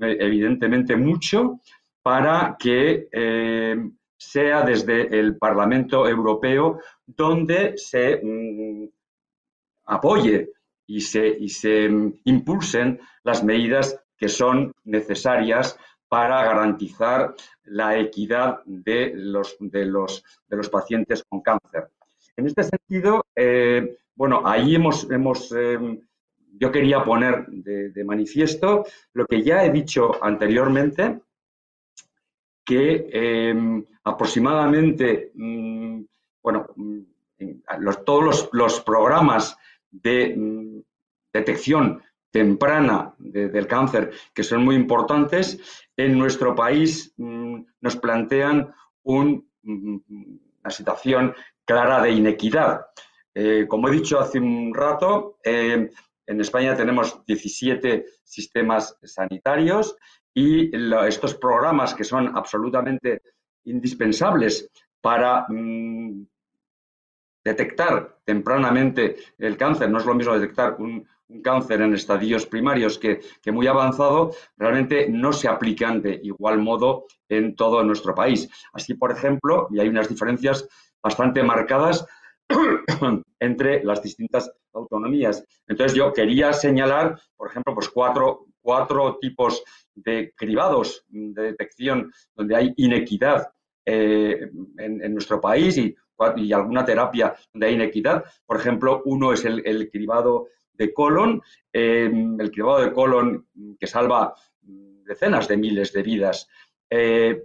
evidentemente 0.00 0.96
mucho, 0.96 1.60
para 2.02 2.56
que 2.58 3.08
eh, 3.10 3.76
sea 4.16 4.62
desde 4.62 5.18
el 5.18 5.38
Parlamento 5.38 6.08
Europeo 6.08 6.80
donde 7.06 7.74
se 7.76 8.20
mm, 8.22 8.88
apoye 9.86 10.50
y 10.86 11.00
se, 11.00 11.28
y 11.28 11.48
se 11.48 11.88
mm, 11.88 12.20
impulsen 12.24 13.00
las 13.22 13.42
medidas 13.42 14.03
que 14.16 14.28
son 14.28 14.72
necesarias 14.84 15.78
para 16.08 16.44
garantizar 16.44 17.34
la 17.64 17.98
equidad 17.98 18.60
de 18.64 19.12
los, 19.16 19.56
de 19.58 19.84
los, 19.84 20.22
de 20.48 20.56
los 20.56 20.68
pacientes 20.68 21.24
con 21.28 21.40
cáncer. 21.40 21.88
En 22.36 22.46
este 22.46 22.62
sentido, 22.64 23.26
eh, 23.34 23.96
bueno, 24.14 24.42
ahí 24.44 24.74
hemos, 24.76 25.10
hemos 25.10 25.52
eh, 25.52 25.78
yo 26.58 26.70
quería 26.70 27.02
poner 27.02 27.46
de, 27.46 28.04
manifiesto 28.04 28.84
lo 29.12 29.26
que 29.26 29.42
ya 29.42 29.64
he 29.64 29.70
dicho 29.70 30.22
anteriormente, 30.22 31.20
que 32.64 33.08
eh, 33.12 33.84
aproximadamente, 34.04 35.32
mm, 35.34 36.00
bueno, 36.42 36.66
mm, 36.76 37.00
todos 38.04 38.24
los, 38.24 38.48
los, 38.52 38.80
programas 38.80 39.56
de 39.90 40.34
mm, 40.36 40.80
detección 41.32 42.02
temprana 42.34 43.14
del 43.16 43.68
cáncer, 43.68 44.10
que 44.34 44.42
son 44.42 44.64
muy 44.64 44.74
importantes, 44.74 45.56
en 45.96 46.18
nuestro 46.18 46.52
país 46.52 47.14
mm, 47.16 47.60
nos 47.80 47.96
plantean 47.96 48.74
mm, 49.04 49.38
una 49.62 50.70
situación 50.70 51.32
clara 51.64 52.02
de 52.02 52.10
inequidad. 52.10 52.86
Eh, 53.32 53.66
como 53.68 53.88
he 53.88 53.92
dicho 53.92 54.18
hace 54.18 54.40
un 54.40 54.74
rato, 54.74 55.38
eh, 55.44 55.88
en 56.26 56.40
España 56.40 56.76
tenemos 56.76 57.24
17 57.24 58.04
sistemas 58.24 58.98
sanitarios 59.04 59.96
y 60.34 60.74
estos 61.06 61.36
programas 61.36 61.94
que 61.94 62.02
son 62.02 62.36
absolutamente 62.36 63.22
indispensables 63.62 64.68
para 65.00 65.46
mm, 65.48 66.26
detectar 67.44 68.18
tempranamente 68.24 69.18
el 69.38 69.56
cáncer, 69.56 69.88
no 69.88 69.98
es 69.98 70.04
lo 70.06 70.14
mismo 70.14 70.34
detectar 70.34 70.74
un, 70.80 71.06
un 71.34 71.42
cáncer 71.42 71.82
en 71.82 71.94
estadios 71.94 72.46
primarios 72.46 72.98
que, 72.98 73.20
muy 73.52 73.66
avanzado, 73.66 74.30
realmente 74.56 75.08
no 75.08 75.32
se 75.32 75.48
aplican 75.48 76.00
de 76.00 76.20
igual 76.22 76.58
modo 76.58 77.06
en 77.28 77.56
todo 77.56 77.82
nuestro 77.82 78.14
país. 78.14 78.48
Así, 78.72 78.94
por 78.94 79.10
ejemplo, 79.10 79.68
y 79.70 79.80
hay 79.80 79.88
unas 79.88 80.08
diferencias 80.08 80.66
bastante 81.02 81.42
marcadas 81.42 82.06
entre 83.40 83.82
las 83.84 84.02
distintas 84.02 84.50
autonomías. 84.72 85.44
Entonces, 85.66 85.96
yo 85.96 86.12
quería 86.12 86.52
señalar, 86.52 87.20
por 87.36 87.48
ejemplo, 87.50 87.74
pues 87.74 87.88
cuatro, 87.88 88.46
cuatro 88.60 89.18
tipos 89.20 89.62
de 89.94 90.32
cribados 90.36 91.04
de 91.08 91.42
detección 91.42 92.12
donde 92.34 92.56
hay 92.56 92.74
inequidad 92.76 93.48
eh, 93.86 94.48
en, 94.78 95.12
nuestro 95.12 95.40
país 95.40 95.76
y, 95.76 95.94
y, 96.36 96.52
alguna 96.52 96.84
terapia 96.84 97.34
donde 97.52 97.66
hay 97.66 97.74
inequidad. 97.74 98.24
Por 98.46 98.56
ejemplo, 98.56 99.02
uno 99.04 99.32
es 99.32 99.44
el, 99.44 99.62
el 99.66 99.90
cribado 99.90 100.48
de 100.74 100.92
colon, 100.92 101.42
em, 101.72 102.40
el 102.40 102.50
cribado 102.50 102.80
de 102.82 102.92
colon 102.92 103.46
que 103.78 103.86
salva 103.86 104.34
decenas 104.62 105.48
de 105.48 105.56
miles 105.56 105.92
de 105.92 106.02
vidas. 106.02 106.48
Eh, 106.90 107.44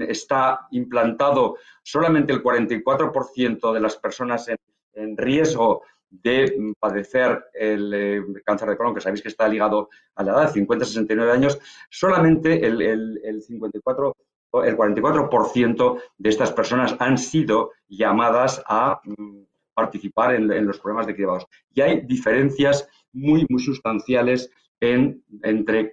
está 0.00 0.66
implantado 0.72 1.56
solamente 1.82 2.32
el 2.32 2.42
44% 2.42 3.72
de 3.72 3.80
las 3.80 3.96
personas 3.96 4.48
en, 4.48 5.16
riesgo 5.16 5.82
de 6.08 6.72
padecer 6.78 7.46
el 7.52 7.92
eh, 7.92 8.22
cáncer 8.44 8.68
de 8.68 8.76
colon, 8.76 8.94
que 8.94 9.00
sabéis 9.00 9.22
que 9.22 9.28
está 9.28 9.48
ligado 9.48 9.88
a 10.14 10.22
la 10.22 10.32
edad, 10.32 10.54
50-69 10.54 11.30
años, 11.30 11.58
solamente 11.90 12.64
el, 12.64 12.80
el 12.80 13.42
54 13.42 14.14
el 14.62 14.76
44% 14.76 16.02
de 16.18 16.30
estas 16.30 16.52
personas 16.52 16.94
han 17.00 17.18
sido 17.18 17.72
llamadas 17.88 18.62
a 18.66 19.00
mm, 19.02 19.42
participar 19.74 20.34
en, 20.34 20.66
los 20.66 20.78
programas 20.78 21.06
de 21.06 21.14
cribados. 21.14 21.46
Y 21.72 21.80
hay 21.80 22.00
diferencias 22.02 22.88
muy, 23.12 23.46
muy 23.48 23.62
sustanciales 23.62 24.50
entre, 24.80 25.92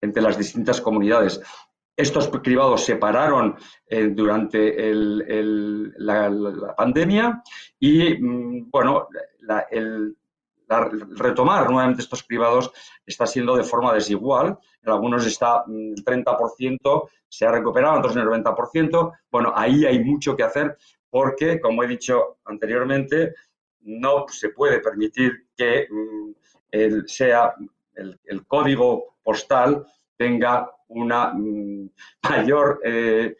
entre 0.00 0.22
las 0.22 0.38
distintas 0.38 0.80
comunidades. 0.80 1.40
Estos 1.96 2.28
cribados 2.28 2.84
se 2.84 2.94
pararon 2.96 3.56
eh, 3.88 4.06
durante 4.06 4.72
la, 5.96 6.74
pandemia 6.76 7.42
y, 7.80 8.14
mm, 8.14 8.70
bueno, 8.70 9.08
el, 9.70 10.16
retomar 11.16 11.70
nuevamente 11.70 12.02
estos 12.02 12.22
cribados 12.22 12.70
está 13.04 13.26
siendo 13.26 13.56
de 13.56 13.64
forma 13.64 13.92
desigual. 13.92 14.58
En 14.82 14.92
algunos 14.92 15.26
está 15.26 15.64
el 15.66 15.94
mm, 15.96 16.04
30%, 16.04 17.08
se 17.28 17.46
ha 17.46 17.50
recuperado, 17.50 17.94
en 17.94 17.98
otros 17.98 18.16
el 18.16 18.28
90%. 18.28 19.12
Bueno, 19.30 19.52
ahí 19.56 19.84
hay 19.84 20.04
mucho 20.04 20.36
que 20.36 20.44
hacer 20.44 20.76
porque, 21.10 21.60
como 21.60 21.82
he 21.82 21.88
dicho 21.88 22.38
anteriormente, 22.44 23.34
no 23.80 24.26
se 24.28 24.50
puede 24.50 24.80
permitir 24.80 25.46
que 25.56 25.86
mm, 25.90 26.30
el, 26.70 27.08
sea 27.08 27.54
el, 27.94 28.46
código 28.46 29.16
postal 29.22 29.86
tenga 30.16 30.70
una 30.88 31.32
mm, 31.34 31.90
mayor, 32.28 32.80
eh, 32.84 33.36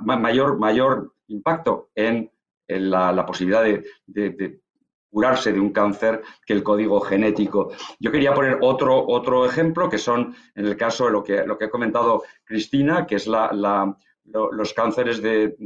mayor, 0.00 0.58
mayor 0.58 1.12
impacto 1.28 1.90
en, 1.94 2.30
la, 2.68 3.24
posibilidad 3.24 3.62
de, 3.62 4.60
curarse 5.08 5.52
de 5.52 5.60
un 5.60 5.70
cáncer 5.70 6.20
que 6.44 6.52
el 6.52 6.62
código 6.62 7.00
genético. 7.00 7.72
Yo 8.00 8.10
quería 8.10 8.34
poner 8.34 8.58
otro, 8.60 9.06
otro 9.06 9.46
ejemplo, 9.46 9.88
que 9.88 9.98
son, 9.98 10.34
en 10.54 10.66
el 10.66 10.76
caso 10.76 11.06
de 11.06 11.12
lo 11.12 11.22
que, 11.22 11.46
lo 11.46 11.56
que 11.56 11.66
ha 11.66 11.70
comentado 11.70 12.24
Cristina, 12.44 13.06
que 13.06 13.14
es 13.14 13.26
la, 13.26 13.96
los 14.24 14.74
cánceres 14.74 15.22
de 15.22 15.56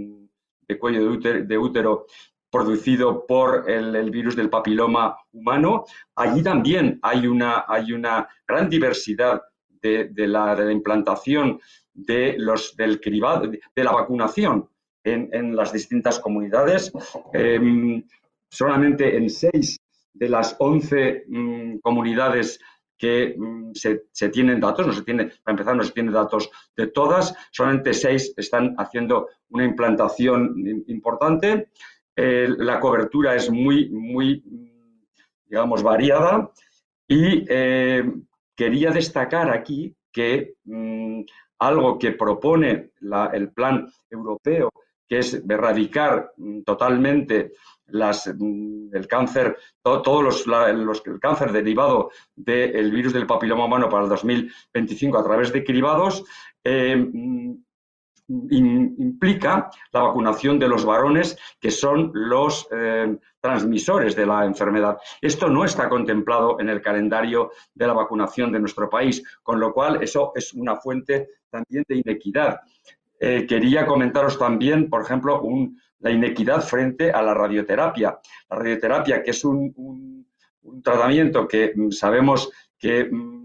de 0.70 0.78
cuello 0.78 1.16
de 1.16 1.58
útero, 1.58 2.06
producido 2.50 3.26
por 3.26 3.68
el, 3.68 4.10
virus 4.10 4.36
del 4.36 4.50
papiloma 4.50 5.16
humano. 5.32 5.84
Allí 6.16 6.42
también 6.42 6.98
hay 7.02 7.26
una, 7.26 7.64
hay 7.66 7.92
una 7.92 8.28
gran 8.46 8.68
diversidad 8.68 9.42
de, 9.82 10.10
la, 10.16 10.56
implantación 10.70 11.60
de 11.92 12.36
los, 12.38 12.76
del 12.76 13.00
cribado, 13.00 13.50
de 13.50 13.84
la 13.84 13.92
vacunación 13.92 14.68
en, 15.04 15.56
las 15.56 15.72
distintas 15.72 16.18
comunidades. 16.20 16.92
Em, 17.32 18.04
solamente 18.48 19.16
en 19.16 19.30
seis 19.30 19.78
de 20.12 20.28
las 20.28 20.56
once 20.58 21.24
mm, 21.28 21.78
comunidades 21.78 22.60
que 23.00 23.34
mm, 23.36 23.72
se, 23.72 24.28
tienen 24.28 24.60
datos, 24.60 24.86
no 24.86 24.92
se 24.92 25.02
tiene, 25.02 25.32
para 25.42 25.54
empezar, 25.54 25.74
no 25.74 25.82
se 25.82 25.92
tiene 25.92 26.12
datos 26.12 26.50
de 26.76 26.88
todas, 26.88 27.34
solamente 27.50 27.94
seis 27.94 28.34
están 28.36 28.74
haciendo 28.76 29.28
una 29.48 29.64
implantación 29.64 30.54
importante. 30.86 31.70
Eh, 32.14 32.46
la 32.58 32.78
cobertura 32.78 33.34
es 33.34 33.50
muy, 33.50 33.88
muy, 33.88 34.44
digamos, 35.46 35.82
variada 35.82 36.50
y 37.08 37.46
eh, 37.48 38.04
quería 38.54 38.90
destacar 38.90 39.50
aquí 39.50 39.96
que 40.12 40.56
mm, 40.64 41.22
algo 41.60 41.98
que 41.98 42.12
propone 42.12 42.90
el 43.32 43.50
plan 43.52 43.90
europeo, 44.10 44.70
que 45.08 45.20
es 45.20 45.42
erradicar 45.48 46.32
mm, 46.36 46.60
totalmente 46.64 47.52
el 47.92 49.06
cáncer, 49.08 49.56
todos 49.82 50.46
los, 50.46 50.46
el 51.06 51.20
cáncer 51.20 51.52
derivado 51.52 52.10
del 52.34 52.90
virus 52.90 53.12
del 53.12 53.26
papiloma 53.26 53.64
humano 53.64 53.88
para 53.88 54.04
el 54.04 54.08
2025 54.10 55.18
a 55.18 55.24
través 55.24 55.52
de 55.52 55.64
cribados, 55.64 56.24
implica 58.50 59.70
la 59.92 60.02
vacunación 60.02 60.58
de 60.58 60.68
los 60.68 60.84
varones 60.84 61.36
que 61.60 61.70
son 61.70 62.10
los 62.14 62.68
eh, 62.70 63.16
transmisores 63.40 64.14
de 64.14 64.26
la 64.26 64.44
enfermedad. 64.44 64.98
Esto 65.20 65.48
no 65.48 65.64
está 65.64 65.88
contemplado 65.88 66.60
en 66.60 66.68
el 66.68 66.80
calendario 66.80 67.50
de 67.74 67.86
la 67.86 67.92
vacunación 67.92 68.52
de 68.52 68.60
nuestro 68.60 68.88
país, 68.88 69.22
con 69.42 69.58
lo 69.58 69.72
cual 69.72 70.02
eso 70.02 70.32
es 70.34 70.52
una 70.54 70.76
fuente 70.76 71.28
también 71.50 71.84
de 71.88 71.96
inequidad. 71.96 72.60
Eh, 73.22 73.46
quería 73.46 73.86
comentaros 73.86 74.38
también, 74.38 74.88
por 74.88 75.02
ejemplo, 75.02 75.42
la 75.98 76.10
inequidad 76.10 76.62
frente 76.62 77.10
a 77.12 77.20
la 77.20 77.34
radioterapia. 77.34 78.18
La 78.48 78.56
radioterapia, 78.56 79.22
que 79.22 79.32
es 79.32 79.44
un, 79.44 80.26
tratamiento 80.82 81.46
que 81.46 81.72
mm, 81.76 81.90
sabemos 81.90 82.50
que 82.78 83.04
mm, 83.04 83.40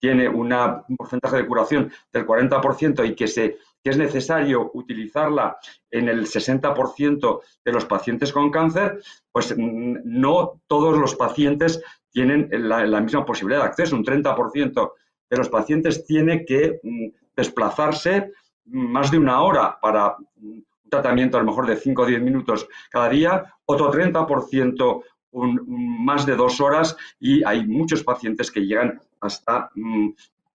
tiene 0.00 0.28
un 0.28 0.52
porcentaje 0.96 1.36
de 1.36 1.46
curación 1.46 1.92
del 2.12 2.26
40% 2.26 3.08
y 3.08 3.14
que 3.14 3.24
es 3.24 3.96
necesario 3.96 4.72
utilizarla 4.74 5.56
en 5.88 6.08
el 6.08 6.26
60% 6.26 7.40
de 7.64 7.72
los 7.72 7.84
pacientes 7.84 8.32
con 8.32 8.50
cáncer, 8.50 9.00
pues 9.30 9.56
mm, 9.56 9.98
no 10.04 10.60
todos 10.66 10.98
los 10.98 11.14
pacientes 11.14 11.80
tienen 12.10 12.48
la, 12.50 13.00
misma 13.00 13.24
posibilidad 13.24 13.62
de 13.62 13.68
acceso. 13.68 13.94
Un 13.94 14.04
30% 14.04 14.92
de 15.30 15.36
los 15.36 15.48
pacientes 15.48 16.04
tiene 16.04 16.44
que 16.44 16.80
desplazarse 17.36 18.32
más 18.66 19.10
de 19.10 19.18
una 19.18 19.42
hora 19.42 19.78
para 19.80 20.16
un 20.36 20.64
tratamiento 20.90 21.36
a 21.36 21.40
lo 21.40 21.46
mejor 21.46 21.66
de 21.66 21.76
5 21.76 22.02
o 22.02 22.06
10 22.06 22.22
minutos 22.22 22.68
cada 22.90 23.08
día, 23.08 23.54
otro 23.64 23.90
30% 23.90 25.02
más 25.32 26.26
de 26.26 26.36
dos 26.36 26.60
horas 26.60 26.96
y 27.18 27.42
hay 27.44 27.66
muchos 27.66 28.04
pacientes 28.04 28.50
que 28.50 28.60
llegan 28.60 29.00
hasta 29.20 29.70
mm, 29.74 30.10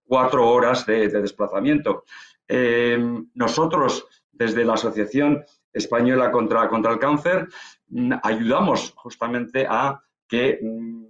cuatro 0.05 0.47
horas 0.47 0.86
de 0.86 1.10
desplazamiento. 1.10 2.03
Em, 2.47 3.28
nosotros, 3.34 4.08
desde 4.32 4.64
la 4.64 4.76
Asociación 4.76 5.43
Española 5.74 6.32
contra, 6.32 6.70
contra 6.70 6.93
el 6.93 6.99
Cáncer, 6.99 7.47
mm, 7.89 8.14
ayudamos 8.24 8.93
justamente 8.95 9.66
a 9.68 9.99
que 10.28 10.60
mm, 10.62 11.07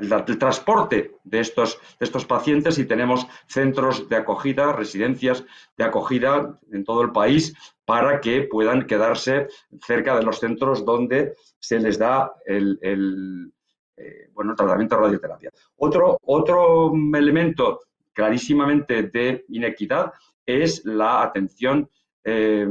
el, 0.00 0.38
transporte 0.38 1.16
de 1.24 1.40
estos, 1.40 1.78
de 1.98 2.04
estos 2.04 2.24
pacientes 2.24 2.78
y 2.78 2.86
tenemos 2.86 3.26
centros 3.46 4.08
de 4.08 4.16
acogida, 4.16 4.72
residencias 4.72 5.44
de 5.76 5.84
acogida 5.84 6.58
en 6.72 6.84
todo 6.84 7.02
el 7.02 7.12
país 7.12 7.54
para 7.84 8.20
que 8.20 8.42
puedan 8.42 8.86
quedarse 8.86 9.48
cerca 9.84 10.16
de 10.16 10.22
los 10.22 10.38
centros 10.38 10.84
donde 10.84 11.34
se 11.58 11.78
les 11.80 11.98
da 11.98 12.32
el, 12.44 12.78
eh, 13.96 14.30
bueno, 14.32 14.54
tratamiento 14.54 14.96
de 14.96 15.02
radioterapia. 15.02 15.50
Otro, 15.76 16.18
otro 16.22 16.92
elemento 17.14 17.80
clarísimamente 18.12 19.04
de 19.04 19.44
inequidad 19.48 20.12
es 20.44 20.84
la 20.84 21.22
atención 21.22 21.88
eh, 22.24 22.66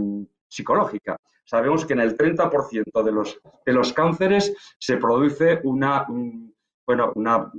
psicológica. 0.48 1.18
Sabemos 1.46 1.86
que 1.86 1.94
en 1.94 2.02
el 2.02 2.18
30% 2.18 3.04
de 3.04 3.12
los, 3.12 3.40
de 3.66 3.74
los 3.74 3.94
cánceres 3.94 4.54
se 4.78 4.98
produce 4.98 5.62
una, 5.64 6.06
bueno, 6.88 7.12
una, 7.16 7.52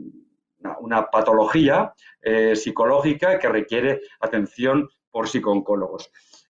una, 0.81 1.07
patología 1.11 1.93
eh, 2.23 2.57
psicológica 2.57 3.39
que 3.39 3.49
requiere 3.49 4.01
atención 4.21 4.89
por 5.11 5.29
psicooncólogos. 5.29 6.11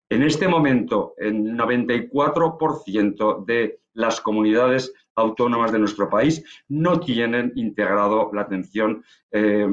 En 0.09 0.23
este 0.23 0.49
momento, 0.49 1.15
el 1.19 1.55
94% 1.57 3.45
de 3.45 3.81
las 3.93 4.21
comunidades 4.21 4.93
autónomas 5.15 5.71
de 5.73 5.79
nuestro 5.79 6.09
país 6.09 6.43
no 6.69 6.99
tienen 6.99 7.53
integrado 7.57 8.31
la 8.33 8.43
atención 8.43 9.05
eh, 9.31 9.69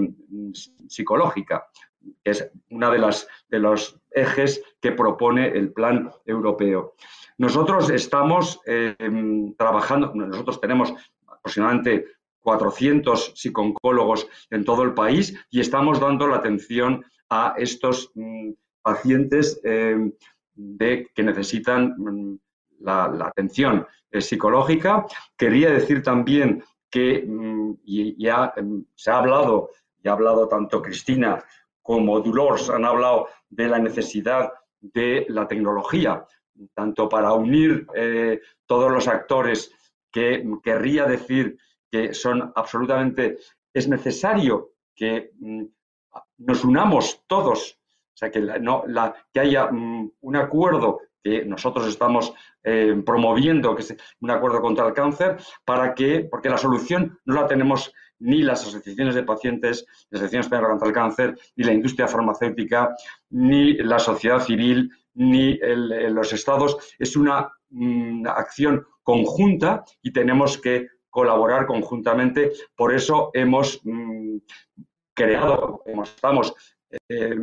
psicológica, 0.88 1.66
es 2.24 2.52
una 2.70 2.89
de, 2.89 3.16
de 3.50 3.60
los 3.60 4.00
ejes 4.12 4.62
que 4.82 4.91
propone 4.91 5.47
el 5.47 5.72
plan 5.72 6.12
europeo. 6.26 6.95
Nosotros 7.38 7.89
estamos 7.89 8.60
eh, 8.66 8.95
trabajando, 9.58 10.14
nosotros 10.14 10.60
tenemos 10.60 10.93
aproximadamente 11.28 12.06
400 12.42 13.34
psicólogos 13.36 14.28
en 14.50 14.64
todo 14.64 14.84
el 14.84 14.94
país 14.94 15.36
y 15.50 15.60
estamos 15.60 16.00
dando 16.00 16.28
la 16.28 16.38
atención 16.38 17.04
a 17.30 17.54
estos 17.58 18.12
mm, 18.16 18.52
pacientes 18.82 19.60
eh, 19.64 20.12
de, 20.54 21.10
que 21.14 21.24
necesitan 21.24 21.96
mm, 21.98 22.40
la, 22.80 23.28
atención 23.28 23.86
eh, 24.12 24.22
psicológica. 24.22 25.06
Quería 25.38 25.72
decir 25.72 26.02
también 26.02 26.64
que 26.90 27.24
mm, 27.28 27.74
ya 28.18 28.54
em, 28.56 28.86
se 28.96 29.12
ha 29.12 29.18
hablado, 29.18 29.70
y 30.04 30.08
ha 30.08 30.14
hablado 30.14 30.48
tanto 30.48 30.82
Cristina 30.82 31.44
como 31.82 32.20
Dolores, 32.20 32.70
han 32.70 32.86
hablado 32.86 33.28
de 33.50 33.68
la 33.68 33.80
necesidad 33.80 34.52
de 34.80 35.26
la 35.30 35.48
tecnología, 35.48 36.26
tanto 36.74 37.10
para 37.10 37.34
unir 37.34 37.88
eh, 37.96 38.42
todos 38.66 38.92
los 38.92 39.08
actores, 39.08 39.74
que 40.12 40.44
querría 40.64 41.06
decir 41.06 41.58
que 41.92 42.14
son 42.14 42.52
absolutamente, 42.56 43.38
es 43.74 43.88
necesario 43.88 44.72
que 44.96 45.32
mm, 45.40 45.64
nos 46.40 46.64
unamos 46.64 47.24
todos, 47.28 47.80
o 48.14 48.18
sea, 48.20 48.32
que, 48.32 48.42
no, 48.42 48.84
la, 48.88 49.16
que 49.34 49.40
haya 49.40 49.70
un 49.70 50.36
acuerdo 50.36 51.00
que 51.24 51.46
nosotros 51.46 51.88
estamos 51.88 52.34
eh, 52.64 53.02
promoviendo, 53.06 53.76
que 53.76 53.82
es 53.82 53.96
un 54.22 54.32
acuerdo 54.32 54.62
contra 54.62 54.88
el 54.88 54.94
cáncer, 54.94 55.38
para 55.66 55.94
que, 55.94 56.28
porque 56.30 56.50
la 56.50 56.58
solución 56.58 57.20
no 57.26 57.36
la 57.36 57.48
tenemos 57.48 57.94
ni 58.20 58.42
las 58.42 58.66
asociaciones 58.68 59.16
de 59.16 59.24
pacientes, 59.24 59.86
las 60.10 60.22
asociaciones 60.22 60.68
contra 60.68 60.88
el 60.88 60.94
cáncer, 60.94 61.38
ni 61.56 61.64
la 61.64 61.74
industria 61.74 62.08
farmacéutica, 62.08 62.96
ni 63.30 63.74
la 63.76 64.00
sociedad 64.00 64.42
civil, 64.42 64.92
ni 65.14 65.58
los 65.58 66.34
estados. 66.34 66.78
Es 66.98 67.16
una, 67.16 67.50
mm, 67.70 68.28
acción 68.28 68.86
conjunta 69.04 69.84
y 70.02 70.12
tenemos 70.12 70.58
que 70.58 70.88
colaborar 71.20 71.65
conjuntamente. 71.65 72.53
Por 72.76 72.93
eso 72.93 73.30
hemos 73.34 73.82
mm, 73.84 74.38
creado, 75.13 75.84
estamos 76.01 76.53
eh, 77.09 77.36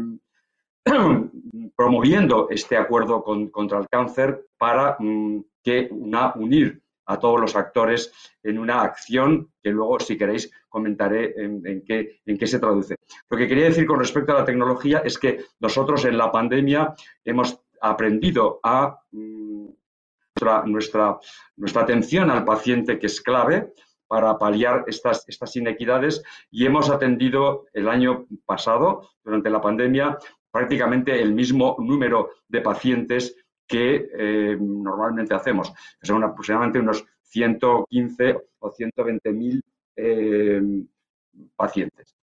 promoviendo 1.77 2.49
este 2.49 2.79
acuerdo 2.79 3.23
contra 3.23 3.79
el 3.79 3.89
cáncer 3.89 4.47
para 4.57 4.97
mm, 4.99 5.41
que 5.63 5.89
una, 5.91 6.33
unir 6.37 6.81
a 7.05 7.19
todos 7.19 7.39
los 7.39 7.55
actores 7.55 8.11
en 8.43 8.59
una 8.59 8.81
acción 8.81 9.53
que 9.63 9.71
luego, 9.71 10.01
si 10.01 10.17
queréis, 10.17 10.51
comentaré 10.71 11.35
en, 11.37 11.85
qué, 11.87 12.21
en 12.25 12.39
qué 12.39 12.47
se 12.47 12.59
traduce. 12.59 12.97
Lo 13.29 13.37
que 13.37 13.47
quería 13.47 13.67
decir 13.67 13.87
con 13.87 14.01
respecto 14.01 14.33
a 14.33 14.41
la 14.41 14.45
tecnología 14.45 15.03
es 15.05 15.19
que 15.19 15.45
nosotros 15.61 16.05
en 16.07 16.17
la 16.17 16.33
pandemia 16.33 16.95
hemos 17.25 17.61
aprendido 17.81 18.59
a 18.63 18.99
mm, 19.13 19.46
nuestra, 20.67 21.19
nuestra, 21.57 21.83
atención 21.83 22.31
al 22.31 22.45
paciente, 22.45 22.99
que 22.99 23.07
es 23.07 23.21
clave, 23.21 23.73
para 24.09 24.39
paliar 24.39 24.85
estas, 24.87 25.25
estas 25.29 25.57
inequidades 25.57 26.23
y 26.51 26.65
hemos 26.65 26.91
atendido 26.91 27.67
el 27.73 27.89
año 27.89 28.27
pasado, 28.45 29.11
durante 29.25 29.51
la 29.51 29.61
pandemia, 29.61 30.17
prácticamente 30.51 31.21
el 31.21 31.35
mismo 31.35 31.77
número 31.81 32.31
de 32.49 32.61
pacientes 32.61 33.37
que 33.67 34.09
eh, 34.17 34.57
normalmente 34.61 35.35
hacemos, 35.35 35.73
son 36.03 36.23
aproximadamente 36.23 36.79
unos 36.79 37.05
115 37.23 38.37
o 38.61 38.71
120 38.71 39.33
mil 39.33 39.63
eh, 39.97 40.63
pacientes. 41.57 42.17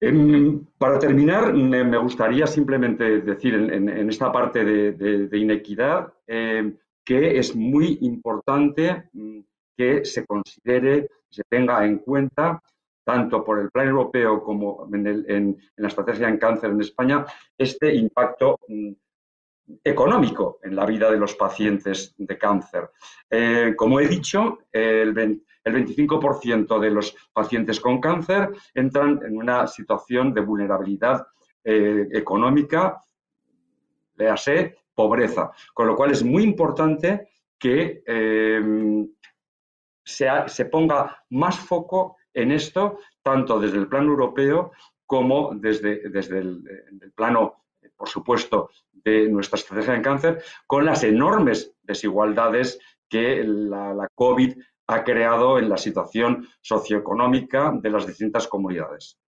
Em, 0.00 0.66
para 0.76 0.98
terminar, 0.98 1.54
me 1.54 1.96
gustaría 1.96 2.46
simplemente 2.46 3.22
decir 3.22 3.54
en, 3.54 3.88
esta 4.10 4.30
parte 4.30 4.62
de, 4.62 5.38
inequidad 5.38 6.12
eh, 6.26 6.76
que 7.04 7.38
es 7.38 7.54
muy 7.54 7.98
importante 8.02 9.10
mm, 9.12 9.40
que 9.76 10.04
se 10.04 10.24
considere, 10.24 11.08
se 11.28 11.42
tenga 11.48 11.84
en 11.84 11.98
cuenta 11.98 12.62
tanto 13.04 13.44
por 13.44 13.60
el 13.60 13.70
plan 13.70 13.88
europeo 13.88 14.42
como 14.42 14.88
en, 14.92 15.58
la 15.76 15.88
estrategia 15.88 16.28
en 16.28 16.38
cáncer 16.38 16.70
en 16.70 16.80
España, 16.80 17.26
este 17.58 17.94
impacto 17.94 18.58
mm, 18.66 18.92
económico 19.82 20.58
en 20.62 20.74
la 20.74 20.86
vida 20.86 21.10
de 21.10 21.18
los 21.18 21.34
pacientes 21.34 22.14
de 22.16 22.38
cáncer. 22.38 22.90
Eh, 23.28 23.74
como 23.76 24.00
he 24.00 24.08
dicho, 24.08 24.60
el, 24.72 25.14
25% 25.14 26.78
de 26.78 26.90
los 26.90 27.16
pacientes 27.32 27.80
con 27.80 28.00
cáncer 28.00 28.50
entran 28.74 29.20
en 29.24 29.36
una 29.36 29.66
situación 29.66 30.32
de 30.34 30.42
vulnerabilidad 30.42 31.26
eh, 31.62 32.06
económica, 32.12 33.00
léase, 34.16 34.76
pobreza, 34.94 35.50
con 35.72 35.86
lo 35.86 35.96
cual 35.96 36.10
es 36.10 36.22
muy 36.22 36.42
importante 36.42 37.28
que 37.58 38.02
eh, 38.06 39.06
se 40.04 40.64
ponga 40.66 41.24
más 41.30 41.58
foco 41.58 42.16
en 42.32 42.52
esto, 42.52 42.98
tanto 43.22 43.58
desde 43.58 43.78
el 43.78 43.88
plano 43.88 44.10
europeo 44.10 44.72
como 45.06 45.54
desde, 45.54 46.08
desde 46.08 46.38
el, 46.38 47.12
plano 47.14 47.64
por 47.96 48.08
supuesto, 48.08 48.70
de 48.92 49.28
nuestra 49.28 49.56
estrategia 49.56 49.94
en 49.94 50.02
cáncer, 50.02 50.42
con 50.66 50.84
las 50.84 51.04
enormes 51.04 51.74
desigualdades 51.82 52.80
que 53.08 53.44
la 53.44 54.08
COVID 54.14 54.58
ha 54.88 55.04
creado 55.04 55.58
en 55.58 55.68
la 55.68 55.76
situación 55.76 56.48
socioeconómica 56.60 57.72
de 57.80 57.90
las 57.90 58.06
distintas 58.06 58.48
comunidades. 58.48 59.18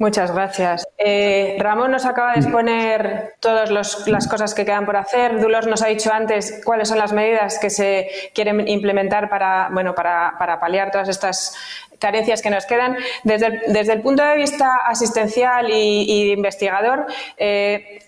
Muchas 0.00 0.32
gracias. 0.32 0.88
Eh, 0.96 1.58
Ramón 1.58 1.90
nos 1.90 2.06
acaba 2.06 2.32
de 2.32 2.40
exponer 2.40 3.34
todas 3.38 3.70
las 3.70 4.28
cosas 4.28 4.54
que 4.54 4.64
quedan 4.64 4.86
por 4.86 4.96
hacer. 4.96 5.38
Dulos 5.38 5.66
nos 5.66 5.82
ha 5.82 5.88
dicho 5.88 6.10
antes 6.10 6.62
cuáles 6.64 6.88
son 6.88 6.96
las 6.96 7.12
medidas 7.12 7.58
que 7.58 7.68
se 7.68 8.08
quieren 8.34 8.66
implementar 8.66 9.28
para, 9.28 9.68
bueno, 9.70 9.94
para, 9.94 10.58
paliar 10.58 10.90
todas 10.90 11.10
estas 11.10 11.54
carencias 11.98 12.40
que 12.40 12.48
nos 12.48 12.64
quedan. 12.64 12.96
Desde 13.24 13.92
el, 13.92 14.00
punto 14.00 14.22
de 14.22 14.36
vista 14.36 14.76
asistencial 14.86 15.68
y, 15.68 16.32
investigador, 16.32 17.04
eh, 17.36 17.98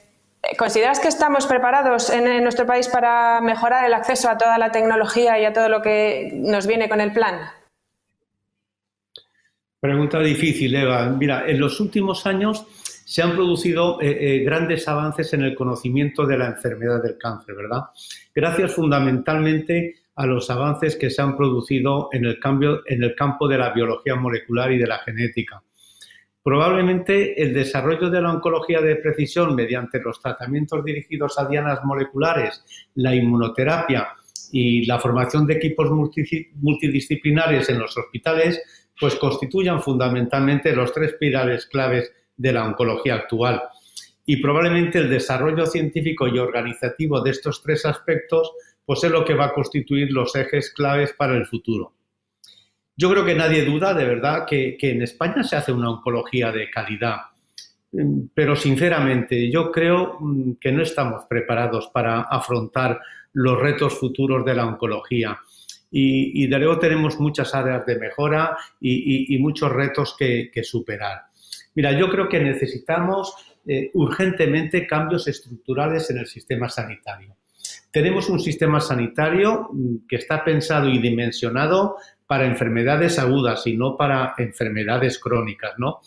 ¿consideras 0.57 0.99
que 0.99 1.09
estamos 1.09 1.47
preparados 1.47 2.09
en 2.09 2.43
nuestro 2.43 2.65
país 2.65 2.89
para 2.89 3.43
mejorar 3.43 3.85
el 3.85 3.93
acceso 3.93 4.31
a 4.31 4.39
toda 4.39 4.57
la 4.57 4.73
tecnología 4.73 5.39
y 5.39 5.45
a 5.45 5.53
todo 5.53 5.69
lo 5.69 5.83
que 5.83 6.31
nos 6.33 6.67
viene 6.67 6.89
con 6.89 7.03
el 7.03 7.13
plan? 7.13 7.51
Pregunta 9.83 10.21
difícil, 10.21 10.77
Eva. 10.77 11.09
Mira, 11.09 11.43
en 11.45 11.59
los 11.59 11.81
últimos 11.81 12.25
años 12.25 12.65
se 13.05 13.21
han 13.21 13.33
producido 13.33 14.01
eh, 14.01 14.17
eh, 14.37 14.45
grandes 14.45 14.87
avances 14.87 15.33
en 15.33 15.43
el 15.43 15.57
conocimiento 15.57 16.25
de 16.25 16.39
la 16.39 16.47
enfermedad 16.47 17.03
del 17.03 17.19
cáncer, 17.19 17.57
¿verdad? 17.57 17.87
Gracias 18.33 18.77
fundamentalmente 18.77 19.97
a 20.15 20.25
los 20.25 20.49
avances 20.51 20.95
que 20.95 21.11
se 21.11 21.21
han 21.21 21.37
producido 21.37 22.11
en 22.13 22.27
el, 22.27 22.39
cambio, 22.39 22.83
en 22.87 23.03
el 23.03 23.17
campo 23.17 23.49
de 23.49 23.59
la 23.59 23.71
biología 23.71 24.15
molecular 24.15 24.71
y 24.71 24.79
de 24.79 24.87
la 24.87 24.99
genética. 25.01 25.61
Probablemente 26.45 27.43
el 27.43 27.53
desarrollo 27.53 28.09
de 28.09 28.23
la 28.23 28.31
oncología 28.31 28.81
de 28.81 28.95
precisión 28.95 29.53
mediante 29.57 30.01
los 30.01 30.21
tratamientos 30.21 30.85
dirigidos 30.85 31.41
a 31.41 31.49
dianas 31.49 31.81
moleculares, 31.83 32.65
la 32.95 33.17
inmunoterapia 33.17 34.11
y 34.53 34.87
la 34.87 35.01
formación 35.01 35.45
de 35.45 35.55
equipos 35.55 35.91
multidisciplinares 35.91 37.69
en 37.69 37.81
los 37.81 37.97
hospitales 37.97 38.63
pues 39.03 39.17
constituyan 39.17 39.83
fundamentalmente 39.83 40.73
los 40.77 40.93
tres 40.93 41.15
pilares 41.19 41.67
claves 41.67 42.13
de 42.37 42.53
la 42.53 42.65
oncología 42.65 43.17
actual. 43.17 43.61
Y 44.25 44.37
probablemente 44.37 45.01
el 45.01 45.11
desarrollo 45.11 45.67
científico 45.67 46.29
y 46.29 46.39
organizativo 46.39 47.21
de 47.21 47.33
estos 47.33 47.61
tres 47.65 47.85
aspectos 47.85 48.53
pues 48.87 49.03
es 49.03 49.11
lo 49.11 49.25
que 49.25 49.35
va 49.35 49.47
a 49.47 49.53
constituir 49.55 50.13
los 50.13 50.37
ejes 50.37 50.71
claves 50.71 51.15
para 51.15 51.35
el 51.37 51.47
futuro. 51.47 51.95
Yo 52.97 53.11
creo 53.11 53.25
que 53.25 53.35
nadie 53.35 53.65
duda, 53.65 53.93
de 53.93 54.05
verdad, 54.05 54.47
que, 54.47 54.79
en 54.81 55.03
España 55.03 55.43
se 55.43 55.57
hace 55.57 55.73
una 55.73 55.91
oncología 55.91 56.53
de 56.53 56.71
calidad, 56.71 57.23
pero 58.33 58.55
sinceramente 58.55 59.51
yo 59.51 59.73
creo 59.73 60.19
mm, 60.21 60.53
que 60.61 60.71
no 60.71 60.81
estamos 60.83 61.25
preparados 61.29 61.89
para 61.93 62.21
afrontar 62.21 63.01
los 63.33 63.59
retos 63.59 63.99
futuros 63.99 64.45
de 64.45 64.55
la 64.55 64.65
oncología 64.65 65.41
y, 65.95 66.47
de 66.47 66.59
luego 66.59 66.79
tenemos 66.79 67.21
muchas 67.21 67.55
áreas 67.55 67.85
de 67.85 67.99
mejora 67.99 68.57
y, 68.81 69.39
muchos 69.39 69.71
retos 69.71 70.17
que, 70.19 70.51
superar. 70.63 71.27
Mira, 71.75 71.93
yo 71.93 72.09
creo 72.09 72.29
que 72.29 72.41
necesitamos 72.41 73.35
eh, 73.67 73.91
urgentemente 73.95 74.87
cambios 74.87 75.29
estructurales 75.29 76.09
en 76.11 76.19
el 76.19 76.27
sistema 76.27 76.69
sanitario. 76.69 77.37
Tenemos 77.91 78.29
un 78.31 78.41
sistema 78.41 78.81
sanitario 78.81 79.69
mm, 79.71 80.07
que 80.09 80.17
está 80.17 80.43
pensado 80.43 80.89
y 80.89 80.99
dimensionado 80.99 81.97
para 82.27 82.47
enfermedades 82.47 83.19
agudas 83.19 83.67
y 83.67 83.77
no 83.77 83.97
para 83.97 84.35
enfermedades 84.39 85.19
crónicas, 85.19 85.75
¿no? 85.77 86.01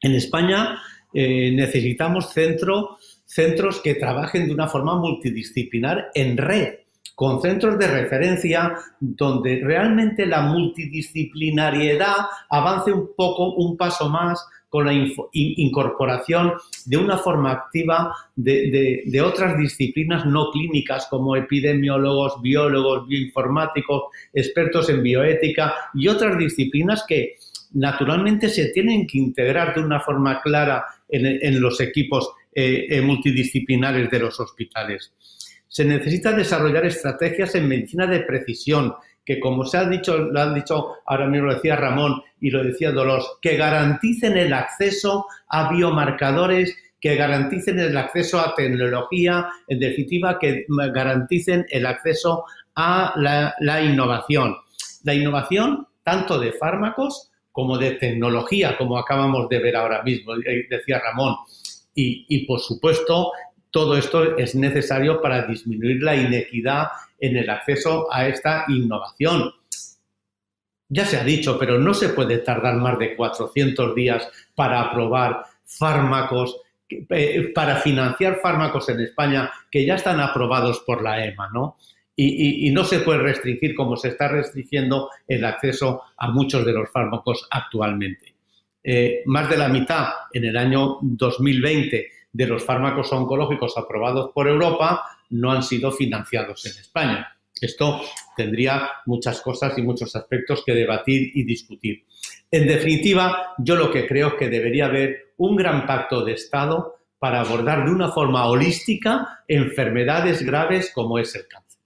En 0.00 0.12
España 0.14 0.80
eh, 1.12 1.50
necesitamos 1.52 2.32
centros 2.32 3.80
que 3.82 3.94
trabajen 3.94 4.46
de 4.46 4.54
una 4.54 4.68
forma 4.68 4.96
multidisciplinar 4.96 6.10
en 6.14 6.36
red 6.36 6.81
con 7.22 7.40
centros 7.40 7.78
de 7.78 7.86
referencia 7.86 8.74
donde 8.98 9.60
realmente 9.62 10.26
la 10.26 10.42
multidisciplinariedad 10.42 12.16
avance 12.50 12.92
un 12.92 13.10
poco, 13.16 13.54
un 13.54 13.76
paso 13.76 14.08
más 14.08 14.44
con 14.68 14.86
la 14.86 14.92
incorporación 15.32 16.54
de 16.84 16.96
una 16.96 17.18
forma 17.18 17.52
activa 17.52 18.12
de, 18.34 19.22
otras 19.24 19.56
disciplinas 19.56 20.26
no 20.26 20.50
clínicas 20.50 21.06
como 21.08 21.36
epidemiólogos, 21.36 22.42
biólogos, 22.42 23.06
bioinformáticos, 23.06 24.02
expertos 24.34 24.88
en 24.88 25.04
bioética 25.04 25.74
y 25.94 26.08
otras 26.08 26.36
disciplinas 26.36 27.04
que 27.06 27.36
naturalmente 27.74 28.48
se 28.48 28.70
tienen 28.70 29.06
que 29.06 29.18
integrar 29.18 29.76
de 29.76 29.80
una 29.80 30.00
forma 30.00 30.42
clara 30.42 30.86
en, 31.08 31.60
los 31.60 31.80
equipos 31.80 32.32
eh, 32.52 32.86
eh, 32.90 33.00
multidisciplinares 33.00 34.10
de 34.10 34.18
los 34.18 34.40
hospitales. 34.40 35.12
Se 35.72 35.86
necesita 35.86 36.32
desarrollar 36.32 36.84
estrategias 36.84 37.54
en 37.54 37.66
medicina 37.66 38.06
de 38.06 38.20
precisión, 38.20 38.92
que 39.24 39.40
como 39.40 39.64
se 39.64 39.78
ha 39.78 39.88
dicho, 39.88 40.18
lo 40.18 40.38
han 40.38 40.54
dicho, 40.54 40.96
ahora 41.06 41.26
mismo 41.26 41.46
lo 41.46 41.54
decía 41.54 41.76
Ramón 41.76 42.22
y 42.38 42.50
lo 42.50 42.62
decía 42.62 42.92
Dolores, 42.92 43.24
que 43.40 43.56
garanticen 43.56 44.36
el 44.36 44.52
acceso 44.52 45.24
a 45.48 45.72
biomarcadores, 45.72 46.76
que 47.00 47.16
garanticen 47.16 47.78
el 47.78 47.96
acceso 47.96 48.38
a 48.38 48.54
tecnología, 48.54 49.48
en 49.66 49.80
definitiva, 49.80 50.38
que 50.38 50.66
garanticen 50.68 51.64
el 51.70 51.86
acceso 51.86 52.44
a 52.74 53.14
la, 53.16 53.82
innovación. 53.82 54.54
La 55.04 55.14
innovación 55.14 55.88
tanto 56.02 56.38
de 56.38 56.52
fármacos 56.52 57.30
como 57.50 57.78
de 57.78 57.92
tecnología, 57.92 58.76
como 58.76 58.98
acabamos 58.98 59.48
de 59.48 59.58
ver 59.58 59.76
ahora 59.76 60.02
mismo, 60.02 60.34
eh, 60.34 60.66
decía 60.68 61.00
Ramón. 61.00 61.34
Y, 61.94 62.26
y, 62.28 62.44
por 62.46 62.60
supuesto, 62.60 63.32
todo 63.72 63.96
esto 63.96 64.36
es 64.36 64.54
necesario 64.54 65.20
para 65.20 65.46
disminuir 65.46 66.02
la 66.02 66.14
inequidad 66.14 66.88
en 67.18 67.38
el 67.38 67.48
acceso 67.48 68.06
a 68.12 68.28
esta 68.28 68.66
innovación. 68.68 69.50
Ya 70.88 71.06
se 71.06 71.16
ha 71.16 71.24
dicho, 71.24 71.58
pero 71.58 71.78
no 71.78 71.94
se 71.94 72.10
puede 72.10 72.38
tardar 72.38 72.76
más 72.76 72.98
de 72.98 73.16
400 73.16 73.94
días 73.94 74.28
para 74.54 74.82
aprobar 74.82 75.46
fármacos, 75.64 76.60
eh, 76.90 77.50
para 77.54 77.76
financiar 77.76 78.40
fármacos 78.42 78.90
en 78.90 79.00
España 79.00 79.50
que 79.70 79.86
ya 79.86 79.94
están 79.94 80.20
aprobados 80.20 80.80
por 80.80 81.02
la 81.02 81.24
EMA, 81.24 81.48
¿no? 81.52 81.78
Y, 82.14 82.70
no 82.70 82.84
se 82.84 83.00
puede 83.00 83.20
restringir 83.20 83.74
como 83.74 83.96
se 83.96 84.08
está 84.08 84.28
restringiendo 84.28 85.08
el 85.26 85.44
acceso 85.46 86.02
a 86.18 86.30
muchos 86.30 86.64
de 86.64 86.72
los 86.72 86.90
fármacos 86.90 87.48
actualmente. 87.50 88.34
Eh, 88.84 89.22
más 89.26 89.48
de 89.48 89.56
la 89.56 89.68
mitad 89.68 90.08
en 90.32 90.44
el 90.44 90.56
año 90.56 90.98
2020 91.00 92.06
de 92.32 92.46
los 92.46 92.64
fármacos 92.64 93.12
oncológicos 93.12 93.76
aprobados 93.76 94.30
por 94.32 94.48
Europa 94.48 95.04
no 95.30 95.52
han 95.52 95.62
sido 95.62 95.92
financiados 95.92 96.64
en 96.66 96.80
España. 96.80 97.36
Esto 97.60 98.00
tendría 98.36 98.90
muchas 99.06 99.40
cosas 99.40 99.76
y 99.78 99.82
muchos 99.82 100.16
aspectos 100.16 100.64
que 100.64 100.74
debatir 100.74 101.30
y 101.34 101.44
discutir. 101.44 102.04
En 102.50 102.66
definitiva, 102.66 103.54
yo 103.58 103.76
lo 103.76 103.90
que 103.90 104.06
creo 104.06 104.28
es 104.28 104.34
que 104.34 104.48
debería 104.48 104.86
haber 104.86 105.34
un 105.36 105.56
gran 105.56 105.86
pacto 105.86 106.24
de 106.24 106.32
Estado 106.32 106.96
para 107.18 107.40
abordar 107.40 107.84
de 107.84 107.92
una 107.92 108.10
forma 108.10 108.46
holística 108.46 109.44
enfermedades 109.46 110.44
graves 110.44 110.90
como 110.92 111.18
es 111.18 111.34
el 111.36 111.46
cáncer. 111.46 111.80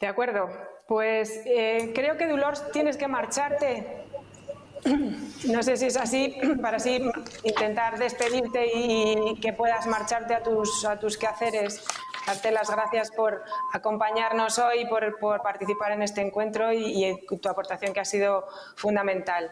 De 0.00 0.06
acuerdo. 0.06 0.48
Pues 0.86 1.42
eh, 1.46 1.92
creo 1.94 2.16
que, 2.16 2.26
Dolores, 2.26 2.62
tienes 2.72 2.96
que 2.96 3.08
marcharte. 3.08 4.05
No 5.46 5.62
sé 5.62 5.76
si 5.76 5.86
es 5.86 5.96
así, 5.96 6.36
para 6.62 6.78
así 6.78 7.00
intentar 7.44 7.98
despedirte 7.98 8.66
y 8.74 9.38
que 9.40 9.52
puedas 9.52 9.86
marcharte 9.86 10.34
a 10.34 10.42
tus, 10.42 11.18
quehaceres. 11.18 11.84
Darte 12.26 12.50
las 12.50 12.68
gracias 12.70 13.12
por 13.12 13.44
acompañarnos 13.72 14.58
hoy, 14.58 14.84
por, 14.86 15.18
por 15.18 15.42
participar 15.42 15.92
en 15.92 16.02
este 16.02 16.20
encuentro 16.22 16.72
y, 16.72 17.24
tu 17.40 17.48
aportación 17.48 17.92
que 17.92 18.00
ha 18.00 18.04
sido 18.04 18.46
fundamental. 18.74 19.50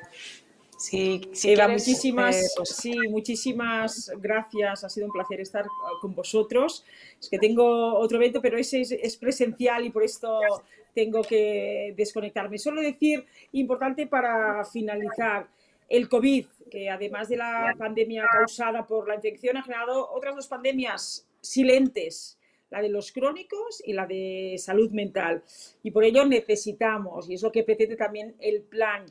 Sí, 0.76 1.20
Eva, 1.44 1.68
muchísimas, 1.68 2.36
eh, 2.36 2.46
pues 2.56 2.68
sí, 2.70 2.94
muchísimas 3.08 4.10
gracias. 4.18 4.84
Ha 4.84 4.88
sido 4.88 5.06
un 5.06 5.12
placer 5.12 5.40
estar 5.40 5.64
con 6.00 6.14
vosotros. 6.14 6.84
Es 7.20 7.28
que 7.28 7.38
tengo 7.38 7.94
otro 7.98 8.18
evento, 8.18 8.42
pero 8.42 8.58
ese 8.58 8.80
es, 8.80 8.92
es 8.92 9.16
presencial 9.16 9.84
y 9.84 9.90
por 9.90 10.02
esto 10.02 10.40
tengo 10.94 11.22
que 11.22 11.94
desconectarme. 11.96 12.58
Solo 12.58 12.80
decir, 12.80 13.24
importante 13.52 14.06
para 14.06 14.64
finalizar, 14.64 15.48
el 15.88 16.08
COVID, 16.08 16.46
que 16.70 16.88
además 16.90 17.28
de 17.28 17.36
la 17.36 17.74
pandemia 17.78 18.24
causada 18.30 18.86
por 18.86 19.08
la 19.08 19.16
infección, 19.16 19.56
ha 19.56 19.62
generado 19.62 20.10
otras 20.10 20.34
dos 20.34 20.48
pandemias 20.48 21.26
silentes, 21.40 22.38
la 22.70 22.80
de 22.80 22.88
los 22.88 23.12
crónicos 23.12 23.82
y 23.84 23.92
la 23.92 24.06
de 24.06 24.56
salud 24.58 24.90
mental. 24.90 25.42
Y 25.82 25.90
por 25.90 26.04
ello 26.04 26.24
necesitamos, 26.24 27.28
y 27.28 27.34
es 27.34 27.42
lo 27.42 27.52
que 27.52 27.64
pretende 27.64 27.96
también 27.96 28.34
el 28.40 28.62
plan, 28.62 29.04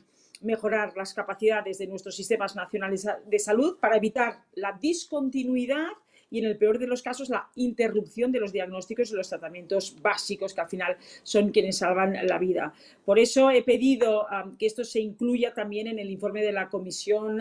mejorar 0.44 0.96
las 0.96 1.14
capacidades 1.14 1.78
de 1.78 1.86
nuestros 1.86 2.14
sistemas 2.14 2.54
nacionales 2.54 3.06
de 3.26 3.38
salud 3.38 3.78
para 3.78 3.96
evitar 3.96 4.44
la 4.54 4.72
discontinuidad 4.80 5.88
y 6.30 6.38
en 6.40 6.46
el 6.46 6.56
peor 6.56 6.78
de 6.78 6.86
los 6.86 7.02
casos 7.02 7.28
la 7.28 7.48
interrupción 7.54 8.32
de 8.32 8.40
los 8.40 8.52
diagnósticos 8.52 9.10
y 9.10 9.14
los 9.14 9.28
tratamientos 9.28 9.96
básicos 10.02 10.52
que 10.52 10.60
al 10.60 10.68
final 10.68 10.96
son 11.22 11.50
quienes 11.50 11.78
salvan 11.78 12.14
la 12.26 12.38
vida. 12.38 12.72
Por 13.04 13.18
eso 13.18 13.50
he 13.50 13.62
pedido 13.62 14.26
que 14.58 14.66
esto 14.66 14.84
se 14.84 15.00
incluya 15.00 15.54
también 15.54 15.86
en 15.86 15.98
el 15.98 16.10
informe 16.10 16.42
de 16.42 16.52
la 16.52 16.68
Comisión 16.68 17.40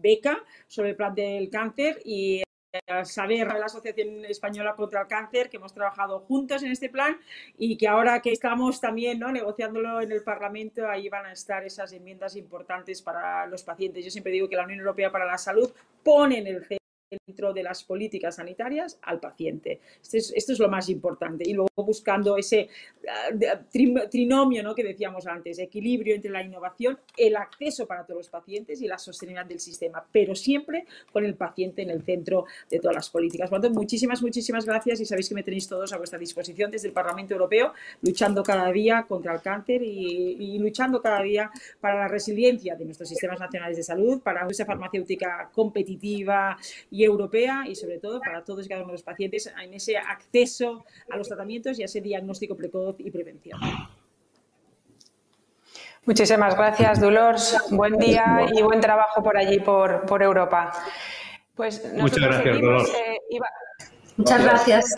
BECA 0.00 0.38
sobre 0.66 0.90
el 0.90 0.96
plan 0.96 1.14
del 1.14 1.50
cáncer 1.50 2.00
y 2.04 2.42
saber 3.04 3.48
a 3.48 3.58
la 3.58 3.66
Asociación 3.66 4.24
Española 4.24 4.74
contra 4.74 5.02
el 5.02 5.06
Cáncer, 5.06 5.50
que 5.50 5.58
hemos 5.58 5.74
trabajado 5.74 6.20
juntos 6.20 6.62
en 6.62 6.72
este 6.72 6.88
plan 6.88 7.18
y 7.58 7.76
que 7.76 7.88
ahora 7.88 8.20
que 8.20 8.32
estamos 8.32 8.80
también 8.80 9.18
¿no? 9.18 9.30
negociándolo 9.30 10.00
en 10.00 10.12
el 10.12 10.22
Parlamento, 10.22 10.88
ahí 10.88 11.08
van 11.08 11.26
a 11.26 11.32
estar 11.32 11.64
esas 11.64 11.92
enmiendas 11.92 12.36
importantes 12.36 13.02
para 13.02 13.46
los 13.46 13.62
pacientes. 13.62 14.04
Yo 14.04 14.10
siempre 14.10 14.32
digo 14.32 14.48
que 14.48 14.56
la 14.56 14.64
Unión 14.64 14.80
Europea 14.80 15.10
para 15.10 15.26
la 15.26 15.38
Salud 15.38 15.72
pone 16.02 16.38
en 16.38 16.46
el 16.46 16.66
dentro 17.32 17.52
de 17.54 17.62
las 17.62 17.82
políticas 17.82 18.36
sanitarias 18.36 18.98
al 19.02 19.18
paciente. 19.18 19.80
Esto 20.02 20.52
es, 20.52 20.58
lo 20.58 20.68
más 20.68 20.88
importante. 20.90 21.48
Y 21.48 21.54
luego 21.54 21.70
buscando 21.76 22.36
ese 22.36 22.68
ah, 23.08 23.60
trinomio 24.10 24.62
¿no? 24.62 24.74
que 24.74 24.84
decíamos 24.84 25.26
antes, 25.26 25.58
equilibrio 25.58 26.14
entre 26.14 26.30
la 26.30 26.42
innovación, 26.42 26.98
el 27.16 27.36
acceso 27.36 27.86
para 27.86 28.04
todos 28.04 28.18
los 28.18 28.28
pacientes 28.28 28.82
y 28.82 28.86
la 28.86 28.98
sostenibilidad 28.98 29.46
del 29.46 29.60
sistema, 29.60 30.04
pero 30.12 30.34
siempre 30.34 30.84
con 31.10 31.24
el 31.24 31.34
paciente 31.34 31.82
en 31.82 31.90
el 31.90 32.02
centro 32.02 32.44
de 32.70 32.78
todas 32.78 32.94
las 32.94 33.08
políticas. 33.08 33.50
Muchísimas, 33.72 34.22
muchísimas 34.22 34.66
gracias 34.66 35.00
y 35.00 35.06
sabéis 35.06 35.30
que 35.30 35.34
me 35.34 35.42
tenéis 35.42 35.66
todos 35.66 35.92
a 35.92 35.96
vuestra 35.96 36.18
disposición 36.18 36.70
desde 36.70 36.88
el 36.88 36.94
Parlamento 36.94 37.32
Europeo, 37.32 37.72
luchando 38.02 38.42
cada 38.42 38.70
día 38.70 39.06
contra 39.08 39.34
el 39.34 39.40
cáncer 39.40 39.82
y, 39.82 40.36
y 40.38 40.58
luchando 40.58 41.00
cada 41.00 41.22
día 41.22 41.50
para 41.80 41.98
la 41.98 42.08
resiliencia 42.08 42.76
de 42.76 42.84
nuestros 42.84 43.08
sistemas 43.08 43.40
nacionales 43.40 43.78
de 43.78 43.82
salud, 43.82 44.20
para 44.20 44.44
una 44.44 44.64
farmacéutica 44.66 45.50
competitiva 45.52 46.58
y 46.90 47.04
europea 47.04 47.21
y 47.66 47.74
sobre 47.74 47.98
todo 47.98 48.20
para 48.20 48.42
todos 48.44 48.66
y 48.66 48.68
cada 48.68 48.82
uno 48.82 48.88
de 48.88 48.94
los 48.94 49.02
pacientes 49.02 49.52
en 49.62 49.74
ese 49.74 49.96
acceso 49.96 50.84
a 51.10 51.16
los 51.16 51.28
tratamientos 51.28 51.78
y 51.78 51.82
a 51.82 51.86
ese 51.86 52.00
diagnóstico 52.00 52.56
precoz 52.56 52.96
y 52.98 53.10
prevención. 53.10 53.60
Muchísimas 56.04 56.56
gracias, 56.56 57.00
Dolores. 57.00 57.56
Buen 57.70 57.96
día 57.96 58.46
y 58.52 58.62
buen 58.62 58.80
trabajo 58.80 59.22
por 59.22 59.36
allí, 59.36 59.60
por, 59.60 60.04
por 60.04 60.22
Europa. 60.22 60.72
Pues 61.54 61.92
Muchas 61.94 62.18
gracias, 62.18 62.60
Dolores. 62.60 62.88
Eh, 62.88 63.38
Muchas 64.16 64.42
gracias. 64.42 64.96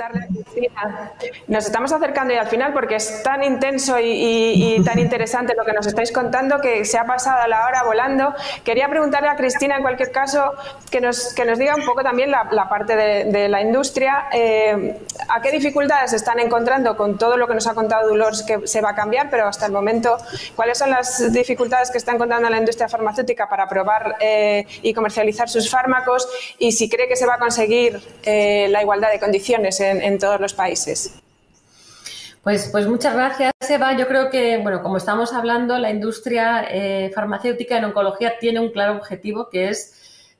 Nos 1.46 1.66
estamos 1.66 1.92
acercando 1.92 2.34
ya 2.34 2.40
al 2.40 2.48
final 2.48 2.72
porque 2.72 2.96
es 2.96 3.22
tan 3.22 3.42
intenso 3.42 3.96
y, 4.00 4.82
tan 4.84 4.98
interesante 4.98 5.54
lo 5.56 5.64
que 5.64 5.72
nos 5.72 5.86
estáis 5.86 6.10
contando 6.10 6.60
que 6.60 6.84
se 6.84 6.98
ha 6.98 7.04
pasado 7.04 7.46
la 7.46 7.66
hora 7.66 7.84
volando. 7.84 8.34
Quería 8.64 8.88
preguntarle 8.88 9.28
a 9.28 9.36
Cristina, 9.36 9.76
en 9.76 9.82
cualquier 9.82 10.10
caso, 10.10 10.52
que 10.90 11.00
nos, 11.00 11.32
que 11.34 11.44
nos 11.44 11.58
diga 11.58 11.74
un 11.76 11.84
poco 11.84 12.02
también 12.02 12.30
la, 12.30 12.68
parte 12.68 12.96
de, 12.96 13.48
la 13.48 13.60
industria. 13.60 14.26
Eh, 14.32 14.98
¿A 15.28 15.40
qué 15.40 15.50
dificultades 15.50 16.10
se 16.10 16.16
están 16.16 16.40
encontrando 16.40 16.96
con 16.96 17.16
todo 17.16 17.36
lo 17.36 17.46
que 17.46 17.54
nos 17.54 17.66
ha 17.66 17.74
contado 17.74 18.08
Dolores 18.08 18.42
que 18.42 18.66
se 18.66 18.80
va 18.80 18.90
a 18.90 18.94
cambiar, 18.94 19.30
pero 19.30 19.46
hasta 19.46 19.66
el 19.66 19.72
momento, 19.72 20.16
cuáles 20.56 20.78
son 20.78 20.90
las 20.90 21.32
dificultades 21.32 21.90
que 21.90 21.98
está 21.98 22.12
encontrando 22.12 22.50
la 22.50 22.58
industria 22.58 22.88
farmacéutica 22.88 23.48
para 23.48 23.68
probar 23.68 24.16
eh, 24.20 24.66
y 24.82 24.92
comercializar 24.92 25.48
sus 25.48 25.70
fármacos 25.70 26.28
y 26.58 26.72
si 26.72 26.88
cree 26.88 27.08
que 27.08 27.16
se 27.16 27.26
va 27.26 27.34
a 27.34 27.38
conseguir 27.38 28.00
eh, 28.24 28.68
la 28.70 28.82
igualdad 28.82 29.03
de 29.10 29.18
condiciones 29.20 29.80
en, 29.80 30.18
todos 30.18 30.40
los 30.40 30.54
países. 30.54 31.14
Pues, 32.42 32.68
pues 32.70 32.86
muchas 32.86 33.14
gracias, 33.14 33.52
Eva. 33.68 33.96
Yo 33.96 34.06
creo 34.06 34.30
que, 34.30 34.58
bueno, 34.58 34.82
como 34.82 34.98
estamos 34.98 35.32
hablando, 35.32 35.78
la 35.78 35.90
industria 35.90 36.66
eh, 36.70 37.10
farmacéutica 37.14 37.78
en 37.78 37.86
oncología 37.86 38.38
tiene 38.38 38.60
un 38.60 38.70
claro 38.70 38.96
objetivo 38.96 39.48
que 39.48 39.70
es 39.70 39.94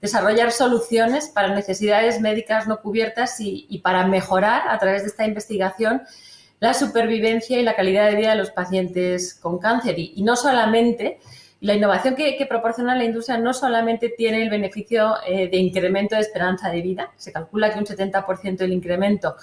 desarrollar 0.05 0.53
soluciones 0.53 1.29
para 1.29 1.55
necesidades 1.55 2.21
médicas 2.21 2.69
no 2.69 2.83
cubiertas 2.83 3.37
y, 3.39 3.79
para 3.83 4.07
mejorar 4.07 4.69
a 4.69 4.79
través 4.79 5.01
de 5.01 5.09
esta 5.09 5.25
investigación 5.25 6.03
la 6.61 6.75
supervivencia 6.75 7.59
y 7.59 7.63
la 7.63 7.75
calidad 7.75 8.11
de 8.11 8.17
vida 8.17 8.31
de 8.33 8.37
los 8.37 8.51
pacientes 8.51 9.35
con 9.35 9.59
cáncer. 9.59 9.99
Y, 9.99 10.23
no 10.23 10.37
solamente, 10.37 11.21
la 11.65 11.73
innovación 11.73 12.15
que, 12.15 12.45
proporciona 12.47 12.95
la 12.95 13.05
industria 13.05 13.39
no 13.39 13.55
solamente 13.55 14.11
tiene 14.11 14.43
el 14.43 14.51
beneficio 14.51 15.15
eh, 15.27 15.49
de 15.49 15.57
incremento 15.57 16.15
de 16.15 16.21
esperanza 16.21 16.69
de 16.69 16.83
vida, 16.83 17.11
se 17.17 17.33
calcula 17.33 17.73
que 17.73 17.79
un 17.79 17.87
70% 17.87 18.59
del 18.59 18.75
incremento 18.75 19.37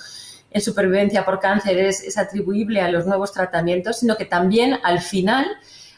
en 0.51 0.61
supervivencia 0.61 1.25
por 1.25 1.39
cáncer 1.39 1.79
es, 1.79 2.15
atribuible 2.19 2.79
a 2.79 2.91
los 2.91 3.07
nuevos 3.07 3.31
tratamientos, 3.33 3.97
sino 3.97 4.17
que 4.17 4.25
también 4.25 4.77
al 4.83 5.01
final 5.01 5.47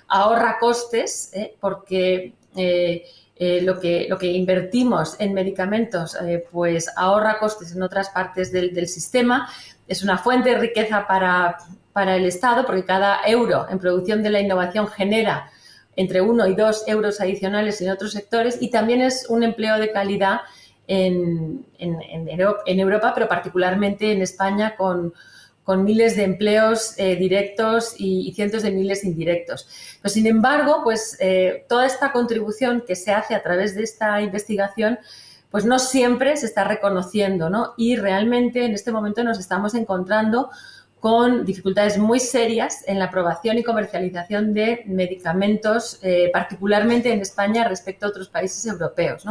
ahorra 0.07 0.59
costes, 0.61 1.29
eh, 1.33 1.57
porque 1.59 2.31
eh, 2.55 3.03
lo, 3.63 3.77
que, 3.81 4.31
invertimos 4.31 5.19
en 5.19 5.33
medicamentos 5.33 6.17
pues 6.53 6.89
ahorra 6.95 7.37
costes 7.37 7.75
en 7.75 7.83
otras 7.83 8.11
partes 8.11 8.49
del, 8.53 8.73
del 8.73 8.87
sistema, 8.87 9.49
es 9.89 10.03
una 10.03 10.17
fuente 10.17 10.51
de 10.51 10.57
riqueza 10.57 11.05
para, 11.05 11.57
para 11.91 12.15
el 12.15 12.25
Estado, 12.25 12.65
porque 12.65 12.85
cada 12.85 13.19
euro 13.27 13.67
en 13.69 13.77
producción 13.77 14.23
de 14.23 14.29
la 14.29 14.39
innovación 14.39 14.87
genera 14.87 15.49
entre 15.95 16.21
uno 16.21 16.47
y 16.47 16.55
dos 16.55 16.83
euros 16.87 17.21
adicionales 17.21 17.81
en 17.81 17.91
otros 17.91 18.11
sectores 18.11 18.57
y 18.61 18.69
también 18.69 19.01
es 19.01 19.25
un 19.29 19.43
empleo 19.43 19.77
de 19.77 19.91
calidad 19.91 20.41
en, 20.87 21.65
Europa, 21.79 23.13
pero 23.13 23.27
particularmente 23.27 24.11
en 24.11 24.21
España 24.21 24.75
con, 24.75 25.13
miles 25.83 26.17
de 26.17 26.23
empleos 26.23 26.93
eh, 26.97 27.15
directos 27.15 27.95
y, 27.97 28.33
cientos 28.33 28.63
de 28.63 28.71
miles 28.71 29.03
indirectos. 29.03 29.97
Pero, 30.01 30.13
sin 30.13 30.27
embargo, 30.27 30.81
pues 30.83 31.15
eh, 31.19 31.65
toda 31.69 31.85
esta 31.85 32.11
contribución 32.11 32.83
que 32.85 32.95
se 32.95 33.11
hace 33.11 33.33
a 33.33 33.41
través 33.41 33.75
de 33.75 33.83
esta 33.83 34.21
investigación 34.21 34.99
pues 35.53 35.65
no 35.65 35.77
siempre 35.77 36.35
se 36.35 36.47
está 36.47 36.63
reconociendo, 36.63 37.47
¿no? 37.47 37.75
Y 37.77 37.95
realmente 37.95 38.65
en 38.65 38.73
este 38.73 38.91
momento 38.91 39.23
nos 39.23 39.37
estamos 39.37 39.75
encontrando 39.75 40.49
con 41.03 41.43
dificultades 41.43 41.97
muy 41.97 42.17
serias 42.17 42.87
en 42.87 42.97
la 42.97 43.05
aprobación 43.05 43.57
y 43.57 43.63
comercialización 43.63 44.53
de 44.53 44.83
medicamentos, 44.85 45.99
eh, 46.01 46.29
particularmente 46.31 47.11
en 47.11 47.19
España 47.19 47.67
respecto 47.67 48.05
a 48.05 48.09
otros 48.09 48.29
países 48.29 48.65
europeos. 48.65 49.25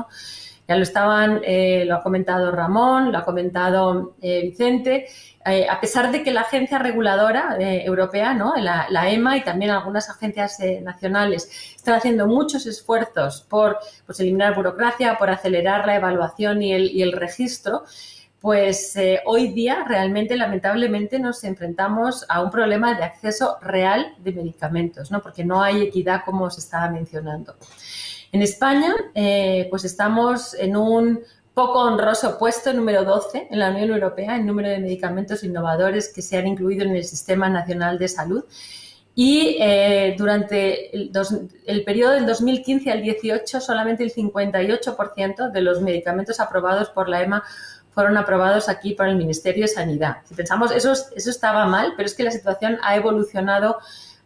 Ya 0.68 0.76
lo 0.76 0.82
estaban, 0.82 1.40
eh, 1.42 1.86
lo 1.86 1.94
ha 1.96 2.02
comentado 2.02 2.50
Ramón, 2.50 3.10
lo 3.10 3.16
ha 3.16 3.24
comentado 3.24 4.16
eh, 4.20 4.42
Vicente. 4.42 5.06
a 5.46 5.80
pesar 5.80 6.12
de 6.12 6.22
que 6.22 6.30
la 6.30 6.42
agencia 6.42 6.78
reguladora 6.78 7.56
europea, 7.58 8.34
¿no? 8.34 8.52
la, 8.56 9.10
EMA 9.10 9.38
y 9.38 9.42
también 9.42 9.70
algunas 9.70 10.10
agencias 10.10 10.58
nacionales 10.82 11.50
están 11.74 11.94
haciendo 11.94 12.26
muchos 12.26 12.66
esfuerzos 12.66 13.40
por 13.48 13.78
pues, 14.04 14.20
eliminar 14.20 14.54
burocracia, 14.54 15.16
por 15.16 15.30
acelerar 15.30 15.86
la 15.86 15.96
evaluación 15.96 16.62
y 16.62 16.74
el, 16.74 16.90
y 16.90 17.00
el 17.00 17.12
registro, 17.12 17.84
pues 18.42 18.96
eh, 18.96 19.20
hoy 19.24 19.52
día 19.52 19.84
realmente 19.86 20.36
lamentablemente 20.36 21.20
nos 21.20 21.44
enfrentamos 21.44 22.26
a 22.28 22.42
un 22.42 22.50
problema 22.50 22.92
de 22.94 23.04
acceso 23.04 23.56
real 23.62 24.16
de 24.18 24.32
medicamentos, 24.32 25.12
¿no? 25.12 25.22
porque 25.22 25.44
no 25.44 25.62
hay 25.62 25.82
equidad 25.82 26.22
como 26.24 26.50
se 26.50 26.58
estaba 26.58 26.90
mencionando. 26.90 27.54
En 28.32 28.42
España, 28.42 28.92
eh, 29.14 29.68
pues 29.70 29.84
estamos 29.84 30.54
en 30.54 30.76
un 30.76 31.20
poco 31.54 31.82
honroso 31.82 32.36
puesto 32.36 32.72
número 32.72 33.04
12 33.04 33.46
en 33.48 33.58
la 33.60 33.70
Unión 33.70 33.90
Europea 33.90 34.34
en 34.34 34.44
número 34.44 34.70
de 34.70 34.78
medicamentos 34.80 35.44
innovadores 35.44 36.12
que 36.12 36.20
se 36.20 36.36
han 36.36 36.48
incluido 36.48 36.84
en 36.84 36.96
el 36.96 37.04
Sistema 37.04 37.48
Nacional 37.48 37.96
de 37.96 38.08
Salud. 38.08 38.44
Y 39.14 39.58
eh, 39.60 40.14
durante 40.16 40.96
el, 40.96 41.12
el, 41.66 41.84
periodo 41.84 42.12
del 42.12 42.24
2015 42.24 42.90
al 42.90 43.02
18, 43.02 43.60
solamente 43.60 44.02
el 44.02 44.12
58% 44.12 45.52
de 45.52 45.60
los 45.60 45.82
medicamentos 45.82 46.40
aprobados 46.40 46.88
por 46.88 47.10
la 47.10 47.22
EMA 47.22 47.44
fueron 47.94 48.16
aprobados 48.16 48.68
aquí 48.68 48.94
por 48.94 49.08
el 49.08 49.16
Ministerio 49.16 49.64
de 49.64 49.68
Sanidad. 49.68 50.18
Si 50.24 50.34
pensamos, 50.34 50.72
eso, 50.72 50.92
eso 50.92 51.30
estaba 51.30 51.66
mal, 51.66 51.94
pero 51.96 52.06
es 52.06 52.14
que 52.14 52.22
la 52.22 52.30
situación 52.30 52.78
ha 52.82 52.96
evolucionado 52.96 53.78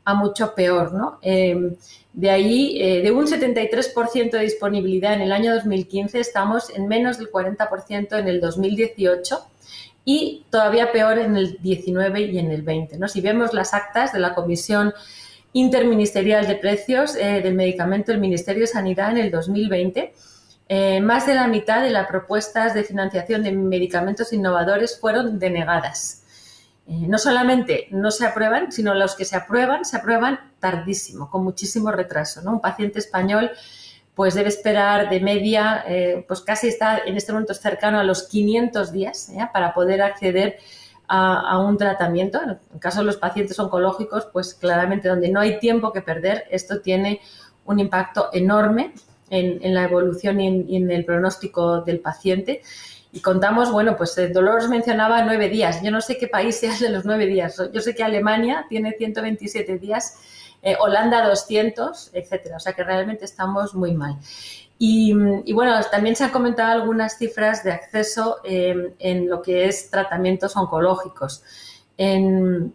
a 0.05 0.15
mucho 0.15 0.55
peor, 0.55 0.93
¿no? 0.93 1.19
Em, 1.21 1.75
de 2.13 2.31
ahí, 2.31 2.81
eh, 2.81 3.03
de 3.03 3.11
un 3.11 3.27
73% 3.27 4.37
de 4.39 4.45
disponibilidad 4.45 5.13
en 5.13 5.21
el 5.21 5.33
año 5.33 5.53
2015, 5.53 6.21
estamos 6.21 6.71
en 6.71 6.87
menos 6.89 7.19
del 7.19 7.31
40% 7.31 8.17
en 8.17 8.29
el 8.29 8.41
2018 8.41 9.39
y 10.05 10.45
todavía 10.49 10.93
peor 10.93 11.19
en 11.19 11.37
el 11.37 11.59
19 11.61 12.21
y 12.23 12.39
en 12.39 12.53
el 12.53 12.63
20. 12.63 12.99
¿no? 12.99 13.09
Si 13.09 13.21
vemos 13.21 13.53
las 13.53 13.75
actas 13.75 14.13
de 14.13 14.21
la 14.21 14.35
Comisión 14.35 14.95
Interministerial 15.53 16.47
de 16.47 16.55
Precios 16.55 17.17
eh, 17.17 17.41
del 17.43 17.55
Medicamento 17.55 18.13
del 18.13 18.21
Ministerio 18.21 18.63
de 18.63 18.69
Sanidad 18.69 19.11
en 19.11 19.19
el 19.19 19.31
2020, 19.31 20.15
eh, 20.69 21.01
más 21.01 21.27
de 21.27 21.35
la 21.35 21.47
mitad 21.47 21.83
de 21.83 21.91
las 21.91 22.09
propuestas 22.09 22.75
de 22.75 22.83
financiación 22.83 23.45
de 23.45 23.53
medicamentos 23.53 24.33
innovadores 24.33 24.99
fueron 24.99 25.39
denegadas. 25.39 26.25
Eh, 26.89 27.07
no 27.09 27.19
solamente 27.19 27.87
no 27.91 28.11
se 28.11 28.27
aprueban, 28.27 28.73
sino 28.73 28.95
los 28.95 29.15
que 29.15 29.25
se 29.25 29.37
aprueban, 29.37 29.85
se 29.85 29.97
aprueban 29.97 30.41
tardísimo, 30.59 31.31
con 31.31 31.45
muchísimo 31.45 31.93
retraso. 31.93 32.41
Un 32.45 32.61
paciente 32.61 32.99
español 32.99 33.51
pues 34.15 34.35
debe 34.35 34.49
esperar 34.49 35.11
de 35.11 35.21
media, 35.21 35.85
eh, 35.87 36.25
pues 36.27 36.41
casi 36.41 36.69
está 36.69 36.99
en 36.99 37.17
este 37.17 37.33
momento 37.33 37.53
cercano 37.53 38.01
a 38.01 38.05
los 38.05 38.23
500 38.25 38.91
días 38.91 39.31
para 39.53 39.75
poder 39.75 40.01
acceder 40.01 40.59
a, 41.07 41.51
a, 41.51 41.59
un 41.59 41.77
tratamiento. 41.77 42.43
En 42.43 42.51
el 42.51 42.81
caso 42.81 43.01
de 43.01 43.05
los 43.05 43.19
pacientes 43.19 43.59
oncológicos, 43.59 44.27
pues 44.33 44.55
claramente 44.55 45.09
donde 45.09 45.29
no 45.29 45.41
hay 45.41 45.59
tiempo 45.59 45.93
que 45.93 46.01
perder, 46.01 46.45
esto 46.51 46.81
tiene 46.81 47.21
un 47.67 47.79
impacto 47.79 48.31
enorme 48.33 48.95
en, 49.31 49.75
la 49.75 49.85
evolución 49.85 50.41
y 50.41 50.77
en, 50.77 50.91
el 50.91 51.05
pronóstico 51.05 51.81
del 51.81 52.01
paciente. 52.01 52.63
Y 53.13 53.21
contamos, 53.21 53.73
bueno, 53.73 53.97
pues 53.97 54.17
eh, 54.19 54.29
Dolores 54.29 54.69
mencionaba 54.69 55.23
nueve 55.23 55.49
días. 55.49 55.83
Yo 55.83 55.91
no 55.91 56.01
sé 56.01 56.19
qué 56.19 56.29
país 56.29 56.57
sea 56.57 56.77
de 56.79 56.91
los 56.91 57.05
nueve 57.05 57.27
días. 57.27 57.61
Yo 57.73 57.81
sé 57.81 57.95
que 57.95 58.03
Alemania 58.03 58.67
tiene 58.69 58.93
127 58.93 59.79
días, 59.79 60.19
eh, 60.63 60.77
Holanda 60.79 61.27
200, 61.27 62.11
etcétera. 62.13 62.57
O 62.57 62.61
sea 62.61 62.75
que 62.75 62.85
realmente 62.85 63.25
estamos 63.25 63.75
muy 63.75 63.95
mal. 63.95 64.19
Y, 64.79 65.15
bueno, 65.55 65.73
también 65.91 66.17
se 66.17 66.25
han 66.25 66.31
comentado 66.31 66.73
algunas 66.73 67.17
cifras 67.17 67.65
de 67.65 67.73
acceso 67.73 68.41
em, 68.45 68.93
en 68.99 69.29
lo 69.29 69.41
que 69.41 69.65
es 69.65 69.89
tratamientos 69.89 70.55
oncológicos. 70.55 71.43
En, 71.97 72.75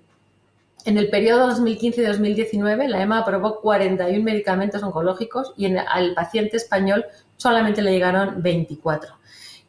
en 0.86 0.98
el 0.98 1.10
periodo 1.10 1.50
2015-2019, 1.52 2.88
la 2.88 3.02
EMA 3.02 3.20
aprobó 3.20 3.62
41 3.62 4.24
medicamentos 4.24 4.82
oncológicos 4.84 5.54
y 5.58 5.76
al 5.76 6.14
paciente 6.14 6.58
español 6.58 7.06
solamente 7.38 7.82
le 7.82 7.92
llegaron 7.92 8.42
24. 8.42 9.16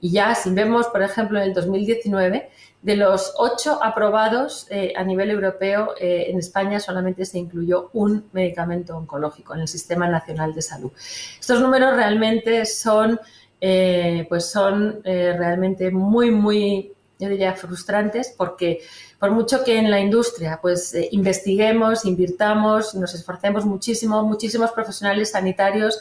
Y 0.00 0.10
ya, 0.10 0.34
si 0.34 0.50
vemos, 0.50 0.88
por 0.88 1.02
ejemplo, 1.02 1.38
en 1.38 1.48
el 1.48 1.54
2019, 1.54 2.50
de 2.82 2.96
los 2.96 3.34
ocho 3.38 3.78
aprobados 3.82 4.66
eh, 4.68 4.92
a 4.96 5.04
nivel 5.04 5.30
europeo, 5.30 5.94
eh, 6.00 6.26
en 6.28 6.38
España 6.38 6.80
solamente 6.80 7.24
se 7.24 7.38
incluyó 7.38 7.90
un 7.92 8.28
medicamento 8.32 8.96
oncológico 8.96 9.54
en 9.54 9.60
el 9.60 9.68
Sistema 9.68 10.08
Nacional 10.08 10.52
de 10.52 10.62
Salud. 10.62 10.90
Estos 11.38 11.60
números 11.60 11.94
realmente 11.94 12.66
son, 12.66 13.20
eh, 13.60 14.26
pues 14.28 14.50
son 14.50 15.00
realmente 15.04 15.92
muy, 15.92 16.32
muy, 16.32 16.92
yo 17.20 17.28
diría, 17.28 17.54
frustrantes 17.54 18.34
porque 18.36 18.80
por 19.22 19.30
mucho 19.30 19.62
que 19.62 19.78
en 19.78 19.88
la 19.88 20.00
industria 20.00 20.58
pues 20.60 20.96
investiguemos, 21.12 22.04
invirtamos, 22.04 22.96
nos 22.96 23.14
esforcemos 23.14 23.64
muchísimo, 23.64 24.24
muchísimos 24.24 24.72
profesionales 24.72 25.30
sanitarios 25.30 26.00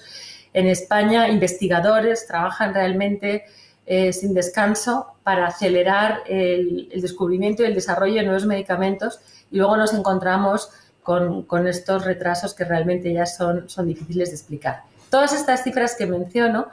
en 0.53 0.65
España, 0.65 1.29
investigadores, 1.29 2.25
trabajan 2.25 2.73
realmente 2.73 3.43
eh, 3.85 4.11
sin 4.11 4.33
descanso 4.33 5.13
para 5.21 5.45
acelerar 5.45 6.23
el, 6.25 6.89
descubrimiento 6.99 7.61
y 7.61 7.67
el 7.67 7.75
desarrollo 7.75 8.15
de 8.15 8.23
nuevos 8.23 8.47
medicamentos 8.47 9.19
y 9.51 9.57
luego 9.57 9.77
nos 9.77 9.93
encontramos 9.93 10.71
con, 11.03 11.67
estos 11.67 12.03
retrasos 12.03 12.55
que 12.55 12.65
realmente 12.65 13.13
ya 13.13 13.27
son, 13.27 13.69
son, 13.69 13.85
difíciles 13.85 14.29
de 14.29 14.35
explicar. 14.35 14.81
Todas 15.11 15.31
estas 15.33 15.63
cifras 15.63 15.95
que 15.95 16.07
menciono 16.07 16.69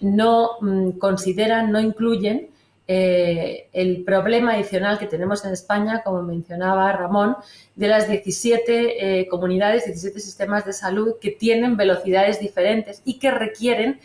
no 0.00 0.58
mm, 0.60 0.90
consideran, 0.98 1.72
no 1.72 1.80
incluyen 1.80 2.50
eh, 2.88 3.68
el 3.72 4.04
problema 4.04 4.54
adicional 4.54 4.98
que 4.98 5.06
tenemos 5.06 5.44
en 5.44 5.52
España, 5.52 6.02
como 6.04 6.22
mencionaba 6.22 6.92
Ramón, 6.92 7.36
de 7.74 7.88
las 7.88 8.08
17 8.08 9.20
eh, 9.20 9.28
comunidades, 9.28 9.86
17 9.86 10.20
sistemas 10.20 10.64
de 10.64 10.72
salud 10.72 11.16
que 11.20 11.32
tienen 11.32 11.76
velocidades 11.76 12.38
diferentes 12.38 13.02
y 13.04 13.18
que 13.18 13.30
requieren 13.30 14.00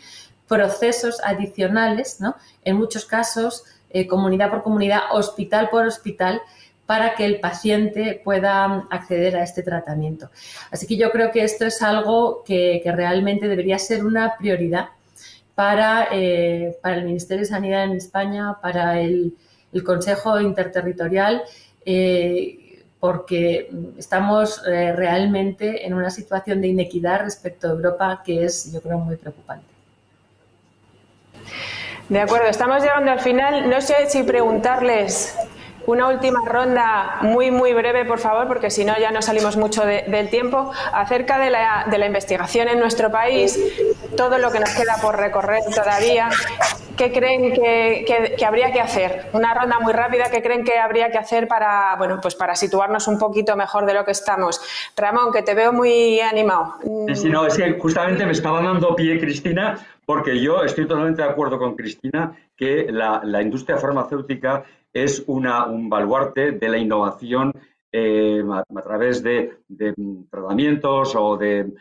procesos 0.48 1.20
adicionales, 1.24 2.20
¿no? 2.20 2.36
en 2.64 2.76
muchos 2.76 3.04
casos, 3.04 3.64
eh, 3.90 4.06
comunidad 4.06 4.50
por 4.50 4.62
comunidad, 4.62 5.00
hospital 5.12 5.68
por 5.70 5.86
hospital, 5.86 6.42
para 6.86 7.14
que 7.14 7.24
el 7.24 7.40
paciente 7.40 8.20
pueda 8.22 8.86
acceder 8.90 9.36
a 9.36 9.44
este 9.44 9.62
tratamiento. 9.62 10.30
Así 10.70 10.86
que 10.86 10.96
yo 10.96 11.10
creo 11.10 11.30
que 11.30 11.44
esto 11.44 11.64
es 11.64 11.80
algo 11.80 12.42
que, 12.44 12.82
realmente 12.84 13.48
debería 13.48 13.78
ser 13.78 14.04
una 14.04 14.36
prioridad 14.36 14.90
para, 15.54 16.08
eh, 16.12 16.76
para, 16.82 16.96
el 16.96 17.04
Ministerio 17.04 17.42
de 17.42 17.46
Sanidad 17.46 17.84
en 17.84 17.92
España, 17.92 18.56
para 18.60 19.00
el, 19.00 19.34
Consejo 19.84 20.38
Interterritorial, 20.38 21.42
eh, 21.86 22.82
porque 23.00 23.70
estamos 23.96 24.62
realmente 24.64 25.86
en 25.86 25.94
una 25.94 26.10
situación 26.10 26.60
de 26.60 26.68
inequidad 26.68 27.22
respecto 27.22 27.68
a 27.68 27.70
Europa 27.70 28.22
que 28.24 28.44
es, 28.44 28.70
yo 28.70 28.82
creo, 28.82 28.98
muy 28.98 29.16
preocupante. 29.16 29.64
De 32.08 32.20
acuerdo, 32.20 32.48
estamos 32.48 32.82
llegando 32.82 33.10
al 33.10 33.20
final. 33.20 33.70
No 33.70 33.80
sé 33.80 33.94
si 34.08 34.22
preguntarles 34.22 35.34
una 35.86 36.08
última 36.08 36.40
ronda 36.46 37.18
muy, 37.22 37.50
muy 37.50 37.72
breve, 37.72 38.04
por 38.04 38.18
favor, 38.18 38.46
porque 38.46 38.70
si 38.70 38.84
no 38.84 38.98
ya 38.98 39.10
no 39.10 39.22
salimos 39.22 39.56
mucho 39.56 39.84
del 39.84 40.28
tiempo, 40.30 40.70
acerca 40.92 41.38
de 41.38 41.50
la, 41.50 41.86
de 41.90 41.98
la, 41.98 42.06
investigación 42.06 42.68
en 42.68 42.78
nuestro 42.78 43.10
país, 43.10 43.58
todo 44.16 44.38
lo 44.38 44.50
que 44.50 44.60
nos 44.60 44.70
queda 44.70 44.96
por 45.00 45.16
recorrer 45.18 45.62
todavía. 45.74 46.28
¿Qué 46.96 47.10
creen 47.10 47.54
que, 47.54 48.04
que, 48.36 48.44
habría 48.44 48.70
que 48.70 48.80
hacer? 48.80 49.30
Una 49.32 49.54
ronda 49.54 49.80
muy 49.80 49.92
rápida, 49.92 50.30
¿qué 50.30 50.42
creen 50.42 50.62
que 50.62 50.78
habría 50.78 51.10
que 51.10 51.18
hacer 51.18 51.48
para, 51.48 51.96
bueno, 51.96 52.18
pues 52.20 52.34
para 52.34 52.54
situarnos 52.54 53.08
un 53.08 53.18
poquito 53.18 53.56
mejor 53.56 53.86
de 53.86 53.94
lo 53.94 54.04
que 54.04 54.10
estamos? 54.10 54.60
Ramón, 54.96 55.32
que 55.32 55.42
te 55.42 55.54
veo 55.54 55.72
muy 55.72 56.20
animado. 56.20 56.74
Sí, 57.14 57.30
no, 57.30 57.46
es 57.46 57.56
que 57.56 57.78
justamente 57.78 58.26
me 58.26 58.32
estaba 58.32 58.62
dando 58.62 58.94
pie 58.94 59.18
Cristina 59.18 59.78
porque 60.04 60.40
yo 60.40 60.62
estoy 60.62 60.86
totalmente 60.86 61.22
de 61.22 61.28
acuerdo 61.28 61.58
con 61.58 61.76
Cristina 61.76 62.32
que 62.56 62.86
la, 62.90 63.42
industria 63.42 63.78
farmacéutica 63.78 64.64
es 64.92 65.24
un 65.26 65.88
baluarte 65.88 66.52
de 66.52 66.68
la 66.68 66.78
innovación 66.78 67.52
eh, 67.90 68.42
a, 68.50 68.82
través 68.82 69.22
de, 69.22 69.58
tratamientos 70.30 71.14
o 71.14 71.36
de, 71.36 71.72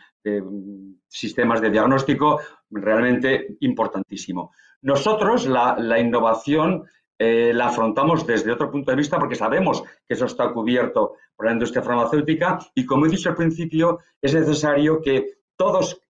sistemas 1.07 1.61
de 1.61 1.69
diagnóstico 1.69 2.39
realmente 2.69 3.55
importantísimo. 3.61 4.51
Nosotros 4.81 5.47
la, 5.47 5.99
innovación 5.99 6.85
eh, 7.17 7.51
la 7.53 7.67
afrontamos 7.67 8.25
desde 8.25 8.51
otro 8.51 8.71
punto 8.71 8.91
de 8.91 8.97
vista 8.97 9.19
porque 9.19 9.35
sabemos 9.35 9.83
que 10.07 10.15
eso 10.15 10.25
está 10.25 10.51
cubierto 10.51 11.13
por 11.35 11.45
la 11.45 11.53
industria 11.53 11.83
farmacéutica 11.83 12.59
y 12.75 12.85
como 12.85 13.05
he 13.05 13.09
dicho 13.09 13.29
al 13.29 13.35
principio, 13.35 13.99
es 14.21 14.33
necesario 14.33 15.01
que 15.01 15.37
todos 15.55 16.01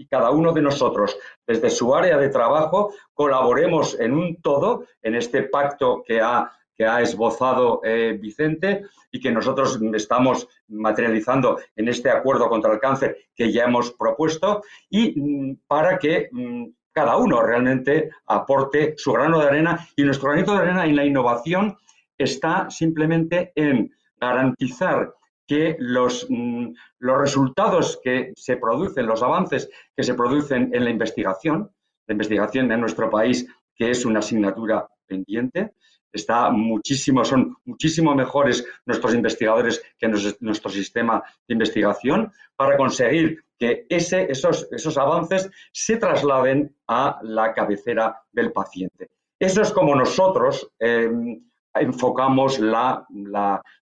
y 0.00 0.06
cada 0.06 0.30
uno 0.30 0.54
de 0.54 0.62
nosotros, 0.62 1.14
desde 1.46 1.68
su 1.68 1.94
área 1.94 2.16
de 2.16 2.30
trabajo, 2.30 2.94
colaboremos 3.12 4.00
en 4.00 4.14
un 4.14 4.40
todo, 4.40 4.86
en 5.02 5.14
este 5.14 5.42
pacto 5.42 6.02
que 6.02 6.22
ha, 6.22 6.50
que 6.74 6.86
ha 6.86 7.02
esbozado 7.02 7.82
eh, 7.84 8.16
Vicente 8.18 8.84
y 9.12 9.20
que 9.20 9.30
nosotros 9.30 9.78
estamos 9.92 10.48
materializando 10.68 11.58
en 11.76 11.88
este 11.88 12.08
acuerdo 12.08 12.48
contra 12.48 12.72
el 12.72 12.80
cáncer 12.80 13.18
que 13.34 13.52
ya 13.52 13.64
hemos 13.64 13.92
propuesto 13.92 14.62
y 14.88 15.20
mm, 15.20 15.58
para 15.66 15.98
que 15.98 16.30
mm, 16.32 16.68
cada 16.92 17.18
uno 17.18 17.42
realmente 17.42 18.08
aporte 18.26 18.94
su 18.96 19.12
grano 19.12 19.38
de 19.38 19.48
arena 19.48 19.86
y 19.96 20.02
nuestro 20.02 20.30
granito 20.30 20.52
de 20.52 20.60
arena 20.60 20.86
en 20.86 20.96
la 20.96 21.04
innovación 21.04 21.76
está 22.16 22.70
simplemente 22.70 23.52
en 23.54 23.94
garantizar 24.16 25.12
que 25.50 25.74
los, 25.80 26.28
mm, 26.30 26.68
los 27.00 27.18
resultados 27.18 27.98
que 28.04 28.32
se 28.36 28.56
producen, 28.56 29.04
los 29.04 29.20
avances 29.20 29.68
que 29.96 30.04
se 30.04 30.14
producen 30.14 30.70
en 30.72 30.84
la 30.84 30.90
investigación, 30.90 31.68
la 32.06 32.12
investigación 32.12 32.70
en 32.70 32.80
nuestro 32.80 33.10
país, 33.10 33.48
que 33.74 33.90
es 33.90 34.04
una 34.04 34.20
asignatura 34.20 34.88
pendiente, 35.04 35.72
está 36.12 36.50
muchísimo, 36.50 37.24
son 37.24 37.56
muchísimo 37.64 38.14
mejores 38.14 38.64
nuestros 38.86 39.12
investigadores 39.12 39.82
que 39.98 40.06
nuestro 40.38 40.70
sistema 40.70 41.20
de 41.48 41.54
investigación 41.54 42.32
para 42.54 42.76
conseguir 42.76 43.42
que 43.58 43.86
ese, 43.88 44.30
esos, 44.30 44.68
esos 44.70 44.96
avances 44.98 45.50
se 45.72 45.96
trasladen 45.96 46.76
a 46.86 47.18
la 47.24 47.52
cabecera 47.52 48.22
del 48.30 48.52
paciente. 48.52 49.10
Eso 49.36 49.62
es 49.62 49.72
como 49.72 49.96
nosotros 49.96 50.70
em, 50.78 51.42
enfocamos 51.74 52.58
la, 52.58 53.06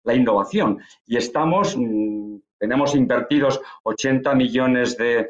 innovación 0.06 0.80
y 1.06 1.16
estamos, 1.16 1.76
mm, 1.76 2.36
tenemos 2.58 2.94
invertidos 2.94 3.60
80 3.84 4.34
millones 4.34 4.96
de, 4.96 5.28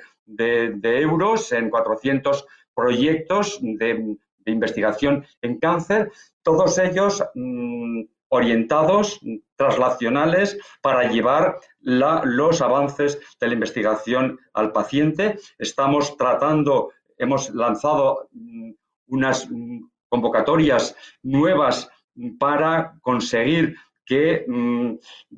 euros 0.82 1.52
en 1.52 1.70
400 1.70 2.46
proyectos 2.74 3.58
de, 3.62 4.16
investigación 4.46 5.26
en 5.42 5.58
cáncer, 5.58 6.10
todos 6.42 6.78
ellos 6.78 7.22
mm, 7.34 8.02
orientados, 8.28 9.20
traslacionales, 9.56 10.58
para 10.80 11.10
llevar 11.10 11.58
los 11.80 12.62
avances 12.62 13.20
de 13.40 13.46
la 13.46 13.54
investigación 13.54 14.38
al 14.54 14.72
paciente. 14.72 15.38
Estamos 15.58 16.16
tratando, 16.16 16.92
hemos 17.18 17.50
lanzado 17.50 18.28
mm, 18.32 18.70
unas 19.08 19.48
convocatorias 20.08 20.96
nuevas 21.22 21.90
para 22.38 22.94
conseguir 23.00 23.76
que 24.04 24.44
mm, 24.48 24.94